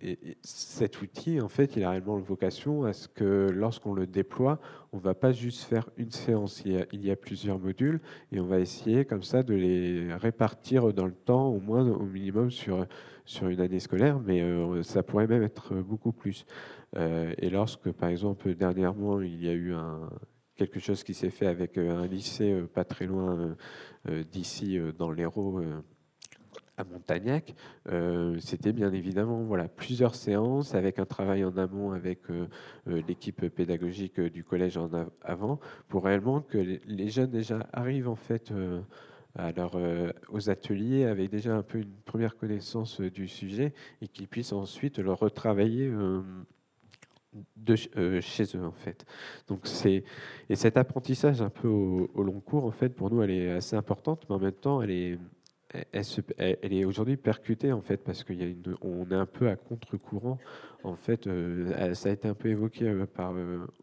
Et, 0.00 0.38
cet 0.42 1.02
outil, 1.02 1.40
en 1.40 1.48
fait, 1.48 1.74
il 1.74 1.82
a 1.82 1.90
réellement 1.90 2.18
vocation 2.18 2.84
à 2.84 2.92
ce 2.92 3.08
que 3.08 3.48
lorsqu'on 3.50 3.94
le 3.94 4.06
déploie, 4.06 4.60
on 4.92 4.98
ne 4.98 5.02
va 5.02 5.14
pas 5.14 5.32
juste 5.32 5.64
faire 5.64 5.90
une 5.96 6.12
séance. 6.12 6.62
Il 6.64 6.72
y, 6.72 6.76
a, 6.76 6.86
il 6.92 7.04
y, 7.04 7.10
a, 7.10 7.16
plusieurs 7.16 7.58
modules 7.58 8.00
et 8.30 8.38
on 8.38 8.46
va 8.46 8.60
essayer 8.60 9.04
comme 9.04 9.24
ça 9.24 9.42
de 9.42 9.54
les 9.54 10.14
répartir 10.14 10.92
dans 10.94 11.06
le 11.06 11.12
temps, 11.12 11.48
au 11.48 11.58
moins 11.58 11.84
au 11.84 12.04
minimum 12.04 12.52
sur, 12.52 12.86
sur 13.28 13.48
une 13.48 13.60
année 13.60 13.80
scolaire, 13.80 14.18
mais 14.20 14.42
ça 14.82 15.02
pourrait 15.02 15.26
même 15.26 15.42
être 15.42 15.74
beaucoup 15.74 16.12
plus. 16.12 16.46
et 16.96 17.50
lorsque, 17.50 17.92
par 17.92 18.08
exemple, 18.08 18.54
dernièrement, 18.54 19.20
il 19.20 19.44
y 19.44 19.48
a 19.48 19.54
eu 19.54 19.74
quelque 20.58 20.80
chose 20.80 21.04
qui 21.04 21.14
s'est 21.14 21.30
fait 21.30 21.46
avec 21.46 21.78
euh, 21.78 21.96
un 21.96 22.06
lycée 22.06 22.52
euh, 22.52 22.66
pas 22.66 22.84
très 22.84 23.06
loin 23.06 23.56
euh, 24.08 24.24
d'ici, 24.24 24.78
dans 24.98 25.10
l'Hérault 25.10 25.62
à 26.76 26.84
Montagnac, 26.84 27.54
c'était 28.38 28.72
bien 28.72 28.92
évidemment 28.92 29.42
voilà 29.42 29.68
plusieurs 29.68 30.14
séances 30.14 30.74
avec 30.74 30.98
un 31.00 31.04
travail 31.04 31.44
en 31.44 31.56
amont 31.56 31.90
avec 31.92 32.22
l'équipe 32.86 33.48
pédagogique 33.48 34.20
du 34.20 34.44
collège 34.44 34.76
en 34.76 34.88
avant 35.22 35.58
pour 35.88 36.04
réellement 36.04 36.40
que 36.40 36.56
les, 36.56 37.08
jeunes 37.08 37.30
déjà 37.30 37.66
arrivent 37.72 38.08
en 38.08 38.14
fait 38.14 38.52
à 39.38 39.52
aux 40.30 40.50
ateliers 40.50 41.04
avec 41.04 41.30
déjà 41.30 41.54
un 41.56 41.62
peu 41.62 41.78
une 41.78 41.94
première 42.04 42.36
connaissance 42.36 43.00
du 43.00 43.28
sujet 43.28 43.72
et 44.02 44.08
qu'ils 44.08 44.28
puissent 44.28 44.52
ensuite 44.52 44.98
le 44.98 45.12
retravailler 45.12 45.90
de 47.56 47.74
euh, 47.96 48.20
chez 48.20 48.44
eux 48.56 48.64
en 48.64 48.72
fait. 48.72 49.04
Donc 49.48 49.66
c'est 49.66 50.04
et 50.48 50.56
cet 50.56 50.76
apprentissage 50.76 51.42
un 51.42 51.50
peu 51.50 51.68
au, 51.68 52.22
long 52.22 52.40
cours 52.40 52.64
en 52.64 52.70
fait 52.70 52.90
pour 52.90 53.10
nous 53.10 53.22
elle 53.22 53.30
est 53.30 53.50
assez 53.50 53.76
importante, 53.76 54.24
mais 54.28 54.36
en 54.36 54.38
même 54.38 54.52
temps 54.52 54.82
elle 54.82 54.90
est 54.90 55.18
elle, 56.40 56.72
est 56.72 56.86
aujourd'hui 56.86 57.18
percutée 57.18 57.72
en 57.72 57.82
fait 57.82 57.98
parce 57.98 58.24
qu'il 58.24 58.36
y 58.36 58.42
a 58.42 58.46
une, 58.46 58.74
on 58.80 59.04
est 59.10 59.14
un 59.14 59.26
peu 59.26 59.48
à 59.48 59.56
contre-courant 59.56 60.38
en 60.82 60.96
fait. 60.96 61.26
Euh, 61.26 61.92
ça 61.92 62.08
a 62.08 62.12
été 62.12 62.26
un 62.26 62.34
peu 62.34 62.48
évoqué 62.48 62.88
euh, 62.88 63.04
par 63.04 63.34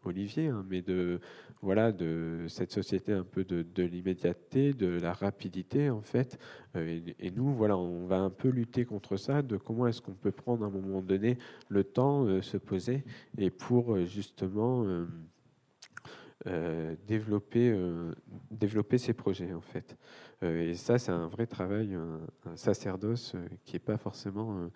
Olivier, 0.04 0.48
hein, 0.48 0.64
mais 0.68 0.82
de 0.82 1.20
voilà, 1.62 1.92
de 1.92 2.44
cette 2.48 2.72
société 2.72 3.12
un 3.12 3.24
peu 3.24 3.44
de, 3.44 3.82
l'immédiateté, 3.82 4.72
de 4.72 4.86
la 4.86 5.12
rapidité 5.12 5.90
en 5.90 6.02
fait. 6.02 6.38
Euh, 6.76 7.00
et, 7.18 7.30
nous, 7.30 7.54
voilà, 7.54 7.76
on 7.76 8.06
va 8.06 8.18
un 8.18 8.30
peu 8.30 8.48
lutter 8.48 8.84
contre 8.84 9.16
ça, 9.16 9.42
de 9.42 9.56
comment 9.56 9.86
est-ce 9.86 10.02
qu'on 10.02 10.14
peut 10.14 10.32
prendre 10.32 10.64
à 10.64 10.68
un 10.68 10.70
moment 10.70 11.00
donné 11.00 11.38
le 11.68 11.84
temps, 11.84 12.24
euh, 12.24 12.42
se 12.42 12.56
poser, 12.56 13.04
et 13.38 13.50
pour 13.50 13.94
euh, 13.94 14.04
justement 14.04 14.84
développer, 17.06 17.74
développer 18.50 18.98
ces 18.98 19.14
projets 19.14 19.52
en 19.52 19.60
fait. 19.60 19.96
et 20.42 20.74
ça, 20.74 20.98
c'est 20.98 21.10
un 21.10 21.26
vrai 21.26 21.46
travail, 21.46 21.94
un, 21.94 22.56
sacerdoce 22.56 23.34
qui 23.64 23.74
n'est 23.74 23.80
pas 23.80 23.96
forcément 23.96 24.68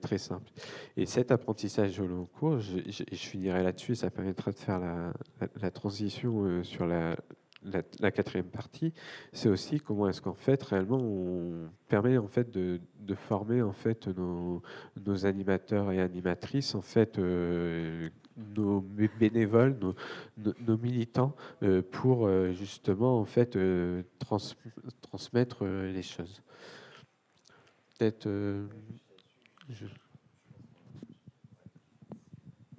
très 0.00 0.18
simple. 0.18 0.50
Et 0.96 1.06
cet 1.06 1.30
apprentissage 1.30 1.98
au 2.00 2.06
long 2.06 2.26
cours, 2.26 2.60
je, 2.60 2.80
finirai 3.14 3.62
là-dessus, 3.62 3.94
ça 3.94 4.10
permettra 4.10 4.52
de 4.52 4.58
faire 4.58 4.78
la, 4.78 5.12
la, 5.60 5.70
transition 5.70 6.62
sur 6.62 6.86
la, 6.86 7.16
la, 8.00 8.10
quatrième 8.10 8.46
partie, 8.46 8.92
c'est 9.32 9.48
aussi 9.48 9.80
comment 9.80 10.08
est-ce 10.08 10.20
qu'en 10.20 10.34
fait 10.34 10.62
réellement 10.62 10.98
on 10.98 11.68
permet 11.88 12.18
en 12.18 12.28
fait 12.28 12.50
de, 12.50 12.80
de 13.00 13.14
former 13.14 13.62
en 13.62 13.72
fait 13.72 14.06
nos, 14.08 14.62
nos, 15.04 15.26
animateurs 15.26 15.90
et 15.92 16.00
animatrices 16.00 16.74
en 16.74 16.82
fait 16.82 17.18
nos 18.36 18.80
bénévoles, 19.18 19.78
nos, 20.36 20.76
militants, 20.76 21.34
euh, 21.62 21.82
pour 21.82 22.26
euh, 22.26 22.52
justement 22.52 23.18
en 23.18 23.24
fait 23.24 23.56
euh, 23.56 24.02
transmettre 25.00 25.64
les 25.64 26.02
choses. 26.02 26.42
Peut-être. 27.98 28.28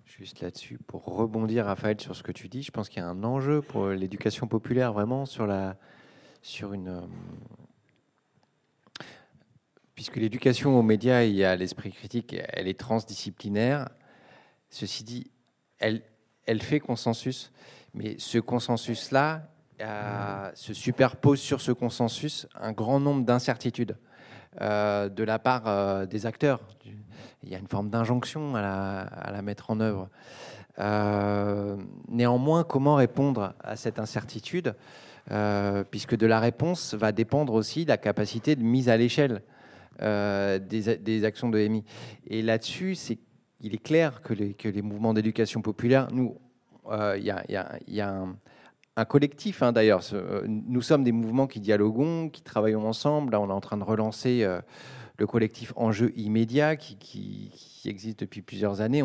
Juste 0.05 0.41
là-dessus, 0.41 0.79
pour 0.87 1.05
rebondir, 1.05 1.65
Raphaël, 1.65 2.01
sur 2.01 2.15
ce 2.15 2.23
que 2.23 2.31
tu 2.31 2.49
dis, 2.49 2.63
je 2.63 2.71
pense 2.71 2.89
qu'il 2.89 3.03
y 3.03 3.05
a 3.05 3.07
un 3.07 3.23
enjeu 3.23 3.61
pour 3.61 3.89
l'éducation 3.89 4.47
populaire 4.47 4.91
vraiment 4.91 5.27
sur 5.27 5.45
la, 5.45 5.77
sur 6.41 6.73
une, 6.73 7.07
puisque 9.93 10.15
l'éducation 10.15 10.77
aux 10.77 10.81
médias 10.81 11.23
et 11.23 11.43
à 11.43 11.55
l'esprit 11.55 11.91
critique, 11.91 12.35
elle 12.49 12.67
est 12.67 12.79
transdisciplinaire. 12.79 13.89
Ceci 14.69 15.03
dit, 15.03 15.31
elle, 15.79 16.61
fait 16.61 16.79
consensus, 16.79 17.51
mais 17.93 18.15
ce 18.17 18.37
consensus-là 18.37 19.49
euh, 19.81 20.49
se 20.55 20.73
superpose 20.73 21.39
sur 21.39 21.61
ce 21.61 21.71
consensus 21.71 22.47
un 22.59 22.71
grand 22.71 22.99
nombre 22.99 23.25
d'incertitudes 23.25 23.95
euh, 24.61 25.07
de 25.07 25.23
la 25.23 25.37
part 25.37 25.67
euh, 25.67 26.05
des 26.07 26.25
acteurs. 26.25 26.61
Il 27.43 27.49
y 27.49 27.55
a 27.55 27.59
une 27.59 27.67
forme 27.67 27.89
d'injonction 27.89 28.55
à 28.55 29.31
la, 29.31 29.41
mettre 29.43 29.69
en 29.69 29.79
œuvre. 29.79 30.09
néanmoins, 32.09 32.63
comment 32.63 32.95
répondre 32.95 33.53
à 33.63 33.75
cette 33.75 33.99
incertitude 33.99 34.75
puisque 35.91 36.15
de 36.15 36.25
la 36.25 36.39
réponse 36.39 36.93
va 36.93 37.11
dépendre 37.11 37.53
aussi 37.53 37.85
la 37.85 37.97
capacité 37.97 38.55
de 38.55 38.63
mise 38.63 38.89
à 38.89 38.97
l'échelle 38.97 39.43
des, 39.99 40.97
des, 40.97 41.25
actions 41.25 41.49
de 41.49 41.59
MI. 41.67 41.83
Et 42.27 42.41
là-dessus, 42.41 42.95
c'est 42.95 43.19
il 43.61 43.73
est 43.73 43.83
clair 43.83 44.21
que 44.21 44.33
les, 44.33 44.81
mouvements 44.81 45.13
d'éducation 45.13 45.61
populaire, 45.61 46.07
nous, 46.11 46.37
il 47.17 47.23
y, 47.23 48.01
a, 48.01 48.25
un, 48.95 49.05
collectif 49.05 49.63
hein, 49.63 49.71
d'ailleurs. 49.71 50.01
Euh, 50.13 50.43
nous 50.47 50.81
sommes 50.81 51.03
des 51.03 51.11
mouvements 51.11 51.47
qui 51.47 51.59
dialoguons, 51.59 52.29
qui 52.29 52.41
travaillons 52.41 52.87
ensemble. 52.87 53.31
Là, 53.31 53.41
on 53.41 53.49
est 53.49 53.53
en 53.53 53.61
train 53.61 53.77
de 53.77 53.83
relancer 53.83 54.43
euh, 54.43 54.61
le 55.17 55.27
collectif 55.27 55.73
Enjeu 55.75 56.11
immédiat 56.15 56.75
qui, 56.75 57.51
existe 57.85 58.19
depuis 58.19 58.41
plusieurs 58.41 58.81
années. 58.81 59.03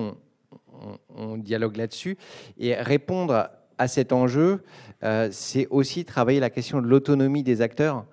On, 1.16 1.36
dialogue 1.38 1.76
là-dessus. 1.76 2.18
Et 2.59 2.74
répondre 2.74 3.50
à 3.78 3.88
cet 3.88 4.12
enjeu, 4.12 4.64
euh, 5.03 5.28
c'est 5.30 5.66
aussi 5.70 6.05
travailler 6.05 6.40
la 6.40 6.50
question 6.50 6.82
de 6.82 6.86
l'autonomie 6.86 7.42
des 7.42 7.62
acteurs 7.62 8.05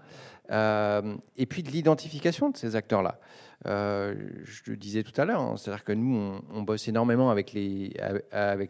et 0.51 1.45
puis 1.45 1.61
de 1.61 1.69
l'identification 1.69 2.49
de 2.49 2.57
ces 2.57 2.75
acteurs-là. 2.75 3.19
Euh, 3.67 4.15
je 4.45 4.71
le 4.71 4.77
disais 4.77 5.03
tout 5.03 5.19
à 5.19 5.25
l'heure, 5.25 5.41
hein, 5.41 5.55
c'est-à-dire 5.57 5.83
que 5.83 5.91
nous, 5.91 6.39
on, 6.53 6.61
bosse 6.61 6.87
énormément 6.87 7.29
avec 7.29 7.51
les, 7.51 7.91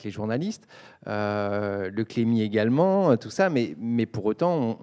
journalistes, 0.06 0.68
euh, 1.06 1.92
le 1.94 2.04
Clémy 2.04 2.42
également, 2.42 3.16
tout 3.18 3.30
ça, 3.30 3.50
mais, 3.50 3.76
pour 4.08 4.26
autant, 4.26 4.80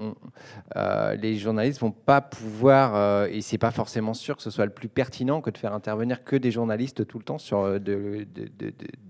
euh, 0.76 1.14
les 1.16 1.36
journalistes 1.36 1.80
vont 1.80 1.90
pas 1.90 2.20
pouvoir, 2.20 3.26
et 3.26 3.40
c'est 3.40 3.58
pas 3.58 3.72
forcément 3.72 4.14
sûr 4.14 4.36
que 4.36 4.42
ce 4.42 4.50
soit 4.50 4.64
le 4.66 4.72
plus 4.72 4.88
pertinent 4.88 5.40
que 5.40 5.50
de 5.50 5.58
faire 5.58 5.72
intervenir 5.72 6.22
que 6.22 6.36
des 6.36 6.52
journalistes 6.52 7.06
tout 7.06 7.18
le 7.18 7.24
temps 7.24 7.38
sur 7.38 7.80
de, 7.80 8.26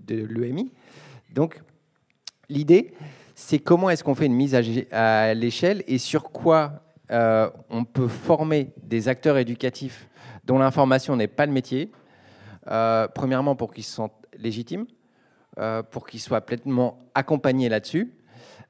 l'EMI. 0.09 0.71
Donc, 1.31 1.61
l'idée, 2.49 2.93
c'est 3.35 3.59
comment 3.59 3.91
est-ce 3.91 4.03
qu'on 4.03 4.15
fait 4.15 4.25
une 4.25 4.33
mise 4.33 4.55
à, 4.91 5.33
l'échelle 5.35 5.83
et 5.85 5.99
sur 5.99 6.31
quoi 6.31 6.81
on 7.11 7.85
peut 7.85 8.07
former 8.07 8.71
des 8.81 9.09
acteurs 9.09 9.37
éducatifs 9.37 10.09
dont 10.47 10.57
l'information 10.57 11.15
n'est 11.15 11.27
pas 11.27 11.45
le 11.45 11.51
métier. 11.51 11.91
Euh, 12.69 13.07
premièrement, 13.13 13.55
pour 13.55 13.73
qu'ils 13.73 13.83
se 13.83 13.91
sentent 13.91 14.25
légitimes, 14.39 14.87
euh, 15.59 15.83
pour 15.83 16.07
qu'ils 16.07 16.21
soient 16.21 16.41
pleinement 16.41 16.99
accompagnés 17.13 17.69
là-dessus. 17.69 18.13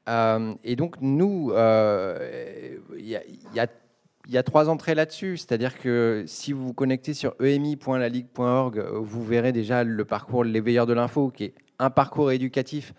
Euh, 0.10 0.56
et 0.64 0.76
donc, 0.76 0.96
nous, 1.02 1.52
il 1.52 3.20
y, 3.54 4.38
a 4.38 4.44
trois 4.44 4.70
entrées 4.70 4.96
là-dessus. 4.96 5.38
C'est-à-dire 5.38 5.78
que 5.78 6.24
si 6.28 6.52
vous 6.52 6.68
vous 6.68 6.74
connectez 6.74 7.14
sur 7.14 7.36
emi.laligue.org, 7.40 8.84
vous 8.94 9.24
verrez 9.24 9.52
déjà 9.52 9.84
le 9.84 10.04
parcours 10.04 10.44
L'éveilleur 10.44 10.88
de 10.88 10.94
l'info, 10.94 11.30
qui 11.30 11.46
est 11.46 11.54
un 11.80 11.92
parcours 11.92 12.32
éducatif, 12.32 12.94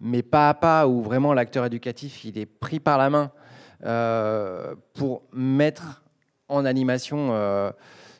mais 0.00 0.22
pas 0.22 0.48
à 0.48 0.54
pas, 0.54 0.88
où 0.88 1.02
vraiment 1.02 1.34
l'acteur 1.34 1.66
éducatif, 1.66 2.24
il 2.24 2.38
est 2.38 2.46
pris 2.46 2.80
par 2.80 2.96
la 2.96 3.10
main 3.10 3.30
pour 4.94 5.22
mettre 5.32 6.02
en 6.48 6.64
animation 6.64 7.32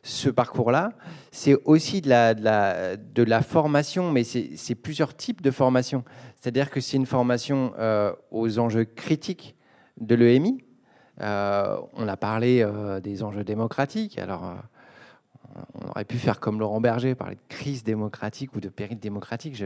ce 0.02 0.28
parcours-là. 0.28 0.92
C'est 1.30 1.56
aussi 1.64 2.00
de 2.00 2.08
la, 2.10 3.42
formation, 3.42 4.10
mais 4.10 4.24
c'est 4.24 4.74
plusieurs 4.74 5.16
types 5.16 5.42
de 5.42 5.50
formation. 5.50 6.04
C'est-à-dire 6.40 6.70
que 6.70 6.80
c'est 6.80 6.96
une 6.96 7.06
formation 7.06 7.72
euh, 7.78 8.12
aux 8.30 8.58
enjeux 8.58 8.84
critiques 8.84 9.54
de 10.00 10.14
l'EMI. 10.14 10.58
Euh, 11.20 11.76
on 11.94 12.08
a 12.08 12.16
parlé 12.16 12.62
euh, 12.62 13.00
des 13.00 13.22
enjeux 13.22 13.44
démocratiques. 13.44 14.18
Alors, 14.18 14.56
on 15.74 15.88
aurait 15.90 16.04
pu 16.04 16.16
faire 16.16 16.40
comme 16.40 16.58
Laurent 16.58 16.80
Berger, 16.80 17.14
parler 17.14 17.36
de 17.36 17.54
crise 17.54 17.84
démocratique 17.84 18.56
ou 18.56 18.60
de 18.60 18.68
péril 18.68 18.98
démocratique. 18.98 19.62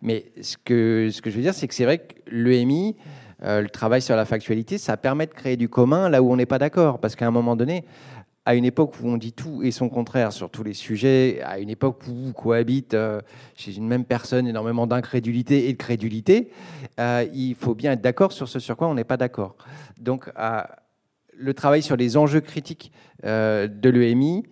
Mais 0.00 0.26
ce 0.40 0.56
que 0.56 1.10
je 1.10 1.30
veux 1.30 1.42
dire, 1.42 1.54
c'est 1.54 1.66
que 1.66 1.74
c'est 1.74 1.86
vrai 1.86 1.98
que 1.98 2.14
l'EMI, 2.30 2.94
le 3.40 3.66
travail 3.66 4.00
sur 4.00 4.14
la 4.14 4.26
factualité, 4.26 4.78
ça 4.78 4.96
permet 4.96 5.26
de 5.26 5.32
créer 5.32 5.56
du 5.56 5.68
commun 5.68 6.08
là 6.08 6.22
où 6.22 6.30
on 6.30 6.36
n'est 6.36 6.46
pas 6.46 6.58
d'accord. 6.58 7.00
Parce 7.00 7.16
qu'à 7.16 7.26
un 7.26 7.30
moment 7.30 7.56
donné, 7.56 7.84
à 8.46 8.54
une 8.54 8.64
époque 8.64 8.94
où 9.02 9.08
on 9.08 9.16
dit 9.16 9.32
tout 9.32 9.62
et 9.62 9.70
son 9.70 9.88
contraire 9.88 10.32
sur 10.32 10.50
tous 10.50 10.62
les 10.62 10.74
sujets, 10.74 11.40
à 11.42 11.58
une 11.58 11.70
époque 11.70 12.02
où 12.08 12.32
cohabite 12.32 12.94
euh, 12.94 13.20
chez 13.54 13.76
une 13.76 13.86
même 13.86 14.04
personne 14.04 14.46
énormément 14.46 14.86
d'incrédulité 14.86 15.68
et 15.68 15.72
de 15.72 15.78
crédulité, 15.78 16.50
euh, 17.00 17.24
il 17.32 17.54
faut 17.54 17.74
bien 17.74 17.92
être 17.92 18.02
d'accord 18.02 18.32
sur 18.32 18.48
ce 18.48 18.58
sur 18.58 18.76
quoi 18.76 18.88
on 18.88 18.94
n'est 18.94 19.04
pas 19.04 19.16
d'accord. 19.16 19.56
Donc, 19.98 20.30
le 21.36 21.54
travail 21.54 21.82
sur 21.82 21.96
les 21.96 22.16
enjeux 22.16 22.40
critiques 22.40 22.92
euh, 23.24 23.66
de 23.66 23.88
l'EMI, 23.88 24.44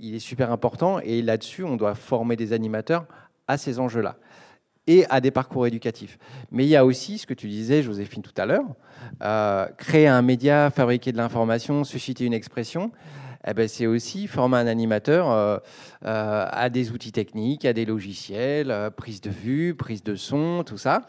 il 0.00 0.14
est 0.14 0.20
super 0.20 0.50
important 0.50 0.98
et 1.00 1.20
là-dessus, 1.22 1.62
on 1.64 1.76
doit 1.76 1.94
former 1.94 2.36
des 2.36 2.52
animateurs 2.52 3.06
à 3.46 3.58
ces 3.58 3.78
enjeux-là 3.78 4.16
et 4.90 5.06
à 5.08 5.20
des 5.20 5.30
parcours 5.30 5.68
éducatifs. 5.68 6.18
Mais 6.50 6.64
il 6.64 6.68
y 6.68 6.74
a 6.74 6.84
aussi 6.84 7.18
ce 7.18 7.26
que 7.26 7.34
tu 7.34 7.46
disais, 7.46 7.80
Joséphine, 7.80 8.22
tout 8.22 8.34
à 8.36 8.44
l'heure, 8.44 8.64
euh, 9.22 9.66
créer 9.78 10.08
un 10.08 10.20
média, 10.20 10.68
fabriquer 10.70 11.12
de 11.12 11.16
l'information, 11.16 11.84
susciter 11.84 12.24
une 12.24 12.32
expression. 12.32 12.90
Eh 13.46 13.54
ben, 13.54 13.68
c'est 13.68 13.86
aussi 13.86 14.26
former 14.26 14.58
un 14.58 14.66
animateur 14.66 15.30
euh, 15.30 15.58
euh, 16.04 16.46
à 16.50 16.68
des 16.70 16.90
outils 16.90 17.12
techniques, 17.12 17.64
à 17.64 17.72
des 17.72 17.84
logiciels, 17.84 18.90
prise 18.96 19.20
de 19.20 19.30
vue, 19.30 19.76
prise 19.76 20.02
de 20.02 20.16
son, 20.16 20.64
tout 20.64 20.76
ça, 20.76 21.02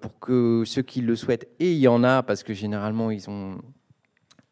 pour 0.00 0.18
que 0.20 0.64
ceux 0.66 0.82
qui 0.82 1.00
le 1.00 1.16
souhaitent, 1.16 1.48
et 1.60 1.72
il 1.72 1.78
y 1.78 1.88
en 1.88 2.04
a, 2.04 2.22
parce 2.22 2.42
que 2.42 2.52
généralement 2.52 3.10
ils 3.10 3.30
ont, 3.30 3.58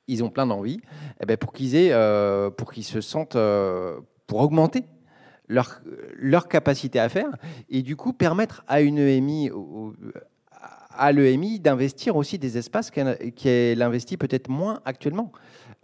ils 0.09 0.25
ont 0.25 0.31
plein 0.31 0.47
d'envie, 0.47 0.81
eh 1.21 1.27
ben, 1.27 1.37
pour 1.37 1.53
qu'ils 1.53 1.77
aient, 1.77 1.95
pour 2.57 2.73
qu'ils 2.73 2.85
se 2.85 3.03
sentent, 3.03 3.37
pour 4.27 4.41
augmenter 4.41 4.85
leur, 5.51 5.83
leur 6.15 6.49
capacité 6.49 7.01
à 7.01 7.09
faire 7.09 7.31
et 7.69 7.83
du 7.83 7.97
coup 7.97 8.13
permettre 8.13 8.63
à 8.69 8.81
une 8.81 8.99
EMI, 8.99 9.51
à 10.97 11.13
l'EMI 11.13 11.59
d'investir 11.59 12.17
aussi 12.17 12.39
des 12.39 12.57
espaces 12.57 12.91
qu'elle 12.91 13.83
investit 13.83 14.17
peut-être 14.17 14.49
moins 14.49 14.81
actuellement. 14.85 15.33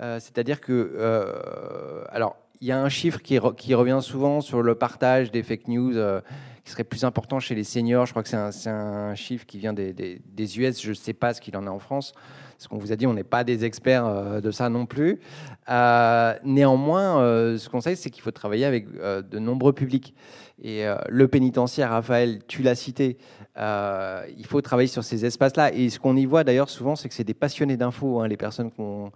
Euh, 0.00 0.20
c'est-à-dire 0.20 0.60
que, 0.60 0.94
euh, 0.96 2.04
alors, 2.10 2.36
il 2.60 2.68
y 2.68 2.72
a 2.72 2.80
un 2.80 2.88
chiffre 2.88 3.20
qui, 3.20 3.38
revient 3.38 3.98
souvent 4.00 4.40
sur 4.40 4.62
le 4.62 4.74
partage 4.76 5.30
des 5.30 5.42
fake 5.42 5.68
news 5.68 5.96
euh, 5.96 6.20
qui 6.64 6.70
serait 6.70 6.84
plus 6.84 7.04
important 7.04 7.40
chez 7.40 7.54
les 7.54 7.64
seniors. 7.64 8.06
Je 8.06 8.12
crois 8.12 8.22
que 8.22 8.28
c'est 8.28 8.36
un, 8.36 8.72
un, 8.72 9.14
chiffre 9.14 9.46
qui 9.46 9.58
vient 9.58 9.72
des, 9.72 9.92
des, 9.92 10.20
des 10.24 10.58
US. 10.60 10.80
Je 10.80 10.90
ne 10.90 10.94
sais 10.94 11.12
pas 11.12 11.34
ce 11.34 11.40
qu'il 11.40 11.56
en 11.56 11.64
est 11.64 11.70
en 11.70 11.78
France. 11.78 12.14
Ce 12.59 12.68
qu'on 12.68 12.78
vous 12.78 12.92
a 12.92 12.96
dit, 12.96 13.07
on 13.07 13.14
n'est 13.14 13.24
pas 13.24 13.44
des 13.44 13.64
experts 13.64 14.07
euh, 14.07 14.40
de 14.40 14.50
ça 14.50 14.68
non 14.68 14.86
plus. 14.86 15.20
Euh, 15.68 16.34
néanmoins, 16.44 17.20
euh, 17.20 17.59
ce 17.59 17.68
qu'on 17.68 17.80
sait, 17.80 17.96
c'est 17.96 18.11
qu'il 18.11 18.22
faut 18.22 18.30
travailler 18.30 18.64
avec 18.64 18.86
de 18.90 19.38
nombreux 19.38 19.72
publics. 19.72 20.14
Et 20.62 20.86
le 21.09 21.28
pénitentiaire, 21.28 21.90
Raphaël, 21.90 22.40
tu 22.48 22.62
l'as 22.62 22.74
cité, 22.74 23.18
il 23.59 24.46
faut 24.46 24.62
travailler 24.62 24.88
sur 24.88 25.04
ces 25.04 25.26
espaces-là. 25.26 25.74
Et 25.74 25.90
ce 25.90 26.00
qu'on 26.00 26.16
y 26.16 26.24
voit 26.24 26.44
d'ailleurs 26.44 26.70
souvent, 26.70 26.96
c'est 26.96 27.11
que 27.11 27.14
c'est 27.14 27.24
des 27.24 27.34
passionnés 27.34 27.76
d'infos, 27.76 28.20
hein, 28.20 28.28
les 28.28 28.38
personnes 28.38 28.70
qu'on 28.70 29.12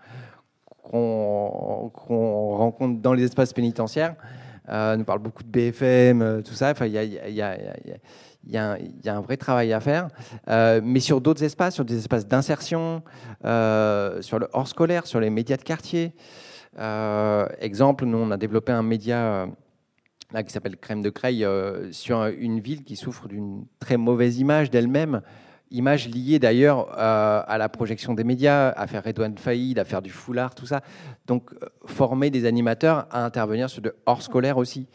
rencontre 0.93 3.01
dans 3.01 3.15
les 3.15 3.25
espaces 3.25 3.55
pénitentiaires. 3.55 4.17
Euh, 4.69 4.97
nous 4.97 5.05
parle 5.05 5.19
beaucoup 5.19 5.43
de 5.43 5.49
BFM, 5.49 6.43
tout 6.45 6.55
ça. 6.55 6.71
Enfin, 6.71 6.87
il 6.87 6.93
y 6.93 6.99
a, 6.99 7.05
y, 7.05 7.33
y, 7.33 7.43
a, 7.43 7.57
il 8.47 8.53
y, 8.53 8.59
a 9.09 9.17
un 9.17 9.21
vrai 9.21 9.37
travail 9.37 9.73
à 9.73 9.81
faire. 9.81 10.09
Euh, 10.49 10.81
mais 10.83 11.01
sur 11.01 11.21
d'autres 11.21 11.43
espaces, 11.43 11.75
sur 11.75 11.85
des 11.85 11.99
espaces 11.99 12.27
d'insertion, 12.27 13.03
euh, 13.45 14.23
sur 14.23 14.39
le 14.39 14.49
hors 14.53 14.69
scolaire, 14.69 15.07
sur 15.07 15.21
les 15.21 15.31
médias 15.31 15.57
de 15.57 15.63
quartier. 15.63 16.13
Euh, 16.79 17.47
exemple, 17.61 18.05
nous, 18.07 18.19
on 18.19 18.31
a 18.31 18.37
développé 18.37 18.73
un 18.73 18.83
média 18.83 19.47
qui 20.47 20.53
s'appelle 20.53 20.77
Crème 20.77 21.03
de 21.03 21.11
Creil 21.11 21.47
sur 21.91 22.25
une 22.27 22.61
ville 22.61 22.85
qui 22.85 22.97
souffre 22.97 23.27
d'une 23.27 23.67
très 23.81 23.97
mauvaise 23.97 24.39
image 24.39 24.71
d'elle-même. 24.71 25.23
Image 25.73 26.09
liée 26.09 26.39
d'ailleurs 26.39 26.89
à 26.99 27.59
la 27.59 27.69
projection 27.69 28.15
des 28.15 28.25
médias, 28.25 28.71
à 28.71 28.87
faire 28.87 29.05
Redouane 29.05 29.37
Faïd, 29.39 29.79
à 29.79 29.85
faire 29.85 30.03
du 30.03 30.11
foulard, 30.11 30.55
tout 30.55 30.67
ça. 30.67 30.83
Donc, 31.27 31.51
former 31.85 32.31
des 32.31 32.47
animateurs 32.47 33.07
à 33.11 33.25
intervenir 33.25 33.69
sur 33.69 33.83
le 33.83 33.97
hors 34.07 34.23
scolaire 34.23 34.57
aussi. 34.57 34.87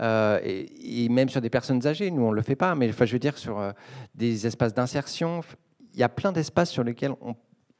Euh, 0.00 0.38
et, 0.44 1.08
même 1.08 1.28
sur 1.28 1.40
des 1.40 1.50
personnes 1.50 1.86
âgées. 1.86 2.10
Nous, 2.10 2.22
on 2.22 2.30
ne 2.30 2.36
le 2.36 2.42
fait 2.42 2.56
pas, 2.56 2.74
mais 2.74 2.90
je 2.92 3.12
veux 3.12 3.18
dire, 3.18 3.36
sur 3.36 3.58
euh, 3.58 3.72
des 4.14 4.46
espaces 4.46 4.74
d'insertion, 4.74 5.40
il 5.92 5.98
y 5.98 6.02
a 6.02 6.08
plein 6.08 6.32
d'espaces 6.32 6.70
sur 6.70 6.84
lesquels 6.84 7.14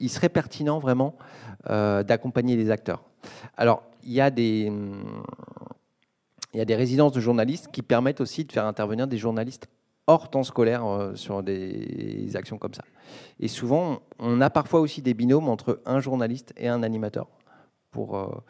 il 0.01 0.11
serait 0.11 0.29
pertinent 0.29 0.79
vraiment 0.79 1.17
euh, 1.71 2.03
d'accompagner 2.03 2.57
les 2.57 2.71
acteurs. 2.71 3.05
Alors, 3.57 3.83
il 4.03 4.13
y 4.13 4.21
a 4.21 4.31
des. 4.31 4.73
Il 6.55 6.57
y 6.57 6.63
a 6.63 6.65
des 6.65 6.77
résidences 6.77 7.13
de 7.13 7.21
journalistes 7.21 7.69
qui 7.71 7.83
permettent 7.83 8.23
aussi 8.23 8.45
de 8.47 8.51
faire 8.51 8.65
intervenir 8.65 9.07
des 9.07 9.19
journalistes 9.19 9.69
hors 10.07 10.31
temps 10.31 10.43
scolaire 10.43 11.13
sur 11.15 11.43
des 11.43 12.31
actions 12.35 12.57
comme 12.57 12.73
ça. 12.73 12.83
Et 13.39 13.49
souvent, 13.49 14.01
on 14.19 14.41
a 14.41 14.49
parfois 14.49 14.81
aussi 14.81 15.03
des 15.03 15.13
binômes 15.13 15.51
entre 15.51 15.83
un 15.85 16.01
journaliste 16.01 16.55
et 16.57 16.67
un 16.67 16.83
animateur 16.83 17.29
pour, 17.91 18.43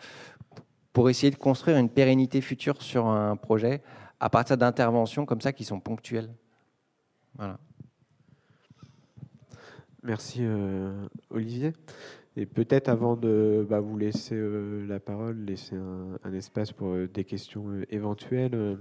pour 0.98 1.08
essayer 1.10 1.30
de 1.30 1.36
construire 1.36 1.76
une 1.76 1.88
pérennité 1.88 2.40
future 2.40 2.82
sur 2.82 3.06
un 3.06 3.36
projet 3.36 3.82
à 4.18 4.28
partir 4.28 4.56
d'interventions 4.58 5.26
comme 5.26 5.40
ça 5.40 5.52
qui 5.52 5.62
sont 5.62 5.78
ponctuelles. 5.78 6.28
Voilà. 7.36 7.60
Merci 10.02 10.44
Olivier. 11.30 11.72
Et 12.34 12.46
peut-être 12.46 12.88
avant 12.88 13.14
de 13.14 13.64
bah, 13.68 13.78
vous 13.78 13.96
laisser 13.96 14.34
euh, 14.34 14.84
la 14.88 14.98
parole, 14.98 15.44
laisser 15.44 15.76
un, 15.76 16.32
espace 16.32 16.72
pour 16.72 16.90
euh, 16.90 17.08
des 17.08 17.24
questions 17.24 17.68
euh, 17.68 17.84
éventuelles, 17.90 18.78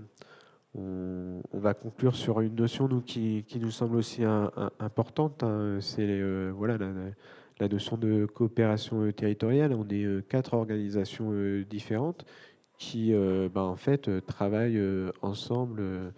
on, 0.76 1.42
va 1.54 1.76
conclure 1.76 2.16
sur 2.16 2.42
une 2.42 2.54
notion 2.54 2.88
nous, 2.88 3.02
qui, 3.02 3.44
nous 3.60 3.72
semble 3.72 3.96
aussi 3.96 4.24
importante. 4.80 5.44
Hein. 5.44 5.78
C'est 5.82 6.22
voilà, 6.52 6.78
la, 6.78 6.88
notion 7.62 7.98
de 7.98 8.26
coopération 8.26 9.12
territoriale. 9.12 9.74
On 9.74 9.88
est 9.90 10.28
quatre 10.28 10.54
organisations 10.54 11.32
différentes 11.70 12.26
qui 12.78 13.14
bah, 13.54 13.64
en 13.64 13.76
fait 13.76 14.10
travaillent 14.28 14.82
ensemble 15.22 16.14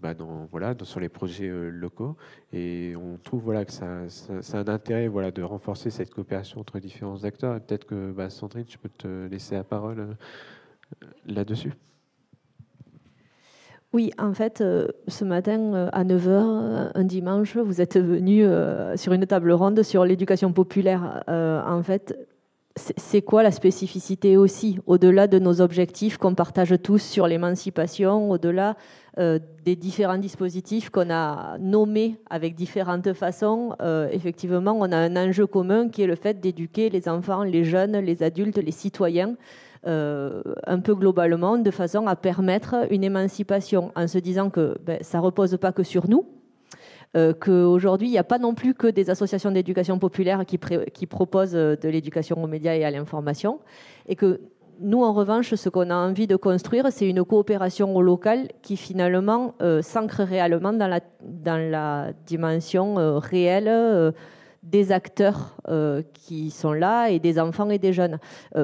bah, 0.00 0.14
dans, 0.14 0.46
voilà, 0.46 0.76
sur 0.82 1.00
les 1.00 1.08
projets 1.08 1.48
euh, 1.48 1.70
locaux. 1.70 2.16
Et 2.52 2.94
on 2.96 3.18
trouve 3.18 3.42
voilà, 3.42 3.64
que 3.64 3.72
ça, 3.72 4.08
ça, 4.08 4.58
un 4.58 4.68
intérêt 4.68 5.08
voilà, 5.08 5.32
de 5.32 5.42
renforcer 5.42 5.90
cette 5.90 6.14
coopération 6.14 6.60
entre 6.60 6.78
différents 6.78 7.24
acteurs. 7.24 7.60
Peut-être 7.60 7.84
que 7.84 8.12
bah, 8.12 8.30
Sandrine, 8.30 8.66
je 8.68 8.78
peux 8.78 8.88
te 8.88 9.26
laisser 9.26 9.56
la 9.56 9.64
parole 9.64 10.00
euh, 10.00 11.06
là-dessus. 11.26 11.72
Oui, 13.92 14.12
en 14.18 14.34
fait, 14.34 14.60
euh, 14.60 14.88
ce 15.06 15.24
matin 15.24 15.88
à 15.92 16.04
9h, 16.04 16.90
un 16.94 17.04
dimanche, 17.04 17.56
vous 17.56 17.80
êtes 17.80 17.98
venu 17.98 18.44
sur 18.96 19.12
une 19.12 19.26
table 19.26 19.52
ronde 19.52 19.82
sur 19.82 20.04
l'éducation 20.04 20.52
populaire. 20.52 21.24
en 21.26 21.82
fait, 21.82 22.14
c'est 22.78 23.22
quoi 23.22 23.42
la 23.42 23.50
spécificité 23.50 24.36
aussi, 24.36 24.78
au-delà 24.86 25.26
de 25.26 25.38
nos 25.38 25.60
objectifs 25.60 26.16
qu'on 26.16 26.34
partage 26.34 26.74
tous 26.82 27.02
sur 27.02 27.26
l'émancipation, 27.26 28.30
au-delà 28.30 28.76
euh, 29.18 29.38
des 29.64 29.76
différents 29.76 30.18
dispositifs 30.18 30.90
qu'on 30.90 31.10
a 31.10 31.58
nommés 31.58 32.16
avec 32.30 32.54
différentes 32.54 33.12
façons, 33.12 33.74
euh, 33.82 34.08
effectivement, 34.12 34.76
on 34.78 34.92
a 34.92 34.96
un 34.96 35.16
enjeu 35.16 35.46
commun 35.46 35.88
qui 35.88 36.02
est 36.02 36.06
le 36.06 36.14
fait 36.14 36.40
d'éduquer 36.40 36.88
les 36.88 37.08
enfants, 37.08 37.42
les 37.42 37.64
jeunes, 37.64 37.98
les 37.98 38.22
adultes, 38.22 38.58
les 38.58 38.72
citoyens, 38.72 39.34
euh, 39.86 40.42
un 40.66 40.80
peu 40.80 40.94
globalement, 40.94 41.58
de 41.58 41.70
façon 41.70 42.06
à 42.06 42.16
permettre 42.16 42.86
une 42.90 43.04
émancipation, 43.04 43.92
en 43.96 44.06
se 44.06 44.18
disant 44.18 44.50
que 44.50 44.76
ben, 44.84 44.98
ça 45.02 45.18
ne 45.18 45.22
repose 45.22 45.56
pas 45.56 45.72
que 45.72 45.82
sur 45.82 46.08
nous, 46.08 46.26
qu'aujourd'hui, 47.40 48.06
il 48.06 48.10
n'y 48.12 48.18
a 48.18 48.24
pas 48.24 48.38
non 48.38 48.54
plus 48.54 48.74
que 48.74 48.86
des 48.86 49.08
associations 49.10 49.50
d'éducation 49.50 49.98
populaire 49.98 50.44
qui, 50.46 50.60
qui 50.92 51.06
proposent 51.06 51.52
de 51.52 51.88
l'éducation 51.88 52.40
aux 52.44 52.46
médias 52.46 52.74
et 52.74 52.84
à 52.84 52.90
l'information, 52.90 53.60
et 54.06 54.14
que 54.14 54.40
nous, 54.80 55.02
en 55.02 55.12
revanche, 55.12 55.54
ce 55.54 55.68
qu'on 55.68 55.90
a 55.90 55.94
envie 55.94 56.26
de 56.26 56.36
construire, 56.36 56.86
c'est 56.90 57.08
une 57.08 57.24
coopération 57.24 57.94
au 57.96 58.02
local 58.02 58.48
qui 58.62 58.76
finalement 58.76 59.54
euh, 59.60 59.82
s'ancre 59.82 60.20
réellement 60.20 60.72
dans 60.72 60.86
la, 60.86 61.00
dans 61.22 61.56
la 61.56 62.12
dimension 62.26 62.98
euh, 62.98 63.18
réelle 63.18 63.68
euh, 63.68 64.12
des 64.70 64.92
acteurs 64.92 65.56
qui 66.14 66.50
sont 66.50 66.72
là 66.72 67.08
et 67.08 67.18
des 67.18 67.38
enfants 67.38 67.70
et 67.70 67.78
des 67.78 67.92
jeunes. 67.92 68.18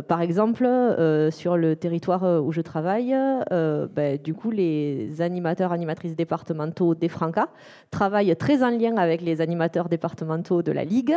par 0.08 0.20
exemple, 0.20 0.64
sur 1.30 1.56
le 1.56 1.76
territoire 1.76 2.44
où 2.44 2.52
je 2.52 2.60
travaille, 2.60 3.14
ben, 3.50 4.18
du 4.22 4.34
coup, 4.34 4.50
les 4.50 5.20
animateurs, 5.20 5.72
animatrices 5.72 6.16
départementaux 6.16 6.94
des 6.94 7.08
Francas 7.08 7.48
travaillent 7.90 8.36
très 8.36 8.62
en 8.62 8.70
lien 8.70 8.96
avec 8.96 9.20
les 9.20 9.40
animateurs 9.40 9.88
départementaux 9.88 10.62
de 10.62 10.72
la 10.72 10.84
Ligue 10.84 11.16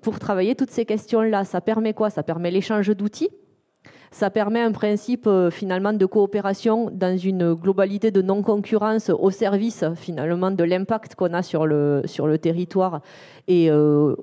pour 0.00 0.18
travailler 0.18 0.54
toutes 0.54 0.70
ces 0.70 0.84
questions-là. 0.84 1.44
Ça 1.44 1.60
permet 1.60 1.94
quoi? 1.94 2.10
Ça 2.10 2.22
permet 2.22 2.50
l'échange 2.50 2.88
d'outils 2.96 3.30
ça 4.12 4.28
permet 4.30 4.60
un 4.60 4.72
principe 4.72 5.26
euh, 5.26 5.50
finalement 5.50 5.92
de 5.94 6.06
coopération 6.06 6.90
dans 6.92 7.16
une 7.16 7.54
globalité 7.54 8.10
de 8.10 8.20
non-concurrence 8.22 9.10
au 9.10 9.30
service 9.30 9.84
finalement 9.96 10.50
de 10.50 10.62
l'impact 10.62 11.14
qu'on 11.14 11.32
a 11.32 11.42
sur 11.42 11.66
le, 11.66 12.02
sur 12.04 12.26
le 12.26 12.38
territoire 12.38 13.00
et 13.48 13.70
euh, 13.70 14.14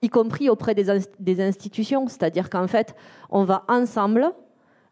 y 0.00 0.08
compris 0.08 0.48
auprès 0.48 0.74
des, 0.74 0.86
des 1.20 1.40
institutions. 1.42 2.08
C'est-à-dire 2.08 2.48
qu'en 2.48 2.66
fait, 2.66 2.96
on 3.30 3.44
va 3.44 3.64
ensemble 3.68 4.32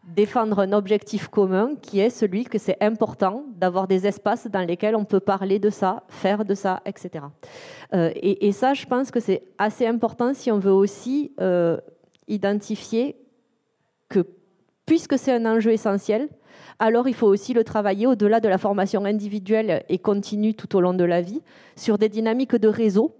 défendre 0.04 0.58
un 0.58 0.72
objectif 0.72 1.28
commun 1.28 1.70
qui 1.80 2.00
est 2.00 2.10
celui 2.10 2.44
que 2.44 2.58
c'est 2.58 2.76
important 2.82 3.44
d'avoir 3.56 3.86
des 3.88 4.06
espaces 4.06 4.48
dans 4.48 4.66
lesquels 4.66 4.96
on 4.96 5.04
peut 5.04 5.20
parler 5.20 5.60
de 5.60 5.70
ça, 5.70 6.02
faire 6.08 6.44
de 6.44 6.54
ça, 6.54 6.82
etc. 6.84 7.24
Euh, 7.94 8.10
et, 8.16 8.48
et, 8.48 8.52
ça, 8.52 8.74
je 8.74 8.84
pense 8.84 9.10
que 9.10 9.20
c'est 9.20 9.44
assez 9.58 9.86
important 9.86 10.34
si 10.34 10.50
on 10.50 10.58
veut 10.58 10.72
aussi 10.72 11.32
identifier 12.26 13.16
que 14.08 14.26
puisque 14.86 15.18
c'est 15.18 15.32
un 15.32 15.46
enjeu 15.46 15.72
essentiel, 15.72 16.28
alors 16.78 17.08
il 17.08 17.14
faut 17.14 17.26
aussi 17.26 17.52
le 17.52 17.64
travailler 17.64 18.06
au-delà 18.06 18.40
de 18.40 18.48
la 18.48 18.58
formation 18.58 19.04
individuelle 19.04 19.84
et 19.88 19.98
continue 19.98 20.54
tout 20.54 20.74
au 20.76 20.80
long 20.80 20.94
de 20.94 21.04
la 21.04 21.20
vie 21.20 21.42
sur 21.76 21.98
des 21.98 22.08
dynamiques 22.08 22.56
de 22.56 22.68
réseau 22.68 23.16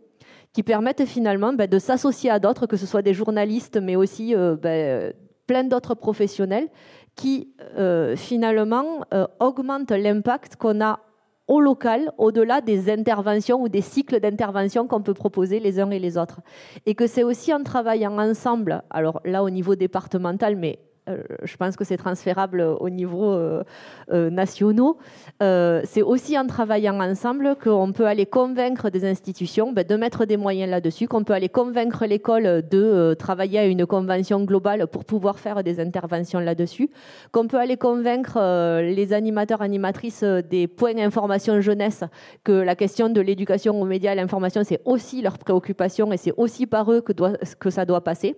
qui 0.53 0.63
permettent 0.63 1.07
finalement 1.07 1.53
ben, 1.53 1.69
de 1.69 1.79
s'associer 1.79 2.31
à 2.31 2.39
d'autres, 2.39 2.67
que 2.67 2.77
ce 2.77 2.87
soit 2.87 3.03
des 3.03 3.15
journalistes, 3.15 3.79
mais 3.81 3.97
aussi 3.97 4.35
euh, 4.35 4.57
ben, 4.57 5.13
plein 5.47 5.65
d'autres 5.65 5.95
professionnels 5.95 6.69
qui 7.17 7.55
euh, 7.79 8.17
finalement 8.17 9.05
euh, 9.13 9.27
augmentent 9.41 9.91
l'impact 9.91 10.57
qu'on 10.57 10.81
a 10.81 11.01
au 11.49 11.61
local, 11.61 12.13
au-delà 12.19 12.61
des 12.61 12.91
interventions 12.91 13.61
ou 13.61 13.69
des 13.69 13.81
cycles 13.81 14.21
d'intervention 14.21 14.87
qu'on 14.87 15.03
peut 15.03 15.15
proposer 15.15 15.59
les 15.61 15.81
uns 15.81 15.91
et 15.91 15.99
les 15.99 16.17
autres. 16.17 16.41
Et 16.87 16.95
que 16.95 17.07
c'est 17.07 17.25
aussi 17.25 17.53
en 17.53 17.63
travaillant 17.63 18.19
ensemble, 18.19 18.83
alors 18.91 19.21
là 19.25 19.43
au 19.43 19.51
niveau 19.51 19.75
départemental, 19.75 20.57
mais 20.57 20.79
je 21.09 21.57
pense 21.57 21.76
que 21.76 21.84
c'est 21.84 21.96
transférable 21.96 22.61
au 22.61 22.88
niveau 22.88 23.32
euh, 23.32 23.64
euh, 24.12 24.30
nationaux. 24.30 24.98
c'est 25.40 26.03
aussi 26.03 26.38
en 26.38 26.46
travaillant 26.46 27.00
ensemble 27.00 27.57
qu'on 27.57 27.92
peut 27.92 28.07
aller 28.07 28.26
convaincre 28.26 28.88
des 28.90 29.05
institutions 29.05 29.72
ben, 29.72 29.84
de 29.84 29.96
mettre 29.96 30.24
des 30.26 30.36
moyens 30.36 30.70
là-dessus, 30.70 31.09
qu'on 31.09 31.24
peut 31.24 31.32
aller 31.32 31.48
convaincre 31.48 32.07
l'école 32.07 32.62
de 32.68 33.14
travailler 33.14 33.59
à 33.59 33.66
une 33.66 33.84
convention 33.86 34.44
globale 34.44 34.86
pour 34.86 35.05
pouvoir 35.05 35.38
faire 35.38 35.64
des 35.64 35.80
interventions 35.80 36.38
là-dessus, 36.38 36.88
qu'on 37.32 37.48
peut 37.48 37.59
aller 37.59 37.76
convaincre 37.76 38.38
les 38.80 39.12
animateurs, 39.12 39.62
animatrices 39.62 40.22
des 40.22 40.68
points 40.68 40.94
d'information 40.94 41.61
jeunesse 41.61 42.05
que 42.44 42.53
la 42.53 42.76
question 42.76 43.09
de 43.09 43.20
l'éducation 43.20 43.80
aux 43.80 43.84
médias 43.84 44.12
et 44.12 44.16
l'information, 44.16 44.62
c'est 44.64 44.80
aussi 44.84 45.20
leur 45.20 45.38
préoccupation 45.38 46.12
et 46.12 46.16
c'est 46.16 46.34
aussi 46.36 46.66
par 46.66 46.92
eux 46.92 47.03
que 47.03 47.70
ça 47.70 47.84
doit 47.84 48.05
passer. 48.05 48.36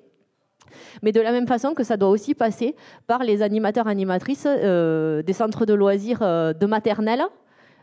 Mais 1.02 1.12
de 1.12 1.20
la 1.20 1.32
même 1.32 1.46
façon 1.46 1.74
que 1.74 1.84
ça 1.84 1.96
doit 1.96 2.08
aussi 2.08 2.34
passer 2.34 2.74
par 3.06 3.22
les 3.22 3.42
animateurs, 3.42 3.86
animatrices 3.86 4.46
euh, 4.46 5.22
des 5.22 5.32
centres 5.32 5.66
de 5.66 5.74
loisirs 5.74 6.20
euh, 6.22 6.52
de 6.52 6.66
maternelle, 6.66 7.22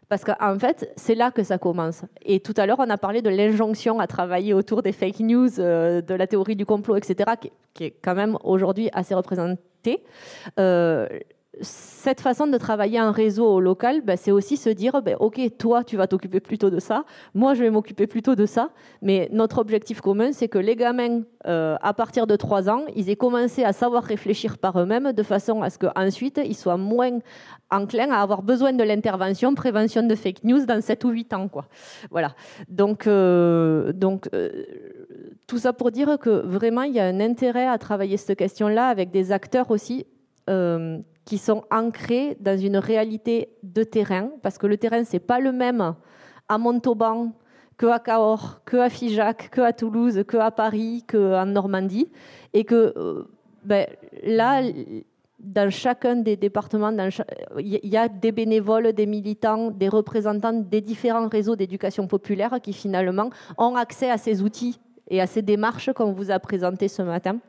parce 0.10 0.26
qu'en 0.26 0.60
fait, 0.60 0.92
c'est 0.98 1.16
là 1.16 1.32
que 1.32 1.44
ça 1.44 1.58
commence. 1.58 2.04
Et 2.24 2.42
tout 2.42 2.54
à 2.58 2.66
l'heure, 2.66 2.80
on 2.80 2.90
a 2.90 2.98
parlé 2.98 3.22
de 3.22 3.30
l'injonction 3.30 4.00
à 4.00 4.08
travailler 4.08 4.54
autour 4.54 4.82
des 4.82 4.92
fake 4.92 5.22
news, 5.22 5.60
euh, 5.60 6.02
de 6.02 6.14
la 6.14 6.28
théorie 6.28 6.56
du 6.56 6.66
complot, 6.66 6.98
etc., 6.98 7.32
qui, 7.40 7.52
qui 7.74 7.86
est 7.86 7.96
quand 8.02 8.16
même 8.16 8.38
aujourd'hui 8.44 8.90
assez 8.94 9.16
représentée 9.16 10.04
cette 11.60 12.22
façon 12.22 12.48
de 12.48 12.58
travailler 12.58 13.02
en 13.02 13.12
réseau 13.12 13.46
au 13.46 13.60
local, 13.60 14.02
ben, 14.02 14.16
c'est 14.16 14.32
aussi 14.32 14.56
se 14.56 14.70
dire, 14.70 15.02
ben, 15.02 15.18
OK, 15.20 15.40
toi, 15.58 15.84
tu 15.84 15.98
vas 15.98 16.08
t'occuper 16.08 16.40
plutôt 16.40 16.70
de 16.70 16.80
ça, 16.80 17.04
moi, 17.34 17.56
je 17.56 17.64
vais 17.64 17.70
m'occuper 17.70 18.08
plutôt 18.08 18.36
de 18.36 18.46
ça, 18.46 18.70
mais 19.02 19.28
notre 19.34 19.60
objectif 19.60 20.00
commun, 20.00 20.32
c'est 20.32 20.48
que 20.48 20.58
les 20.58 20.78
gamins, 20.78 21.24
euh, 21.48 21.76
à 21.82 21.94
partir 21.94 22.26
de 22.26 22.38
3 22.38 22.70
ans, 22.70 22.86
ils 22.96 23.10
aient 23.10 23.18
commencé 23.18 23.66
à 23.66 23.74
savoir 23.74 24.04
réfléchir 24.04 24.58
par 24.60 24.80
eux-mêmes 24.80 25.12
de 25.12 25.24
façon 25.24 25.62
à 25.62 25.70
ce 25.70 25.78
qu'ensuite, 25.78 26.40
ils 26.44 26.56
soient 26.56 26.78
moins 26.78 27.20
enclins 27.70 28.12
à 28.12 28.22
avoir 28.22 28.44
besoin 28.44 28.72
de 28.72 28.84
l'intervention, 28.84 29.54
prévention 29.54 30.04
de 30.04 30.16
fake 30.16 30.46
news 30.46 30.66
dans 30.66 30.82
7 30.82 31.04
ou 31.04 31.10
8 31.10 31.34
ans. 31.34 31.48
Quoi. 31.50 31.66
Voilà. 32.12 32.34
Donc, 32.70 33.08
euh, 33.08 33.92
donc 33.92 34.30
euh, 34.34 34.50
tout 35.48 35.58
ça 35.58 35.74
pour 35.74 35.92
dire 35.92 36.18
que 36.18 36.30
vraiment, 36.30 36.84
il 36.84 36.94
y 36.94 37.00
a 37.02 37.06
un 37.06 37.20
intérêt 37.20 37.68
à 37.68 37.78
travailler 37.78 38.16
cette 38.16 38.38
question-là 38.38 38.88
avec 38.88 39.12
des 39.12 39.34
acteurs 39.34 39.70
aussi 39.70 40.06
qui 41.26 41.38
sont 41.38 41.64
ancrés 41.72 42.38
dans 42.40 42.58
une 42.58 42.78
réalité 42.78 43.50
de 43.64 43.84
terrain, 43.84 44.30
parce 44.42 44.58
que 44.58 44.68
le 44.68 44.78
terrain, 44.78 45.04
c'est 45.04 45.20
pas 45.20 45.40
le 45.40 45.52
même 45.52 45.96
à 46.50 46.58
Montauban 46.58 47.32
que 47.78 47.86
à 47.88 48.00
Cahors, 48.00 48.62
que 48.66 48.78
à 48.78 48.90
Figeac, 48.90 49.50
que 49.50 49.62
à 49.62 49.74
Toulouse, 49.74 50.24
que 50.28 50.38
à 50.38 50.52
Paris, 50.52 51.04
que 51.08 51.36
en 51.36 51.46
Normandie, 51.46 52.12
et 52.54 52.64
que 52.64 52.94
euh, 52.96 53.24
ben, 53.64 53.88
là, 54.24 54.62
dans 55.40 55.72
chacun 55.72 56.18
des 56.18 56.36
départements, 56.36 56.92
il 57.58 57.80
y 57.84 57.98
a 57.98 58.08
des 58.08 58.32
bénévoles, 58.32 58.94
des 58.94 59.08
militants, 59.08 59.72
des 59.72 59.90
représentants 59.90 60.54
des 60.54 60.82
différents 60.82 61.28
réseaux 61.28 61.56
d'éducation 61.56 62.08
populaire 62.08 62.60
qui 62.62 62.74
finalement 62.74 63.30
ont 63.58 63.76
accès 63.76 64.12
à 64.12 64.18
ces 64.18 64.44
outils 64.44 64.80
et 65.10 65.20
à 65.20 65.28
ces 65.28 65.42
démarches 65.42 65.92
qu'on 65.94 66.12
vous 66.12 66.30
a 66.30 66.40
présentées 66.40 66.88
ce 66.88 67.02
matin 67.02 67.40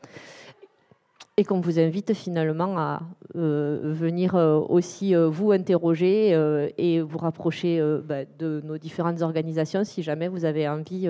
et 1.36 1.44
qu'on 1.44 1.60
vous 1.60 1.78
invite 1.78 2.12
finalement 2.14 2.78
à 2.78 3.02
euh, 3.36 3.80
venir 3.84 4.34
euh, 4.34 4.58
aussi 4.58 5.14
euh, 5.14 5.28
vous 5.28 5.52
interroger 5.52 6.30
et 6.76 7.00
vous 7.00 7.18
rapprocher 7.18 7.80
bah, 8.04 8.24
de 8.24 8.60
nos 8.64 8.78
différentes 8.78 9.22
organisations 9.22 9.84
si 9.84 10.02
jamais 10.02 10.28
vous 10.28 10.44
avez 10.44 10.68
envie 10.68 11.08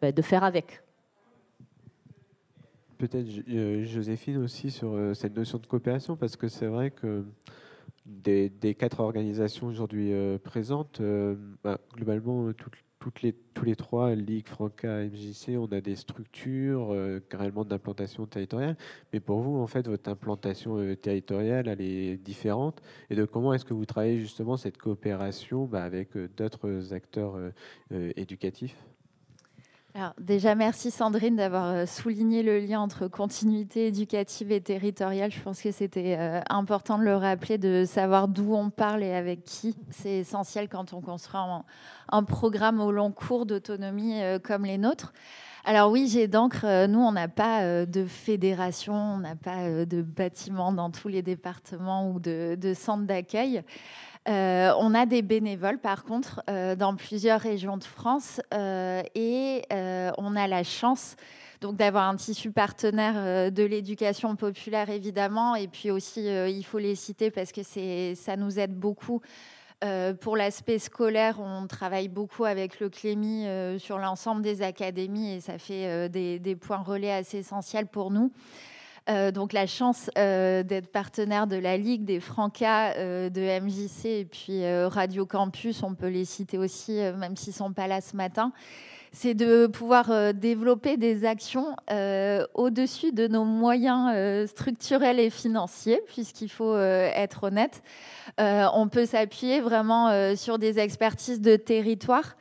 bah, 0.00 0.12
de 0.12 0.22
faire 0.22 0.44
avec. 0.44 0.82
peut-être 2.98 3.28
Joséphine 3.84 4.38
aussi 4.38 4.70
sur 4.70 4.98
cette 5.14 5.36
notion 5.36 5.58
de 5.58 5.66
coopération, 5.66 6.16
parce 6.16 6.36
que 6.36 6.48
c'est 6.48 6.66
vrai 6.66 6.90
que 6.90 7.24
des, 8.06 8.50
quatre 8.78 9.00
organisations 9.00 9.66
aujourd'hui 9.66 10.12
présentes, 10.42 11.02
bah, 11.62 11.78
globalement, 11.94 12.52
toutes, 12.52 12.72
toutes 13.06 13.22
les, 13.22 13.34
tous 13.54 13.64
les 13.64 13.76
trois, 13.76 14.16
Ligue, 14.16 14.48
Franca, 14.48 15.04
MJC, 15.04 15.50
on 15.56 15.66
a 15.66 15.80
des 15.80 15.94
structures 15.94 16.88
euh, 16.90 17.20
d'implantation 17.64 18.26
territoriale. 18.26 18.76
Mais 19.12 19.20
pour 19.20 19.42
vous, 19.42 19.58
en 19.58 19.68
fait, 19.68 19.86
votre 19.86 20.10
implantation 20.10 20.78
euh, 20.78 20.96
territoriale, 20.96 21.68
elle 21.68 21.80
est 21.80 22.16
différente. 22.16 22.82
Et 23.08 23.14
de 23.14 23.24
comment 23.24 23.54
est-ce 23.54 23.64
que 23.64 23.74
vous 23.74 23.86
travaillez 23.86 24.18
justement 24.18 24.56
cette 24.56 24.76
coopération 24.76 25.66
bah, 25.66 25.84
avec 25.84 26.16
euh, 26.16 26.28
d'autres 26.36 26.92
acteurs 26.94 27.38
éducatifs? 28.16 28.76
Alors, 29.96 30.12
déjà, 30.20 30.54
merci 30.54 30.90
Sandrine 30.90 31.36
d'avoir 31.36 31.68
euh, 31.68 31.86
souligné 31.86 32.42
le 32.42 32.58
lien 32.58 32.80
entre 32.80 33.08
continuité 33.08 33.86
éducative 33.86 34.52
et 34.52 34.60
territoriale. 34.60 35.30
Je 35.30 35.40
pense 35.40 35.62
que 35.62 35.70
c'était 35.70 36.16
euh, 36.18 36.42
important 36.50 36.98
de 36.98 37.04
le 37.04 37.16
rappeler, 37.16 37.56
de 37.56 37.86
savoir 37.86 38.28
d'où 38.28 38.54
on 38.54 38.68
parle 38.68 39.02
et 39.02 39.14
avec 39.14 39.44
qui. 39.44 39.74
C'est 39.88 40.18
essentiel 40.18 40.68
quand 40.68 40.92
on 40.92 41.00
construit 41.00 41.40
un, 42.10 42.24
programme 42.24 42.78
au 42.78 42.92
long 42.92 43.10
cours 43.10 43.46
d'autonomie 43.46 44.20
euh, 44.20 44.38
comme 44.38 44.66
les 44.66 44.76
nôtres. 44.76 45.14
Alors 45.64 45.90
oui, 45.90 46.08
j'ai 46.12 46.28
d'encre. 46.28 46.86
Nous, 46.86 47.00
on 47.00 47.12
n'a 47.12 47.28
pas 47.28 47.86
de 47.86 48.04
fédération, 48.04 48.94
on 48.94 49.18
n'a 49.18 49.34
pas 49.34 49.84
de 49.86 50.02
bâtiment 50.02 50.72
dans 50.72 50.90
tous 50.90 51.08
les 51.08 51.22
départements 51.22 52.10
ou 52.10 52.20
de, 52.20 52.54
de 52.60 52.74
centres 52.74 53.06
d'accueil. 53.06 53.64
Euh, 54.28 54.72
on 54.78 54.94
a 54.94 55.06
des 55.06 55.22
bénévoles, 55.22 55.78
par 55.78 56.04
contre, 56.04 56.42
euh, 56.50 56.74
dans 56.74 56.96
plusieurs 56.96 57.40
régions 57.40 57.76
de 57.76 57.84
France, 57.84 58.40
euh, 58.52 59.02
et 59.14 59.62
on 60.18 60.36
a 60.36 60.46
la 60.48 60.64
chance 60.64 61.16
donc 61.62 61.76
d'avoir 61.76 62.08
un 62.08 62.16
tissu 62.16 62.50
partenaire 62.50 63.50
de 63.50 63.62
l'éducation 63.62 64.36
populaire, 64.36 64.90
évidemment, 64.90 65.54
et 65.54 65.68
puis 65.68 65.90
aussi, 65.90 66.26
il 66.26 66.62
faut 66.64 66.78
les 66.78 66.94
citer 66.94 67.30
parce 67.30 67.50
que 67.50 67.62
ça 67.62 68.36
nous 68.36 68.58
aide 68.58 68.74
beaucoup. 68.74 69.22
pour 70.20 70.36
l'aspect 70.36 70.78
scolaire, 70.78 71.40
on 71.40 71.66
travaille 71.66 72.08
beaucoup 72.08 72.44
avec 72.44 72.78
le 72.78 72.90
Clémy 72.90 73.46
sur 73.78 73.98
l'ensemble 73.98 74.42
des 74.42 74.60
académies 74.60 75.36
et 75.36 75.40
ça 75.40 75.56
fait 75.58 76.10
des, 76.10 76.56
points 76.56 76.82
relais 76.82 77.12
assez 77.12 77.38
essentiels 77.38 77.86
pour 77.86 78.10
nous. 78.10 78.30
Euh, 79.08 79.30
donc 79.30 79.52
la 79.52 79.66
chance 79.66 80.10
euh, 80.18 80.64
d'être 80.64 80.90
partenaire 80.90 81.46
de 81.46 81.56
la 81.56 81.76
Ligue, 81.76 82.04
des 82.04 82.18
Francas, 82.18 82.94
euh, 82.96 83.30
de 83.30 83.40
MJC 83.40 84.06
et 84.06 84.24
puis 84.24 84.62
Radio 84.86 85.26
Campus, 85.26 85.82
on 85.82 85.94
peut 85.94 86.08
les 86.08 86.24
citer 86.24 86.58
aussi, 86.58 86.94
même 87.16 87.36
s'ils 87.36 87.52
ne 87.52 87.56
sont 87.56 87.72
pas 87.72 87.86
là 87.86 88.00
ce 88.00 88.16
matin 88.16 88.52
c'est 89.12 89.34
de 89.34 89.66
pouvoir 89.66 90.34
développer 90.34 90.98
des 90.98 91.24
actions 91.24 91.74
au-dessus 92.52 93.12
de 93.12 93.26
nos 93.28 93.44
moyens 93.44 94.46
structurels 94.50 95.18
et 95.18 95.30
financiers, 95.30 96.02
puisqu'il 96.06 96.50
faut 96.50 96.76
être 96.76 97.44
honnête. 97.44 97.82
on 98.36 98.88
peut 98.88 99.06
s'appuyer 99.06 99.60
vraiment 99.62 100.36
sur 100.36 100.58
des 100.58 100.78
expertises 100.78 101.40
de 101.40 101.56
territoire. 101.56 102.36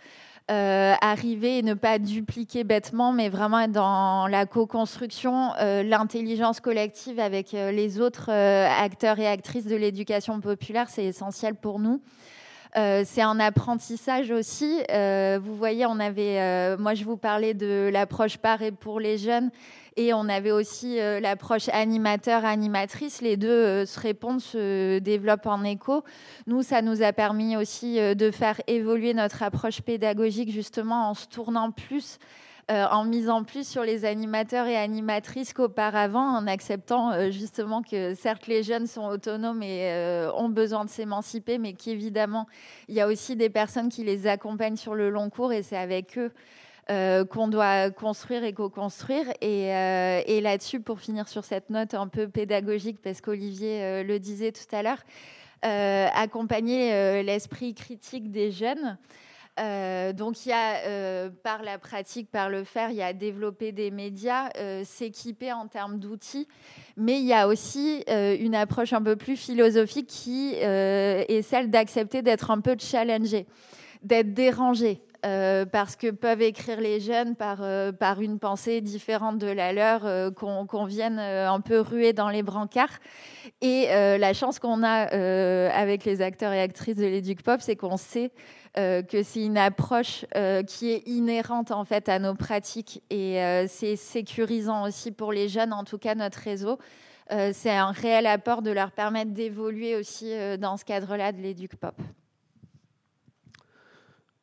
Euh, 0.51 0.93
arriver 1.01 1.57
et 1.57 1.63
ne 1.63 1.73
pas 1.73 1.97
dupliquer 1.97 2.63
bêtement, 2.63 3.11
mais 3.11 3.29
vraiment 3.29 3.61
être 3.61 3.71
dans 3.71 4.27
la 4.27 4.45
co-construction, 4.45 5.53
euh, 5.59 5.81
l'intelligence 5.81 6.59
collective 6.59 7.19
avec 7.19 7.55
euh, 7.55 7.71
les 7.71 7.99
autres 7.99 8.29
acteurs 8.29 9.17
et 9.17 9.25
actrices 9.25 9.65
de 9.65 9.75
l'éducation 9.75 10.39
populaire, 10.41 10.87
c'est 10.87 11.05
essentiel 11.05 11.55
pour 11.55 11.79
nous. 11.79 11.99
C'est 12.75 13.21
un 13.21 13.39
apprentissage 13.39 14.31
aussi. 14.31 14.81
vous 14.89 15.55
voyez, 15.55 15.85
on 15.85 15.99
avait, 15.99 16.75
moi 16.77 16.93
je 16.93 17.05
vous 17.05 17.17
parlais 17.17 17.53
de 17.53 17.89
l'approche 17.91 18.37
par 18.37 18.61
et 18.61 18.71
pour 18.71 18.99
les 18.99 19.17
jeunes. 19.17 19.51
Et 19.97 20.13
on 20.13 20.27
avait 20.27 20.51
aussi 20.51 20.99
euh, 20.99 21.21
l'approche 21.21 21.69
animateur-animatrice. 21.69 23.21
Les 23.21 23.37
deux 23.37 23.47
euh, 23.47 23.85
se 23.85 23.97
répondent, 23.97 24.41
se 24.41 24.99
développent 24.99 25.45
en 25.45 25.63
écho. 25.63 26.03
Nous, 26.47 26.63
ça 26.63 26.81
nous 26.81 27.01
a 27.01 27.13
permis 27.13 27.55
aussi 27.55 27.99
euh, 27.99 28.13
de 28.13 28.29
faire 28.29 28.59
évoluer 28.67 29.13
notre 29.13 29.41
approche 29.41 29.81
pédagogique 29.81 30.51
justement 30.51 31.09
en 31.09 31.13
se 31.13 31.27
tournant 31.27 31.71
plus 31.71 32.19
en 32.69 33.05
misant 33.05 33.43
plus 33.43 33.67
sur 33.67 33.83
les 33.83 34.05
animateurs 34.05 34.65
et 34.65 34.75
animatrices 34.75 35.53
qu'auparavant, 35.53 36.37
en 36.37 36.47
acceptant 36.47 37.29
justement 37.29 37.83
que 37.83 38.15
certes 38.15 38.47
les 38.47 38.63
jeunes 38.63 38.87
sont 38.87 39.05
autonomes 39.05 39.61
et 39.61 40.27
ont 40.35 40.49
besoin 40.49 40.83
de 40.83 40.89
s'émanciper, 40.89 41.59
mais 41.59 41.73
qu'évidemment, 41.73 42.47
il 42.87 42.95
y 42.95 43.01
a 43.01 43.07
aussi 43.07 43.35
des 43.35 43.49
personnes 43.49 43.89
qui 43.89 44.03
les 44.03 44.25
accompagnent 44.25 44.77
sur 44.77 44.95
le 44.95 45.11
long 45.11 45.29
cours 45.29 45.53
et 45.53 45.61
c'est 45.61 45.77
avec 45.77 46.17
eux 46.17 46.31
euh, 46.91 47.25
qu'on 47.25 47.47
doit 47.47 47.89
construire 47.89 48.43
et 48.43 48.53
co-construire. 48.53 49.25
Euh, 49.43 50.21
et, 50.23 50.39
là-dessus, 50.39 50.79
pour 50.81 50.99
finir 50.99 51.27
sur 51.27 51.43
cette 51.43 51.71
note 51.71 51.95
un 51.95 52.07
peu 52.07 52.27
pédagogique, 52.27 52.99
parce 53.03 53.21
qu'Olivier 53.21 53.81
euh, 53.81 54.03
le 54.03 54.19
disait 54.19 54.51
tout 54.51 54.75
à 54.75 54.83
l'heure, 54.83 55.03
accompagner 55.63 57.23
l'esprit 57.23 57.73
critique 57.73 58.29
des 58.29 58.51
jeunes. 58.51 58.99
Donc 59.57 60.45
il 60.45 60.49
y 60.49 60.53
a 60.53 61.29
par 61.43 61.63
la 61.63 61.77
pratique, 61.77 62.29
par 62.29 62.49
le 62.49 62.63
faire, 62.63 62.89
il 62.89 62.97
y 62.97 63.01
a 63.01 63.13
développer 63.13 63.71
des 63.71 63.91
médias, 63.91 64.49
s'équiper 64.83 65.53
en 65.53 65.67
termes 65.67 65.99
d'outils, 65.99 66.47
mais 66.97 67.19
il 67.19 67.25
y 67.25 67.33
a 67.33 67.47
aussi 67.47 68.03
une 68.07 68.55
approche 68.55 68.93
un 68.93 69.01
peu 69.01 69.15
plus 69.15 69.37
philosophique 69.37 70.07
qui 70.07 70.53
est 70.55 71.41
celle 71.41 71.69
d'accepter 71.69 72.21
d'être 72.21 72.51
un 72.51 72.59
peu 72.59 72.75
challengé, 72.79 73.45
d'être 74.01 74.33
dérangé. 74.33 75.01
Euh, 75.25 75.65
parce 75.65 75.95
que 75.95 76.11
peuvent 76.11 76.43
écrire 76.43 76.79
les 76.79 76.99
jeunes 76.99 77.35
par, 77.35 77.63
euh, 77.63 77.91
une 78.19 78.37
pensée 78.37 78.79
différente 78.81 79.39
de 79.39 79.47
la 79.47 79.73
leur, 79.73 80.05
euh, 80.05 80.29
qu'on 80.29 80.85
vienne 80.85 81.17
un 81.17 81.61
peu 81.61 81.79
ruer 81.79 82.13
dans 82.13 82.29
les 82.29 82.43
brancards. 82.43 82.99
Et 83.61 83.87
la 83.87 84.33
chance 84.33 84.59
qu'on 84.59 84.83
a 84.83 85.07
avec 85.69 86.05
les 86.05 86.21
acteurs 86.21 86.53
et 86.53 86.61
actrices 86.61 86.95
de 86.95 87.05
l'éduc 87.05 87.41
pop, 87.41 87.59
c'est 87.61 87.75
qu'on 87.75 87.97
sait 87.97 88.31
que 88.75 89.23
c'est 89.23 89.43
une 89.43 89.57
approche 89.57 90.25
qui 90.67 90.91
est 90.91 91.07
inhérente 91.07 91.71
en 91.71 91.85
fait 91.85 92.09
à 92.09 92.19
nos 92.19 92.35
pratiques 92.35 93.01
et 93.09 93.65
c'est 93.67 93.95
sécurisant 93.95 94.85
aussi 94.85 95.11
pour 95.11 95.31
les 95.31 95.47
jeunes, 95.47 95.73
en 95.73 95.83
tout 95.83 95.97
cas 95.97 96.15
notre 96.15 96.39
réseau. 96.39 96.77
c'est 97.29 97.75
un 97.75 97.91
réel 97.91 98.27
apport 98.27 98.61
de 98.61 98.71
leur 98.71 98.91
permettre 98.91 99.31
d'évoluer 99.31 99.95
aussi 99.95 100.33
dans 100.59 100.77
ce 100.77 100.85
cadre-là 100.85 101.31
de 101.31 101.41
l'éduc 101.41 101.75
pop. 101.77 101.95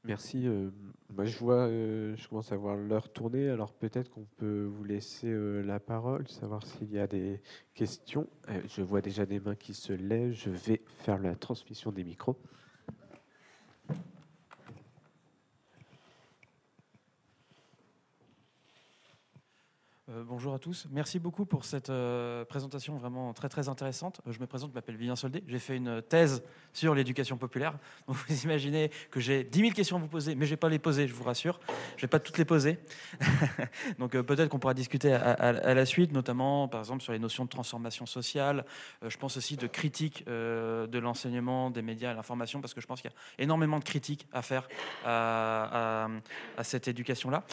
Merci. 0.04 0.48
Euh, 0.48 0.70
moi, 1.14 1.24
je 1.24 1.38
vois, 1.38 1.68
euh, 1.68 2.16
je 2.16 2.28
commence 2.28 2.50
à 2.50 2.56
voir 2.56 2.76
l'heure 2.76 3.08
tourner. 3.12 3.48
Alors 3.48 3.72
peut-être 3.72 4.10
qu'on 4.10 4.26
peut 4.36 4.64
vous 4.64 4.82
laisser 4.82 5.28
euh, 5.28 5.62
la 5.62 5.78
parole, 5.78 6.26
savoir 6.26 6.66
s'il 6.66 6.90
y 6.92 6.98
a 6.98 7.06
des 7.06 7.40
questions. 7.74 8.26
je 8.66 8.82
vois 8.82 9.00
déjà 9.00 9.26
des 9.26 9.38
mains 9.38 9.54
qui 9.54 9.74
se 9.74 9.92
lèvent. 9.92 10.32
Je 10.32 10.50
vais 10.50 10.80
faire 11.04 11.18
la 11.18 11.36
transmission 11.36 11.92
des 11.92 12.02
micros. 12.02 12.36
Euh, 20.12 20.24
bonjour 20.26 20.52
à 20.54 20.58
tous. 20.58 20.86
Merci 20.90 21.18
beaucoup 21.18 21.44
pour 21.46 21.64
cette 21.64 21.90
euh, 21.90 22.44
présentation 22.44 22.96
vraiment 22.96 23.32
très 23.32 23.48
très 23.48 23.68
intéressante. 23.68 24.20
Euh, 24.26 24.32
je 24.32 24.40
me 24.40 24.46
présente, 24.46 24.70
je 24.70 24.74
m'appelle 24.74 24.96
Vivien 24.96 25.16
Soldé. 25.16 25.42
J'ai 25.46 25.58
fait 25.58 25.76
une 25.76 26.02
thèse 26.02 26.42
sur 26.72 26.94
l'éducation 26.94 27.36
populaire. 27.36 27.78
Vous 28.06 28.42
imaginez 28.44 28.90
que 29.10 29.20
j'ai 29.20 29.44
10 29.44 29.60
000 29.60 29.72
questions 29.72 29.96
à 29.96 30.00
vous 30.00 30.08
poser, 30.08 30.34
mais 30.34 30.44
je 30.44 30.50
vais 30.50 30.56
pas 30.56 30.68
les 30.68 30.78
poser, 30.78 31.06
je 31.06 31.14
vous 31.14 31.24
rassure. 31.24 31.60
Je 31.96 32.02
vais 32.02 32.08
pas 32.08 32.18
toutes 32.18 32.38
les 32.38 32.44
poser. 32.44 32.78
Donc 33.98 34.12
peut-être 34.12 34.48
qu'on 34.48 34.58
pourra 34.58 34.74
discuter 34.74 35.12
à, 35.12 35.74
la 35.74 35.86
suite, 35.86 36.12
notamment 36.12 36.68
par 36.68 36.80
exemple 36.80 37.02
sur 37.02 37.12
les 37.12 37.18
notions 37.18 37.44
de 37.44 37.50
transformation 37.50 38.06
sociale. 38.06 38.64
je 39.06 39.16
pense 39.16 39.36
aussi 39.36 39.56
de 39.56 39.66
critique 39.66 40.26
de 40.26 40.98
l'enseignement, 40.98 41.70
des 41.70 41.82
médias 41.82 42.12
et 42.12 42.14
l'information, 42.14 42.60
parce 42.60 42.74
que 42.74 42.80
je 42.80 42.86
pense 42.86 43.00
qu'il 43.00 43.10
y 43.10 43.14
a 43.14 43.42
énormément 43.42 43.78
de 43.78 43.84
critiques 43.84 44.26
à 44.32 44.42
faire 44.42 44.68
à, 45.04 46.08
à 46.56 46.64
cette 46.64 46.88
éducation-là, 46.88 47.44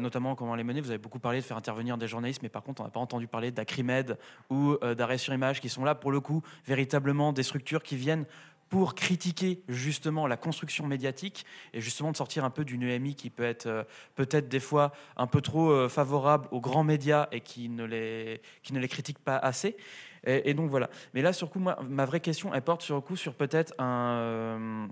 notamment 0.00 0.34
comment 0.34 0.54
les 0.54 0.64
mener. 0.64 0.80
Vous 0.80 0.90
avez 0.90 0.98
beaucoup 0.98 1.15
parlé 1.18 1.40
de 1.40 1.44
faire 1.44 1.56
intervenir 1.56 1.98
des 1.98 2.08
journalistes, 2.08 2.42
mais 2.42 2.48
par 2.48 2.62
contre, 2.62 2.80
on 2.80 2.84
n'a 2.84 2.90
pas 2.90 3.00
entendu 3.00 3.26
parler 3.26 3.50
d'Acrimed 3.50 4.18
ou 4.50 4.76
euh, 4.82 4.94
d'Arrêt 4.94 5.18
sur 5.18 5.32
Image, 5.34 5.60
qui 5.60 5.68
sont 5.68 5.84
là, 5.84 5.94
pour 5.94 6.12
le 6.12 6.20
coup, 6.20 6.42
véritablement 6.66 7.32
des 7.32 7.42
structures 7.42 7.82
qui 7.82 7.96
viennent 7.96 8.26
pour 8.68 8.94
critiquer 8.94 9.62
justement 9.68 10.26
la 10.26 10.36
construction 10.36 10.86
médiatique 10.86 11.46
et 11.72 11.80
justement 11.80 12.10
de 12.10 12.16
sortir 12.16 12.44
un 12.44 12.50
peu 12.50 12.64
d'une 12.64 12.82
EMI 12.82 13.14
qui 13.14 13.30
peut 13.30 13.44
être 13.44 13.66
euh, 13.66 13.84
peut-être 14.16 14.48
des 14.48 14.58
fois 14.60 14.92
un 15.16 15.28
peu 15.28 15.40
trop 15.40 15.70
euh, 15.70 15.88
favorable 15.88 16.48
aux 16.50 16.60
grands 16.60 16.82
médias 16.82 17.28
et 17.30 17.40
qui 17.40 17.68
ne 17.68 17.84
les, 17.84 18.40
qui 18.62 18.72
ne 18.72 18.80
les 18.80 18.88
critique 18.88 19.18
pas 19.18 19.36
assez. 19.36 19.76
Et, 20.28 20.54
donc 20.54 20.70
voilà. 20.70 20.90
Mais 21.14 21.22
là, 21.22 21.32
sur 21.32 21.48
coup, 21.48 21.60
ma 21.60 22.04
vraie 22.04 22.18
question, 22.18 22.52
elle 22.52 22.62
porte 22.62 22.82
sur 22.82 23.00
coup 23.04 23.14
sur 23.14 23.34
peut-être 23.34 23.72
un 23.78 24.88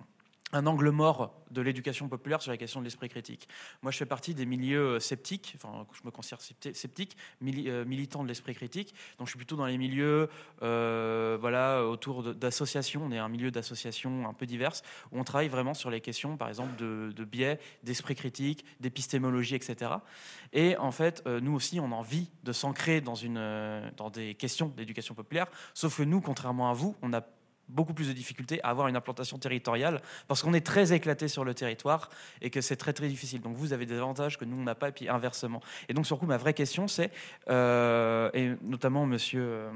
un 0.55 0.66
angle 0.66 0.90
mort 0.90 1.34
de 1.50 1.61
l'éducation 1.61 2.09
populaire 2.09 2.40
sur 2.40 2.50
la 2.50 2.57
question 2.57 2.80
de 2.80 2.84
l'esprit 2.84 3.09
critique. 3.09 3.48
Moi, 3.82 3.90
je 3.90 3.98
fais 3.98 4.07
partie 4.07 4.34
des 4.34 4.46
milieux 4.46 4.96
euh, 4.96 5.00
sceptiques, 5.00 5.57
enfin, 5.57 5.86
je 5.92 6.00
me 6.05 6.11
considère 6.11 6.40
sceptique, 6.40 7.16
euh, 7.42 7.84
militant 7.84 8.22
de 8.22 8.28
l'esprit 8.28 8.55
critique. 8.55 8.94
Donc, 9.18 9.26
je 9.26 9.32
suis 9.32 9.36
plutôt 9.36 9.57
dans 9.57 9.66
les 9.66 9.76
milieux, 9.76 10.28
euh, 10.62 11.36
voilà, 11.40 11.84
autour 11.84 12.34
d'associations. 12.34 13.02
On 13.05 13.11
est 13.11 13.18
un 13.18 13.28
milieu 13.28 13.50
d'associations 13.50 14.28
un 14.28 14.32
peu 14.32 14.46
diverses 14.46 14.82
où 15.11 15.18
on 15.18 15.24
travaille 15.24 15.48
vraiment 15.48 15.74
sur 15.74 15.90
les 15.90 16.00
questions, 16.00 16.36
par 16.36 16.48
exemple, 16.48 16.76
de, 16.76 17.24
biais, 17.24 17.59
d'esprit 17.82 18.14
critique, 18.14 18.64
d'épistémologie, 18.80 19.57
etc. 19.57 19.90
Et 20.52 20.76
en 20.76 20.92
fait, 20.92 21.26
nous 21.26 21.55
aussi, 21.55 21.80
on 21.80 21.86
a 21.86 21.94
envie 21.94 22.30
de 22.44 22.52
s'ancrer 22.52 23.00
dans, 23.00 23.14
dans 23.96 24.11
des 24.11 24.34
questions 24.34 24.68
d'éducation 24.68 25.14
populaire. 25.14 25.46
Sauf 25.72 25.96
que 25.98 26.02
nous, 26.02 26.20
contrairement 26.20 26.70
à 26.70 26.74
vous, 26.74 26.94
on 27.02 27.12
a 27.12 27.22
beaucoup 27.68 27.94
plus 27.94 28.08
de 28.08 28.12
difficultés 28.12 28.62
à 28.62 28.68
avoir 28.68 28.88
une 28.88 28.96
implantation 28.96 29.38
territoriale 29.38 30.00
parce 30.28 30.42
qu'on 30.42 30.54
est 30.54 30.64
très 30.64 30.92
éclaté 30.92 31.28
sur 31.28 31.44
le 31.44 31.54
territoire 31.54 32.10
et 32.40 32.50
que 32.50 32.60
c'est 32.60 32.76
très 32.76 32.92
très 32.92 33.08
difficile. 33.08 33.40
Donc 33.40 33.56
vous 33.56 33.72
avez 33.72 33.86
des 33.86 33.96
avantages 33.96 34.38
que 34.38 34.44
nous 34.44 34.56
on 34.56 34.62
n'a 34.62 34.74
pas 34.74 34.88
et 34.88 34.92
puis 34.92 35.08
inversement. 35.08 35.60
Et 35.88 35.94
donc 35.94 36.06
surtout 36.06 36.26
ma 36.26 36.36
vraie 36.36 36.54
question 36.54 36.88
c'est 36.88 37.10
euh, 37.48 38.30
et 38.34 38.52
notamment 38.62 39.06
Monsieur 39.06 39.42
euh, 39.42 39.70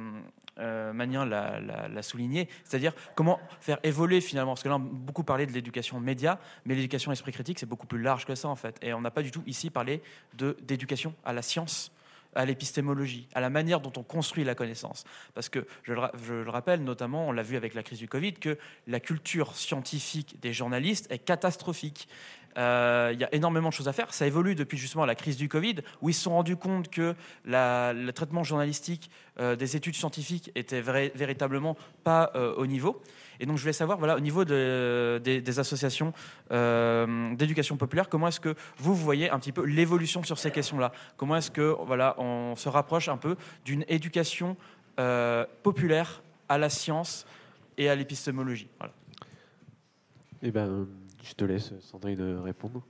euh 0.58 0.92
l'a 0.92 2.02
souligné, 2.02 2.48
c'est-à-dire 2.64 2.92
comment 3.14 3.38
faire 3.60 3.78
évoluer 3.82 4.20
finalement 4.20 4.52
parce 4.52 4.62
que 4.62 4.68
là 4.68 4.76
on 4.76 4.84
a 4.84 4.90
beaucoup 4.90 5.24
parlé 5.24 5.46
de 5.46 5.52
l'éducation 5.52 6.00
média, 6.00 6.38
mais 6.64 6.74
l'éducation 6.74 7.12
esprit 7.12 7.32
critique 7.32 7.58
c'est 7.58 7.66
beaucoup 7.66 7.86
plus 7.86 8.02
large 8.02 8.26
que 8.26 8.34
ça 8.34 8.48
en 8.48 8.56
fait 8.56 8.76
et 8.82 8.92
on 8.92 9.00
n'a 9.00 9.10
pas 9.10 9.22
du 9.22 9.30
tout 9.30 9.42
ici 9.46 9.70
parlé 9.70 10.02
de 10.34 10.56
d'éducation 10.62 11.14
à 11.24 11.32
la 11.32 11.42
science 11.42 11.92
à 12.34 12.44
l'épistémologie, 12.44 13.28
à 13.34 13.40
la 13.40 13.50
manière 13.50 13.80
dont 13.80 13.92
on 13.96 14.02
construit 14.02 14.44
la 14.44 14.54
connaissance. 14.54 15.04
Parce 15.34 15.48
que, 15.48 15.66
je 15.82 15.92
le, 15.92 16.50
rappelle, 16.50 16.84
notamment, 16.84 17.28
on 17.28 17.32
l'a 17.32 17.42
vu 17.42 17.56
avec 17.56 17.74
la 17.74 17.82
crise 17.82 17.98
du 17.98 18.08
Covid, 18.08 18.34
que 18.34 18.58
la 18.86 19.00
culture 19.00 19.56
scientifique 19.56 20.38
des 20.40 20.52
journalistes 20.52 21.10
est 21.10 21.18
catastrophique. 21.18 22.08
Euh, 22.56 23.10
il 23.12 23.20
y 23.20 23.24
a 23.24 23.32
énormément 23.34 23.68
de 23.68 23.74
choses 23.74 23.88
à 23.88 23.92
faire. 23.92 24.12
Ça 24.12 24.26
évolue 24.26 24.54
depuis 24.54 24.78
justement 24.78 25.06
la 25.06 25.14
crise 25.14 25.36
du 25.36 25.48
Covid, 25.48 25.76
où 26.00 26.08
ils 26.08 26.14
se 26.14 26.22
sont 26.22 26.32
rendus 26.32 26.56
compte 26.56 26.88
que 26.90 27.14
le 27.44 28.10
traitement 28.10 28.42
journalistique 28.42 29.10
euh, 29.38 29.54
des 29.54 29.76
études 29.76 29.94
scientifiques 29.94 30.50
était 30.54 30.80
véritablement 30.80 31.76
pas 32.04 32.32
euh, 32.34 32.54
au 32.56 32.66
niveau. 32.66 33.02
Et 33.40 33.46
donc, 33.46 33.56
je 33.56 33.62
voulais 33.62 33.72
savoir, 33.72 33.98
voilà, 33.98 34.16
au 34.16 34.20
niveau 34.20 34.44
des, 34.44 35.58
associations 35.58 36.12
euh, 36.50 37.34
d'éducation 37.34 37.76
populaire, 37.76 38.08
comment 38.08 38.28
est-ce 38.28 38.40
que 38.40 38.54
vous, 38.78 38.94
voyez 38.94 39.30
un 39.30 39.38
petit 39.38 39.52
peu 39.52 39.64
l'évolution 39.64 40.22
sur 40.22 40.38
ces 40.38 40.50
questions-là? 40.50 40.92
Comment 41.16 41.36
est-ce 41.36 41.50
que, 41.50 41.76
voilà, 41.86 42.14
on 42.18 42.56
se 42.56 42.68
rapproche 42.68 43.08
un 43.08 43.16
peu 43.16 43.36
d'une 43.64 43.84
éducation 43.88 44.56
euh, 44.98 45.44
populaire 45.62 46.22
à 46.48 46.58
la 46.58 46.68
science 46.68 47.26
et 47.76 47.88
à 47.88 47.94
l'épistémologie? 47.94 48.68
Voilà. 48.78 48.92
Eh 50.42 50.50
ben, 50.50 50.86
je 51.22 51.32
te 51.34 51.44
laisse, 51.44 51.72
Sandrine, 51.80 52.40
répondre. 52.42 52.82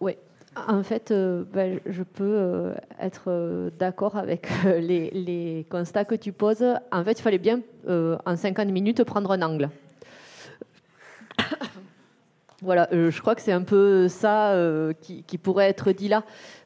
Oui. 0.00 0.16
En 0.56 0.82
fait, 0.82 1.10
euh, 1.10 1.44
ben, 1.52 1.80
je 1.86 2.02
peux 2.02 2.24
euh, 2.24 2.74
être 3.00 3.24
euh, 3.28 3.70
d'accord 3.78 4.16
avec 4.16 4.48
les, 4.64 5.66
constats 5.68 6.04
que 6.04 6.14
tu 6.14 6.32
poses. 6.32 6.64
En 6.92 7.04
fait, 7.04 7.12
il 7.12 7.22
fallait 7.22 7.38
bien, 7.38 7.60
en 7.88 8.36
50 8.36 8.68
minutes, 8.68 9.04
prendre 9.04 9.30
un 9.32 9.42
angle. 9.42 9.68
Voilà, 12.64 12.88
je 12.90 13.20
crois 13.20 13.34
que 13.34 13.42
c'est 13.42 13.52
un 13.52 13.62
peu 13.62 14.08
ça 14.08 14.54
qui, 15.00 15.38
pourrait 15.38 15.68
être 15.68 15.92
dit 15.92 16.08
là. 16.08 16.24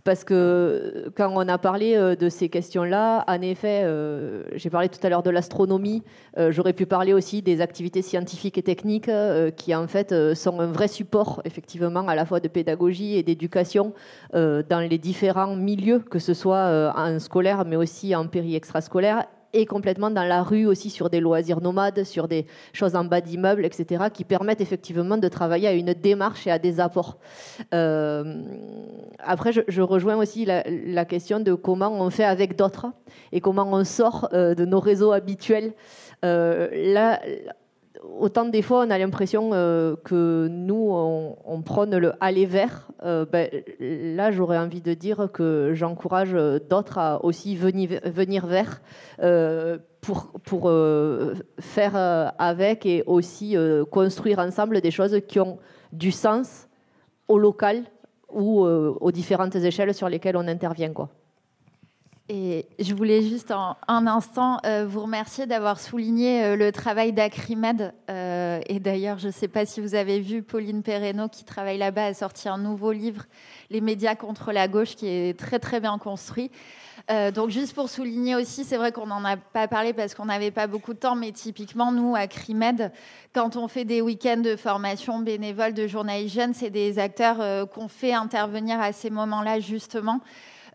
Parce 0.08 0.24
que 0.24 1.12
quand 1.16 1.30
on 1.34 1.46
a 1.48 1.58
parlé 1.58 1.94
euh, 1.94 2.16
de 2.16 2.30
ces 2.30 2.48
questions-là, 2.48 3.24
en 3.28 3.42
effet, 3.42 3.82
euh, 3.84 4.44
j'ai 4.54 4.70
parlé 4.70 4.88
tout 4.88 4.98
à 5.02 5.10
l'heure 5.10 5.22
de 5.22 5.28
l'astronomie, 5.28 6.02
euh, 6.38 6.50
j'aurais 6.50 6.72
pu 6.72 6.86
parler 6.86 7.12
aussi 7.12 7.42
des 7.42 7.60
activités 7.60 8.00
scientifiques 8.00 8.56
et 8.56 8.62
techniques 8.62 9.10
qui 9.56 9.74
en 9.74 9.86
fait 9.86 10.14
sont 10.34 10.60
un 10.60 10.66
vrai 10.66 10.88
support 10.88 11.42
effectivement 11.44 12.08
à 12.08 12.14
la 12.14 12.24
fois 12.24 12.40
de 12.40 12.48
pédagogie 12.48 13.16
et 13.16 13.22
d'éducation 13.22 13.92
dans 14.32 14.88
les 14.88 14.98
différents 14.98 15.56
milieux, 15.56 15.98
que 15.98 16.18
ce 16.18 16.32
soit 16.32 16.92
en 16.96 17.18
scolaire 17.18 17.64
mais 17.66 17.76
aussi 17.76 18.14
en 18.16 18.26
péri-extrascolaire 18.26 19.26
et 19.52 19.66
complètement 19.66 20.10
dans 20.10 20.24
la 20.24 20.42
rue 20.42 20.66
aussi 20.66 20.90
sur 20.90 21.10
des 21.10 21.20
loisirs 21.20 21.60
nomades, 21.60 22.04
sur 22.04 22.28
des 22.28 22.46
choses 22.72 22.94
en 22.94 23.04
bas 23.04 23.20
d'immeubles, 23.20 23.64
etc., 23.64 24.04
qui 24.12 24.24
permettent 24.24 24.60
effectivement 24.60 25.16
de 25.16 25.28
travailler 25.28 25.68
à 25.68 25.72
une 25.72 25.94
démarche 25.94 26.46
et 26.46 26.50
à 26.50 26.58
des 26.58 26.80
apports. 26.80 27.18
Euh, 27.74 28.42
après, 29.18 29.52
je, 29.52 29.82
rejoins 29.82 30.16
aussi 30.16 30.44
la, 30.44 31.04
question 31.04 31.40
de 31.40 31.54
comment 31.54 31.90
on 31.90 32.10
fait 32.10 32.24
avec 32.24 32.56
d'autres 32.56 32.86
et 33.32 33.40
comment 33.40 33.68
on 33.72 33.84
sort 33.84 34.28
euh, 34.32 34.54
de 34.54 34.64
nos 34.64 34.80
réseaux 34.80 35.12
habituels. 35.12 35.72
Euh, 36.24 36.68
là, 36.92 37.20
autant 38.18 38.44
des 38.44 38.62
fois 38.62 38.84
on 38.86 38.90
a 38.90 38.98
l'impression 38.98 39.50
euh, 39.52 39.96
que 40.04 40.48
nous 40.50 40.90
on, 40.90 41.62
prône 41.62 41.96
le 41.96 42.12
aller 42.20 42.46
vers, 42.46 42.88
euh, 43.04 43.24
ben, 43.24 43.48
là 43.80 44.30
j'aurais 44.30 44.58
envie 44.58 44.80
de 44.80 44.94
dire 44.94 45.28
que 45.32 45.72
j'encourage 45.74 46.32
d'autres 46.68 46.98
à 46.98 47.24
aussi 47.24 47.56
venir, 47.56 48.00
venir 48.04 48.46
vers 48.46 48.80
euh, 49.22 49.78
pour, 50.00 50.70
faire 51.60 52.32
avec 52.38 52.86
et 52.86 53.02
aussi 53.06 53.56
construire 53.90 54.38
ensemble 54.38 54.80
des 54.80 54.90
choses 54.90 55.20
qui 55.26 55.40
ont 55.40 55.58
du 55.92 56.12
sens 56.12 56.68
au 57.26 57.38
local 57.38 57.82
ou 58.32 58.62
aux 58.64 59.12
différentes 59.12 59.56
échelles 59.56 59.92
sur 59.92 60.08
lesquelles 60.08 60.36
on 60.36 60.48
intervient. 60.48 60.92
Et 62.30 62.66
je 62.78 62.94
voulais 62.94 63.22
juste 63.22 63.50
en 63.52 63.78
un 63.88 64.06
instant 64.06 64.58
euh, 64.66 64.84
vous 64.86 65.00
remercier 65.00 65.46
d'avoir 65.46 65.80
souligné 65.80 66.44
euh, 66.44 66.56
le 66.56 66.72
travail 66.72 67.14
d'Acrimed. 67.14 67.94
Euh, 68.10 68.60
et 68.66 68.80
d'ailleurs, 68.80 69.18
je 69.18 69.28
ne 69.28 69.32
sais 69.32 69.48
pas 69.48 69.64
si 69.64 69.80
vous 69.80 69.94
avez 69.94 70.20
vu 70.20 70.42
Pauline 70.42 70.82
Perreno, 70.82 71.28
qui 71.28 71.44
travaille 71.44 71.78
là-bas, 71.78 72.04
a 72.04 72.14
sorti 72.14 72.50
un 72.50 72.58
nouveau 72.58 72.92
livre, 72.92 73.24
Les 73.70 73.80
médias 73.80 74.14
contre 74.14 74.52
la 74.52 74.68
gauche, 74.68 74.94
qui 74.94 75.06
est 75.06 75.38
très 75.38 75.58
très 75.58 75.80
bien 75.80 75.96
construit. 75.96 76.50
donc 77.34 77.48
juste 77.48 77.74
pour 77.74 77.88
souligner 77.88 78.36
aussi, 78.36 78.64
c'est 78.64 78.76
vrai 78.76 78.92
qu'on 78.92 79.06
n'en 79.06 79.24
a 79.24 79.38
pas 79.38 79.66
parlé 79.66 79.94
parce 79.94 80.14
qu'on 80.14 80.26
n'avait 80.26 80.50
pas 80.50 80.66
beaucoup 80.66 80.92
de 80.92 80.98
temps, 80.98 81.16
mais 81.16 81.32
typiquement, 81.32 81.92
nous, 81.92 82.14
à 82.14 82.26
CRIMED, 82.26 82.92
quand 83.32 83.56
on 83.56 83.68
fait 83.68 83.86
des 83.86 84.02
week-ends 84.02 84.42
de 84.42 84.56
formation 84.56 85.18
bénévole 85.20 85.72
de 85.72 85.86
journalistes 85.86 86.34
jeunes, 86.34 86.52
c'est 86.52 86.70
des 86.70 86.98
acteurs 86.98 87.68
qu'on 87.70 87.88
fait 87.88 88.12
intervenir 88.12 88.78
à 88.80 88.92
ces 88.92 89.08
moments-là, 89.08 89.60
justement. 89.60 90.20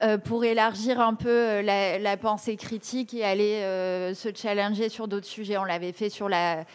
Euh, 0.02 0.18
pour 0.18 0.44
élargir 0.44 1.00
un 1.00 1.14
peu 1.14 1.30
euh, 1.30 2.00
la, 2.00 2.18
pensée 2.18 2.56
critique 2.56 3.14
et 3.14 3.24
aller 3.24 3.62
euh, 3.62 4.14
se 4.14 4.30
challenger 4.34 4.90
sur 4.90 5.08
d'autres 5.08 5.28
sujets. 5.28 5.58
On 5.58 5.64
l'avait 5.64 5.92
fait 5.92 6.10
sur 6.10 6.30
la, 6.30 6.66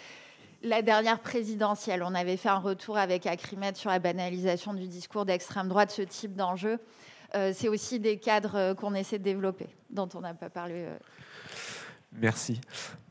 dernière 0.63 1.19
présidentielle. 1.21 2.03
On 2.05 2.15
avait 2.15 2.37
fait 2.37 2.49
un 2.49 2.59
retour 2.59 2.97
avec 2.97 3.27
Acrimed 3.27 3.77
sur 3.77 3.91
la 3.91 3.99
banalisation 3.99 4.73
du 4.73 4.87
discours 4.87 5.25
d'extrême 5.25 5.69
droite, 5.69 5.91
ce 5.91 6.03
type 6.03 6.35
d'enjeu. 6.35 6.79
c'est 7.53 7.69
aussi 7.69 8.01
des 8.01 8.19
cadres 8.19 8.75
qu'on 8.75 8.95
essaie 8.95 9.19
de 9.19 9.25
développer, 9.25 9.69
dont 9.91 10.09
on 10.15 10.21
n'a 10.21 10.35
pas 10.35 10.51
parlé. 10.51 10.87
Merci. 12.13 12.61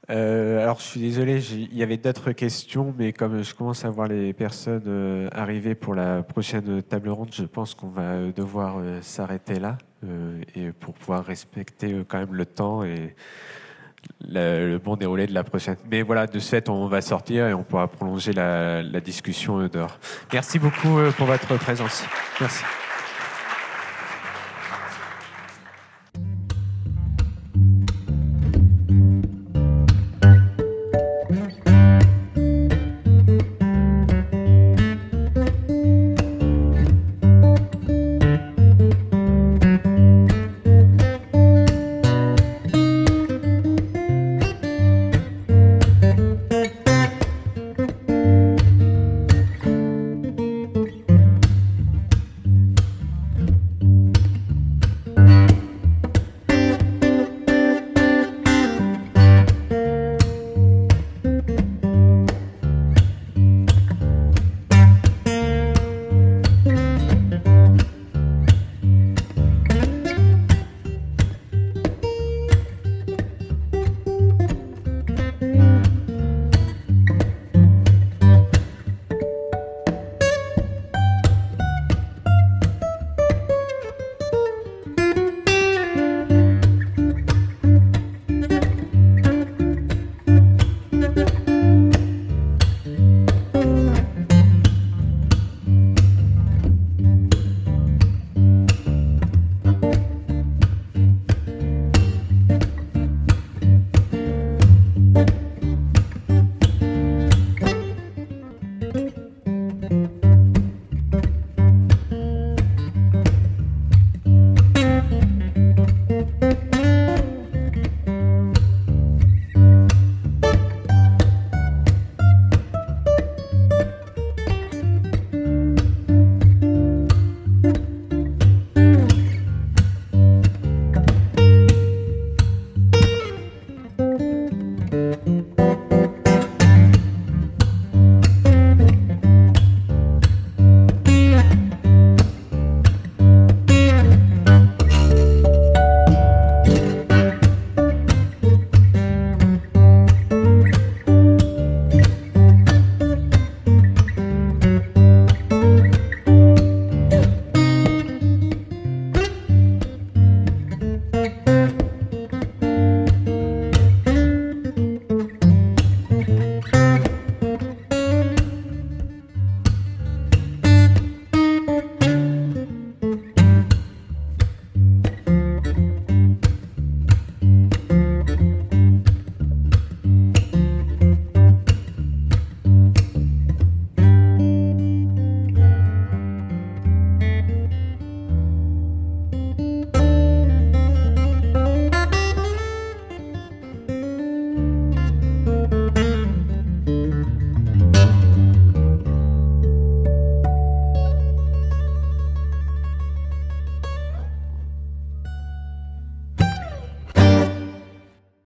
alors, 0.10 0.80
je 0.80 0.86
suis 0.86 1.00
désolé, 1.00 1.42
il 1.54 1.78
y 1.78 1.84
avait 1.84 1.98
d'autres 1.98 2.34
questions, 2.34 2.94
mais 2.98 3.14
comme 3.14 3.44
je 3.44 3.54
commence 3.56 3.86
à 3.86 3.90
voir 3.90 4.10
les 4.10 4.34
personnes 4.34 5.30
arriver 5.32 5.74
pour 5.74 5.96
la 5.96 6.24
prochaine 6.24 6.84
table 6.84 7.10
ronde, 7.10 7.30
je 7.32 7.46
pense 7.46 7.76
qu'on 7.76 7.90
va 7.90 8.32
devoir 8.32 8.82
s'arrêter 9.02 9.60
là. 9.60 9.78
Euh, 10.06 10.42
et 10.56 10.72
pour 10.72 10.94
pouvoir 10.94 11.26
respecter 11.26 11.92
euh, 11.92 12.04
quand 12.08 12.20
même 12.20 12.36
le 12.36 12.46
temps 12.46 12.84
et 12.84 13.16
le 14.22 14.78
bon 14.78 14.96
déroulé 14.96 15.26
de 15.26 15.34
la 15.34 15.44
prochaine. 15.44 15.76
Mais 15.90 16.04
voilà, 16.04 16.28
de 16.28 16.38
ce 16.38 16.50
fait, 16.50 16.70
on 16.70 16.88
va 16.88 17.02
sortir 17.02 17.48
et 17.48 17.54
on 17.54 17.64
pourra 17.64 17.88
prolonger 17.88 18.32
la, 18.32 18.84
la 18.84 19.00
discussion 19.00 19.68
dehors. 19.68 19.98
Merci 20.32 20.60
beaucoup 20.60 21.00
euh, 21.00 21.12
pour 21.12 21.26
votre 21.26 21.58
présence. 21.58 22.04
Merci. 22.40 22.64